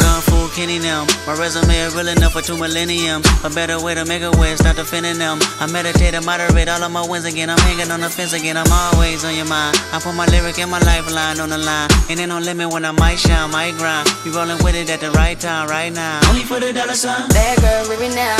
Kung 0.00 0.20
Fu 0.24 0.48
Kenny 0.56 0.78
now. 0.78 1.04
My 1.26 1.36
resume 1.36 1.68
is 1.68 1.94
real 1.94 2.08
enough 2.08 2.32
for 2.32 2.40
two 2.40 2.56
millenniums. 2.56 3.26
A 3.44 3.50
better 3.50 3.78
way 3.78 3.94
to 3.94 4.06
make 4.06 4.22
a 4.22 4.30
way, 4.40 4.56
stop 4.56 4.76
defending 4.76 5.18
them. 5.18 5.38
I 5.60 5.70
meditate 5.70 6.14
and 6.14 6.24
moderate 6.24 6.70
all 6.70 6.82
of 6.82 6.90
my 6.90 7.06
wins 7.06 7.26
again. 7.26 7.50
I'm 7.50 7.58
hanging 7.58 7.90
on 7.90 8.00
the 8.00 8.08
fence 8.08 8.32
again. 8.32 8.56
I'm 8.56 8.72
always 8.72 9.22
on 9.22 9.36
your 9.36 9.44
mind. 9.44 9.76
I 9.92 10.00
put 10.00 10.14
my 10.14 10.24
lyric 10.28 10.58
and 10.58 10.70
my 10.70 10.80
lifeline 10.80 11.40
on 11.40 11.50
the 11.50 11.58
line. 11.58 11.90
And 12.08 12.18
ain't 12.18 12.30
no 12.30 12.38
limit 12.38 12.72
when 12.72 12.86
I 12.86 12.92
might 12.92 13.18
shine, 13.18 13.50
might 13.50 13.76
grind. 13.76 14.08
Be 14.24 14.30
rolling 14.30 14.64
with 14.64 14.74
it 14.74 14.88
at 14.88 15.00
the 15.00 15.10
right 15.10 15.38
time, 15.38 15.68
right 15.68 15.92
now. 15.92 16.24
Only 16.30 16.44
for 16.44 16.58
the 16.58 16.72
dollar 16.72 16.94
sign. 16.94 17.28
Bad 17.28 17.60
girl, 17.60 17.84
leave 17.90 18.00
it 18.00 18.14
now. 18.14 18.38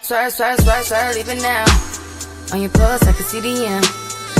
Swerve, 0.00 0.32
swerve, 0.32 0.58
swerve, 0.60 0.84
swerve, 0.86 1.14
leave 1.16 1.28
it 1.28 1.42
now. 1.42 1.66
On 2.50 2.62
your 2.62 2.70
pulse, 2.70 3.02
I 3.02 3.12
can 3.12 3.26
see 3.26 3.40
the 3.40 3.66
M. 3.66 3.82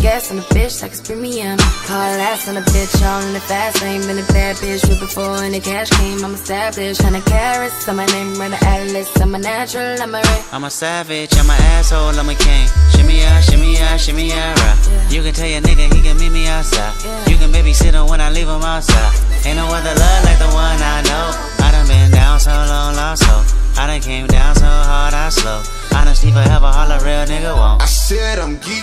Gas 0.02 0.32
on 0.32 0.36
the 0.38 0.42
bitch 0.50 0.82
like 0.82 0.90
it's 0.90 1.00
premium. 1.00 1.56
Call 1.86 2.02
ass 2.18 2.48
on 2.48 2.56
a 2.56 2.60
bitch, 2.74 2.90
all 3.06 3.22
in 3.22 3.34
the 3.34 3.38
fast 3.38 3.80
lane. 3.82 4.00
Been 4.02 4.18
a 4.18 4.26
bad 4.34 4.56
bitch 4.56 4.82
with 4.88 4.98
before 4.98 5.46
and 5.46 5.54
the 5.54 5.60
cash 5.60 5.90
came. 5.90 6.24
I'm 6.24 6.34
established, 6.34 7.00
hundred 7.00 7.24
carats. 7.24 7.86
I'm 7.86 8.02
my 8.02 8.06
name, 8.06 8.34
run 8.34 8.50
the 8.50 8.58
atlas. 8.66 9.08
I'm 9.22 9.32
a 9.32 9.38
natural, 9.38 10.02
I'm 10.02 10.12
a 10.12 10.18
red. 10.18 10.44
I'm 10.50 10.64
a 10.64 10.70
savage, 10.70 11.30
I'm 11.38 11.48
an 11.48 11.54
asshole, 11.78 12.18
I'm 12.18 12.28
a 12.28 12.34
king. 12.34 12.66
Shimmy 12.90 13.22
out, 13.22 13.44
shimmy 13.44 13.78
out, 13.78 14.00
shimmy 14.00 14.32
out, 14.32 14.58
right. 14.58 15.06
You 15.08 15.22
can 15.22 15.34
tell 15.34 15.46
your 15.46 15.60
nigga 15.60 15.86
he 15.94 16.02
can 16.02 16.18
meet 16.18 16.32
me 16.32 16.48
outside. 16.48 16.98
You 17.30 17.36
can 17.38 17.52
babysit 17.52 17.94
him 17.94 18.08
when 18.08 18.20
I 18.20 18.28
leave 18.28 18.48
him 18.48 18.66
outside. 18.66 19.14
Ain't 19.46 19.54
no 19.54 19.70
other 19.70 19.94
love 19.94 20.24
like 20.26 20.38
the 20.42 20.50
one 20.50 20.82
I 20.82 20.98
know. 21.06 21.30
I 21.62 21.70
done 21.70 21.86
been 21.86 22.10
down 22.10 22.40
so 22.40 22.50
long, 22.50 22.96
lost 22.96 23.22
so. 23.22 23.38
I 23.80 23.86
done 23.86 24.00
came 24.00 24.26
down 24.26 24.56
so 24.56 24.66
hard, 24.66 25.14
I 25.14 25.28
slow. 25.28 25.62
Honesty 25.94 26.32
forever, 26.32 26.66
all 26.66 26.90
a 26.90 26.98
real 27.06 27.22
nigga 27.30 27.54
won't. 27.54 27.80
I 27.80 27.86
said 27.86 28.40
I'm 28.40 28.58
geek 28.58 28.82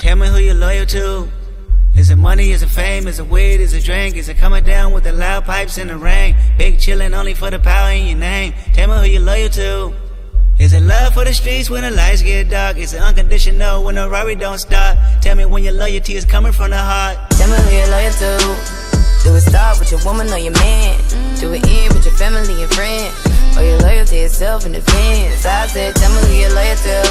Tell 0.00 0.16
me 0.16 0.28
who 0.28 0.38
you're 0.38 0.54
loyal 0.54 0.86
to. 0.86 1.28
Is 1.94 2.10
it 2.10 2.16
money? 2.16 2.50
Is 2.50 2.62
it 2.62 2.68
fame? 2.68 3.06
Is 3.06 3.18
it 3.18 3.28
weed? 3.28 3.60
Is 3.60 3.72
it 3.74 3.84
drink? 3.84 4.16
Is 4.16 4.28
it 4.28 4.36
coming 4.36 4.64
down 4.64 4.92
with 4.92 5.04
the 5.04 5.12
loud 5.12 5.44
pipes 5.44 5.78
in 5.78 5.88
the 5.88 5.96
rain? 5.96 6.34
Big 6.58 6.78
chillin' 6.78 7.14
only 7.14 7.34
for 7.34 7.50
the 7.50 7.58
power 7.58 7.90
in 7.92 8.06
your 8.06 8.18
name. 8.18 8.54
Tell 8.72 8.88
me 8.88 8.96
who 8.96 9.12
you're 9.12 9.22
loyal 9.22 9.48
to. 9.50 9.94
Is 10.58 10.72
it 10.72 10.82
love 10.82 11.14
for 11.14 11.24
the 11.24 11.32
streets 11.32 11.70
when 11.70 11.82
the 11.82 11.90
lights 11.90 12.22
get 12.22 12.50
dark? 12.50 12.76
Is 12.76 12.94
it 12.94 13.00
unconditional 13.00 13.84
when 13.84 13.94
the 13.96 14.08
Rari 14.08 14.34
don't 14.34 14.58
stop? 14.58 14.96
Tell 15.20 15.34
me 15.36 15.44
when 15.44 15.64
your 15.64 15.74
loyalty 15.74 16.14
is 16.14 16.24
coming 16.24 16.52
from 16.52 16.70
the 16.70 16.78
heart. 16.78 17.18
Tell 17.30 17.48
me 17.48 17.56
who 17.56 17.76
you're 17.76 17.88
loyal 17.88 18.12
to. 18.12 19.01
Do 19.22 19.34
it 19.36 19.40
start 19.42 19.78
with 19.78 19.92
your 19.92 20.02
woman 20.04 20.26
or 20.32 20.38
your 20.38 20.52
man? 20.58 20.98
Do 21.38 21.52
it 21.52 21.62
end 21.62 21.94
with 21.94 22.04
your 22.04 22.14
family 22.14 22.62
and 22.62 22.72
friends? 22.74 23.14
Or 23.56 23.62
your 23.62 23.78
loyalty 23.78 24.18
is 24.18 24.36
self 24.36 24.66
in 24.66 24.72
defense? 24.72 25.46
I 25.46 25.66
said, 25.68 25.94
tell 25.94 26.10
me 26.10 26.26
who 26.26 26.34
you're 26.42 26.54
loyal 26.54 26.74
to. 26.74 27.06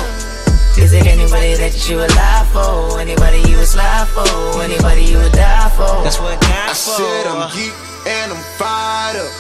Is 0.75 0.91
it 0.91 1.07
anybody 1.07 1.55
that 1.55 1.71
you 1.87 1.97
would 1.97 2.11
lie 2.15 2.43
for? 2.51 2.99
Anybody 2.99 3.39
you 3.47 3.55
would 3.57 3.67
slide 3.67 4.07
for? 4.11 4.27
Anybody 4.61 5.03
you 5.03 5.17
would 5.19 5.31
die 5.31 5.69
for? 5.69 6.03
That's 6.03 6.19
what 6.19 6.35
I 6.43 6.73
said 6.73 7.27
I'm 7.27 7.47
geek 7.55 7.71
and 8.07 8.33
I'm 8.33 8.43
fired 8.59 9.15
up. 9.15 9.31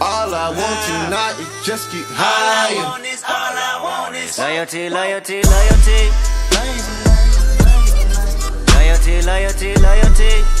All 0.00 0.34
I 0.34 0.48
want 0.52 0.78
tonight 0.88 1.40
is 1.40 1.48
just 1.64 1.90
get 1.92 2.04
higher. 2.08 3.00
Loyalty, 4.36 4.90
loyalty, 4.90 5.40
loyalty. 5.40 6.10
Loyalty, 8.76 9.22
loyalty, 9.22 9.74
loyalty. 9.80 10.59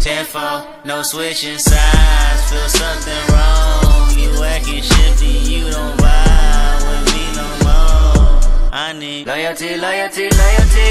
Tenfold, 0.00 0.64
no 0.84 1.02
switching 1.02 1.58
sides. 1.58 2.50
Feel 2.50 2.68
something 2.68 3.34
wrong. 3.34 4.16
You 4.16 4.44
acting 4.44 4.82
shifty, 4.82 5.26
you 5.26 5.70
don't 5.70 5.96
vibe 5.98 6.82
with 6.88 7.04
me 7.14 7.24
no 7.34 7.46
more. 7.64 8.40
I 8.72 8.94
need 8.96 9.26
loyalty, 9.26 9.76
loyalty, 9.76 10.28
loyalty. 10.30 10.90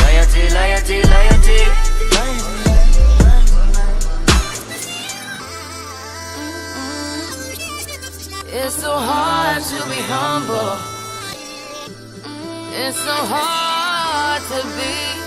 Loyalty, 0.00 0.48
loyalty, 0.54 1.02
loyalty. 1.02 1.88
It's 8.50 8.76
so 8.76 8.92
hard 8.92 9.62
to 9.62 9.76
be 9.90 10.00
humble. 10.06 10.78
It's 12.74 12.96
so 12.96 13.12
hard 13.12 14.42
to 14.42 14.62
be. 14.76 15.17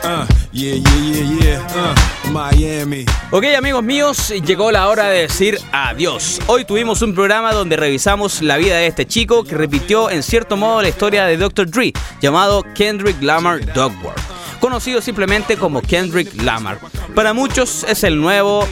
Uh, 0.01 0.25
yeah, 0.53 0.75
yeah, 0.75 1.11
yeah, 1.11 1.39
yeah. 1.43 1.67
Uh, 1.75 2.29
Miami. 2.31 3.05
Ok 3.31 3.53
amigos 3.57 3.83
míos, 3.83 4.29
llegó 4.45 4.71
la 4.71 4.87
hora 4.87 5.09
de 5.09 5.27
decir 5.27 5.59
adiós. 5.73 6.39
Hoy 6.47 6.63
tuvimos 6.63 7.01
un 7.01 7.13
programa 7.13 7.51
donde 7.51 7.75
revisamos 7.75 8.41
la 8.41 8.55
vida 8.55 8.77
de 8.77 8.87
este 8.87 9.05
chico 9.05 9.43
que 9.43 9.55
repitió 9.55 10.09
en 10.09 10.23
cierto 10.23 10.55
modo 10.55 10.81
la 10.81 10.87
historia 10.87 11.25
de 11.25 11.35
Dr. 11.35 11.69
Dre, 11.69 11.91
llamado 12.21 12.63
Kendrick 12.73 13.21
Lamar 13.21 13.59
Dogworth, 13.73 14.21
conocido 14.59 15.01
simplemente 15.01 15.57
como 15.57 15.81
Kendrick 15.81 16.41
Lamar. 16.41 16.79
Para 17.15 17.33
muchos 17.33 17.83
es 17.83 18.03
el 18.03 18.19
nuevo 18.19 18.67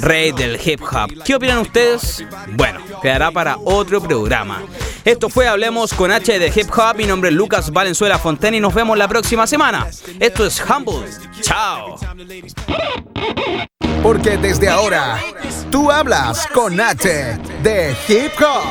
rey 0.00 0.32
del 0.32 0.58
hip 0.64 0.80
hop. 0.82 1.22
¿Qué 1.24 1.34
opinan 1.34 1.58
ustedes? 1.58 2.24
Bueno, 2.52 2.80
quedará 3.02 3.30
para 3.30 3.56
otro 3.58 4.00
programa. 4.00 4.62
Esto 5.04 5.28
fue 5.28 5.46
Hablemos 5.46 5.92
con 5.92 6.10
H 6.10 6.38
de 6.38 6.46
Hip 6.54 6.70
Hop. 6.78 6.96
Mi 6.96 7.04
nombre 7.04 7.28
es 7.28 7.36
Lucas 7.36 7.70
Valenzuela 7.70 8.18
Fontaine 8.18 8.56
y 8.56 8.60
nos 8.60 8.72
vemos 8.72 8.96
la 8.96 9.06
próxima 9.06 9.46
semana. 9.46 9.86
Esto 10.18 10.46
es 10.46 10.62
Humble. 10.64 11.06
Chao. 11.42 11.98
Porque 14.02 14.38
desde 14.38 14.68
ahora 14.68 15.20
tú 15.70 15.90
hablas 15.90 16.46
con 16.48 16.80
H 16.80 17.38
de 17.62 17.96
Hip 18.08 18.32
Hop. 18.40 18.64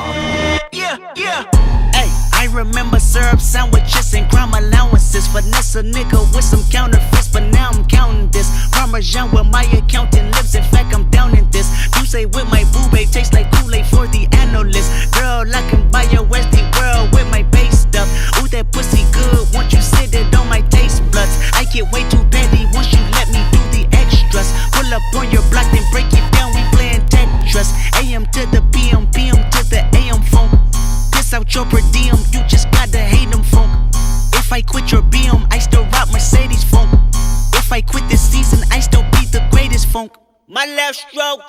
Remember 2.54 2.99
syrup 2.99 3.41
sandwiches 3.41 4.14
and 4.14 4.30
crime 4.30 4.54
allowances. 4.54 5.28
Finesse 5.28 5.76
a 5.76 5.84
nigga 5.84 6.20
with 6.34 6.43
some 6.43 6.64
counterfeits, 6.70 7.28
but 7.28 7.43
now 7.51 7.70
I'm 7.72 7.86
counting 7.88 8.30
this. 8.30 8.49
Parmesan 8.72 9.32
with 9.32 9.47
my 9.47 9.64
accountant 9.74 10.28
lips. 10.36 10.54
In 10.56 10.64
fact, 10.64 10.93
I'm 10.93 11.10
down 11.10 11.36
in 11.38 11.49
this. 11.49 11.68
You 11.97 12.06
say 12.06 12.26
with 12.26 12.47
my 12.49 12.64
boo 12.72 12.88
babe 12.91 13.10
tastes 13.10 13.34
like 13.34 13.51
Kool-Aid 13.54 13.86
for 13.88 14.08
the 14.08 14.28
analyst. 14.34 15.14
Girl, 15.14 15.43
I 15.54 15.62
can 15.70 15.89
buy 15.89 16.04
your 16.04 16.26
Westie 16.26 16.53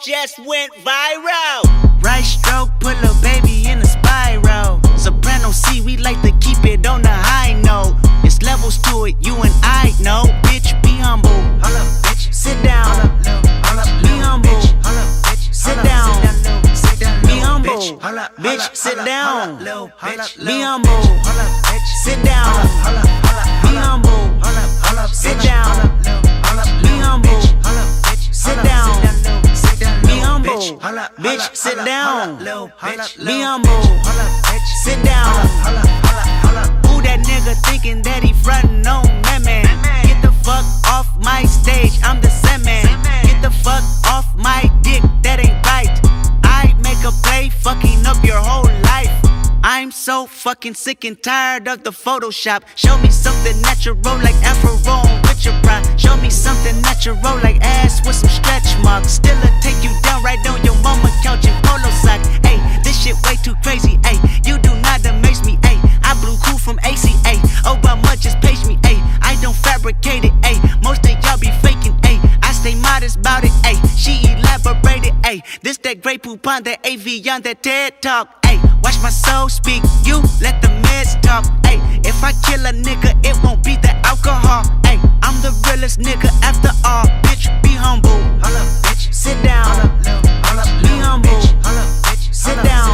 just 0.04 0.38
went 0.40 0.70
viral. 0.84 1.64
Right 2.02 2.22
stroke 2.22 2.68
put 2.78 2.94
a 3.02 3.14
baby 3.22 3.66
in 3.66 3.78
a 3.78 3.86
spiral. 3.86 4.82
Soprano 4.98 5.50
C, 5.50 5.80
we 5.80 5.96
like 5.96 6.20
to 6.20 6.30
keep 6.40 6.62
it 6.64 6.86
on 6.86 7.00
the 7.00 7.08
high 7.08 7.54
note. 7.62 7.96
It's 8.22 8.42
levels 8.42 8.76
to 8.82 9.06
it, 9.06 9.16
you 9.20 9.34
and 9.36 9.52
I 9.62 9.94
know. 10.00 10.24
Bitch, 10.42 10.70
be 10.82 10.90
humble. 10.90 11.30
Hold 11.30 11.76
up, 11.76 11.88
bitch. 12.04 12.34
Sit 12.34 12.62
down. 12.62 13.18
Be 14.02 14.08
humble. 14.20 14.60
Sit 15.52 15.82
down. 15.82 16.12
Be 17.22 17.38
humble. 17.38 17.80
Bitch, 18.38 18.76
sit 18.76 18.96
down. 19.06 19.58
Be 20.44 20.53
down. 32.68 33.26
Be 33.26 33.40
humble. 33.42 33.82
Sit 34.82 35.02
down. 35.04 35.32
Who 36.86 37.02
that 37.02 37.20
nigga 37.26 37.54
thinking 37.66 38.02
that 38.02 38.22
he 38.22 38.32
frontin' 38.32 38.86
on 38.86 39.06
man, 39.22 39.42
man? 39.42 39.64
Get 40.06 40.22
the 40.22 40.32
fuck 40.44 40.64
off 40.86 41.08
my 41.18 41.44
stage, 41.44 41.98
I'm 42.02 42.20
the 42.20 42.30
Sandman. 42.30 42.84
Get 43.24 43.42
the 43.42 43.50
fuck 43.50 43.82
off 44.06 44.26
my 44.36 44.70
dick, 44.82 45.02
that 45.22 45.40
ain't 45.40 45.64
right. 45.66 45.90
I 46.44 46.74
make 46.82 47.02
a 47.04 47.12
play, 47.22 47.50
fucking 47.50 48.06
up 48.06 48.22
your 48.24 48.40
whole 48.40 48.70
life. 48.84 49.12
I'm 49.62 49.90
so 49.90 50.26
fucking 50.26 50.74
sick 50.74 51.04
and 51.04 51.20
tired 51.22 51.68
of 51.68 51.82
the 51.84 51.90
Photoshop. 51.90 52.62
Show 52.76 52.98
me 52.98 53.10
something 53.10 53.60
natural 53.62 53.96
like 54.18 54.36
Afro 54.44 54.76
Show 55.44 56.16
me 56.22 56.30
something 56.30 56.80
natural 56.80 57.16
like 57.42 57.60
ass 57.60 58.00
with 58.06 58.16
some 58.16 58.30
stretch 58.30 58.78
marks. 58.82 59.12
Still 59.12 59.36
a 59.36 59.60
take 59.60 59.76
you 59.84 59.90
down 60.00 60.22
right 60.22 60.38
on 60.48 60.64
your 60.64 60.74
mama 60.80 61.10
couch 61.22 61.44
in 61.44 61.52
polo 61.60 61.90
sock. 62.00 62.24
Hey, 62.42 62.56
this 62.82 63.04
shit 63.04 63.14
way 63.26 63.36
too 63.44 63.54
crazy. 63.62 64.00
Hey, 64.04 64.16
you 64.46 64.56
do 64.58 64.74
not 64.80 65.04
amaze 65.04 65.44
me. 65.44 65.58
Hey, 65.62 65.78
I 66.02 66.16
blew 66.22 66.38
cool 66.38 66.56
from 66.56 66.78
ACA. 66.78 67.36
Oh, 67.66 67.78
but 67.82 67.96
much 67.96 68.20
just 68.20 68.40
page 68.40 68.64
me. 68.64 68.78
Hey, 68.84 68.96
I 69.20 69.36
don't 69.42 69.54
fabricate 69.54 70.24
it. 70.24 70.32
Hey, 70.42 70.56
most 70.82 71.04
of 71.04 71.12
y'all 71.22 71.38
be 71.38 71.50
faking. 71.60 71.92
Hey, 72.02 72.18
I 72.42 72.52
stay 72.52 72.74
modest 72.76 73.16
about 73.16 73.44
it. 73.44 73.52
Hey, 73.62 73.76
she 73.96 74.24
elaborated. 74.24 75.12
Hey, 75.26 75.42
this 75.60 75.76
that 75.84 76.00
great 76.00 76.22
poop 76.22 76.46
on 76.46 76.62
that 76.62 76.80
AV 76.86 77.20
on 77.28 77.42
that 77.42 77.62
TED 77.62 78.00
talk. 78.00 78.46
Hey, 78.46 78.56
watch 78.82 78.96
my 79.02 79.10
soul 79.10 79.50
speak. 79.50 79.82
You 80.04 80.22
let 80.40 80.62
the 80.62 80.68
meds 80.88 81.20
talk. 81.20 81.44
Hey, 81.66 81.80
if 82.02 82.24
I 82.24 82.32
kill 82.48 82.64
a 82.64 82.72
nigga, 82.72 83.12
it 83.26 83.36
won't 83.44 83.62
be 83.62 83.76
the 83.76 83.94
alcohol. 84.06 84.64
Hey, 84.84 84.98
I'm 85.24 85.40
the 85.40 85.50
realest 85.66 85.98
nigga 86.00 86.28
after 86.42 86.70
all. 86.84 87.06
Bitch, 87.24 87.48
be 87.62 87.70
humble. 87.70 88.10
Hold 88.44 88.56
up, 88.60 88.68
bitch. 88.84 89.12
Sit 89.12 89.42
down. 89.42 89.64
Be 90.82 90.92
humble. 91.00 91.40
Sit 92.30 92.62
down. 92.62 92.92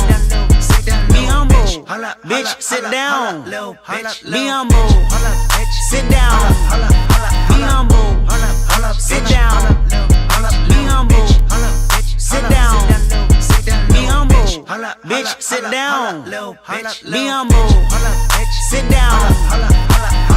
Be 1.11 1.26
humble. 1.26 1.66
Bitch, 2.31 2.62
sit 2.62 2.89
down. 2.91 3.45
Be 4.31 4.47
humble. 4.47 4.89
Sit 5.91 6.09
down. 6.09 6.39
Be 7.51 7.59
humble. 7.66 8.07
Sit 8.99 9.28
down. 9.28 9.59
Be 10.68 10.78
humble. 10.87 11.26
Sit 12.18 12.45
down. 12.49 12.76
Be 13.89 14.05
humble. 14.07 14.47
Bitch, 15.11 15.43
sit 15.43 15.62
down. 15.70 16.24
Be 17.11 17.26
humble. 17.26 17.68
Sit 18.70 18.89
down. 18.89 20.30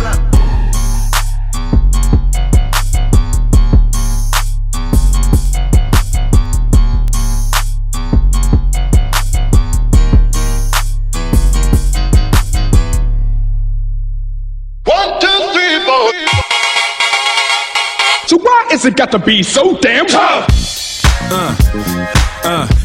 Why 18.73 18.75
is 18.75 18.85
it 18.85 18.95
got 18.95 19.11
to 19.11 19.19
be 19.19 19.43
so 19.43 19.77
damn 19.77 20.07
tough? 20.07 20.82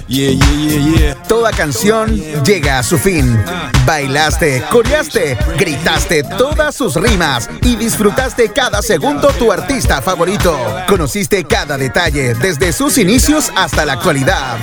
Yeah, 0.08 0.30
yeah. 0.30 1.22
Toda 1.28 1.50
canción 1.50 2.18
llega 2.42 2.78
a 2.78 2.82
su 2.82 2.96
fin. 2.98 3.38
Bailaste, 3.84 4.64
coreaste, 4.70 5.36
gritaste 5.58 6.22
todas 6.22 6.74
sus 6.74 6.94
rimas 6.94 7.50
y 7.62 7.76
disfrutaste 7.76 8.50
cada 8.50 8.80
segundo 8.80 9.28
tu 9.38 9.52
artista 9.52 10.00
favorito. 10.00 10.58
Conociste 10.88 11.44
cada 11.44 11.76
detalle 11.76 12.34
desde 12.34 12.72
sus 12.72 12.96
inicios 12.96 13.52
hasta 13.54 13.84
la 13.84 13.94
actualidad. 13.94 14.56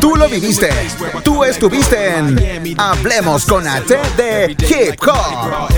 Tú 0.00 0.16
lo 0.16 0.28
viviste. 0.28 0.70
Tú 1.22 1.44
estuviste 1.44 2.18
en 2.18 2.74
Hablemos 2.78 3.46
con 3.46 3.66
H 3.66 3.96
de 4.16 4.50
Hip 4.50 5.00
Hop. 5.08 5.70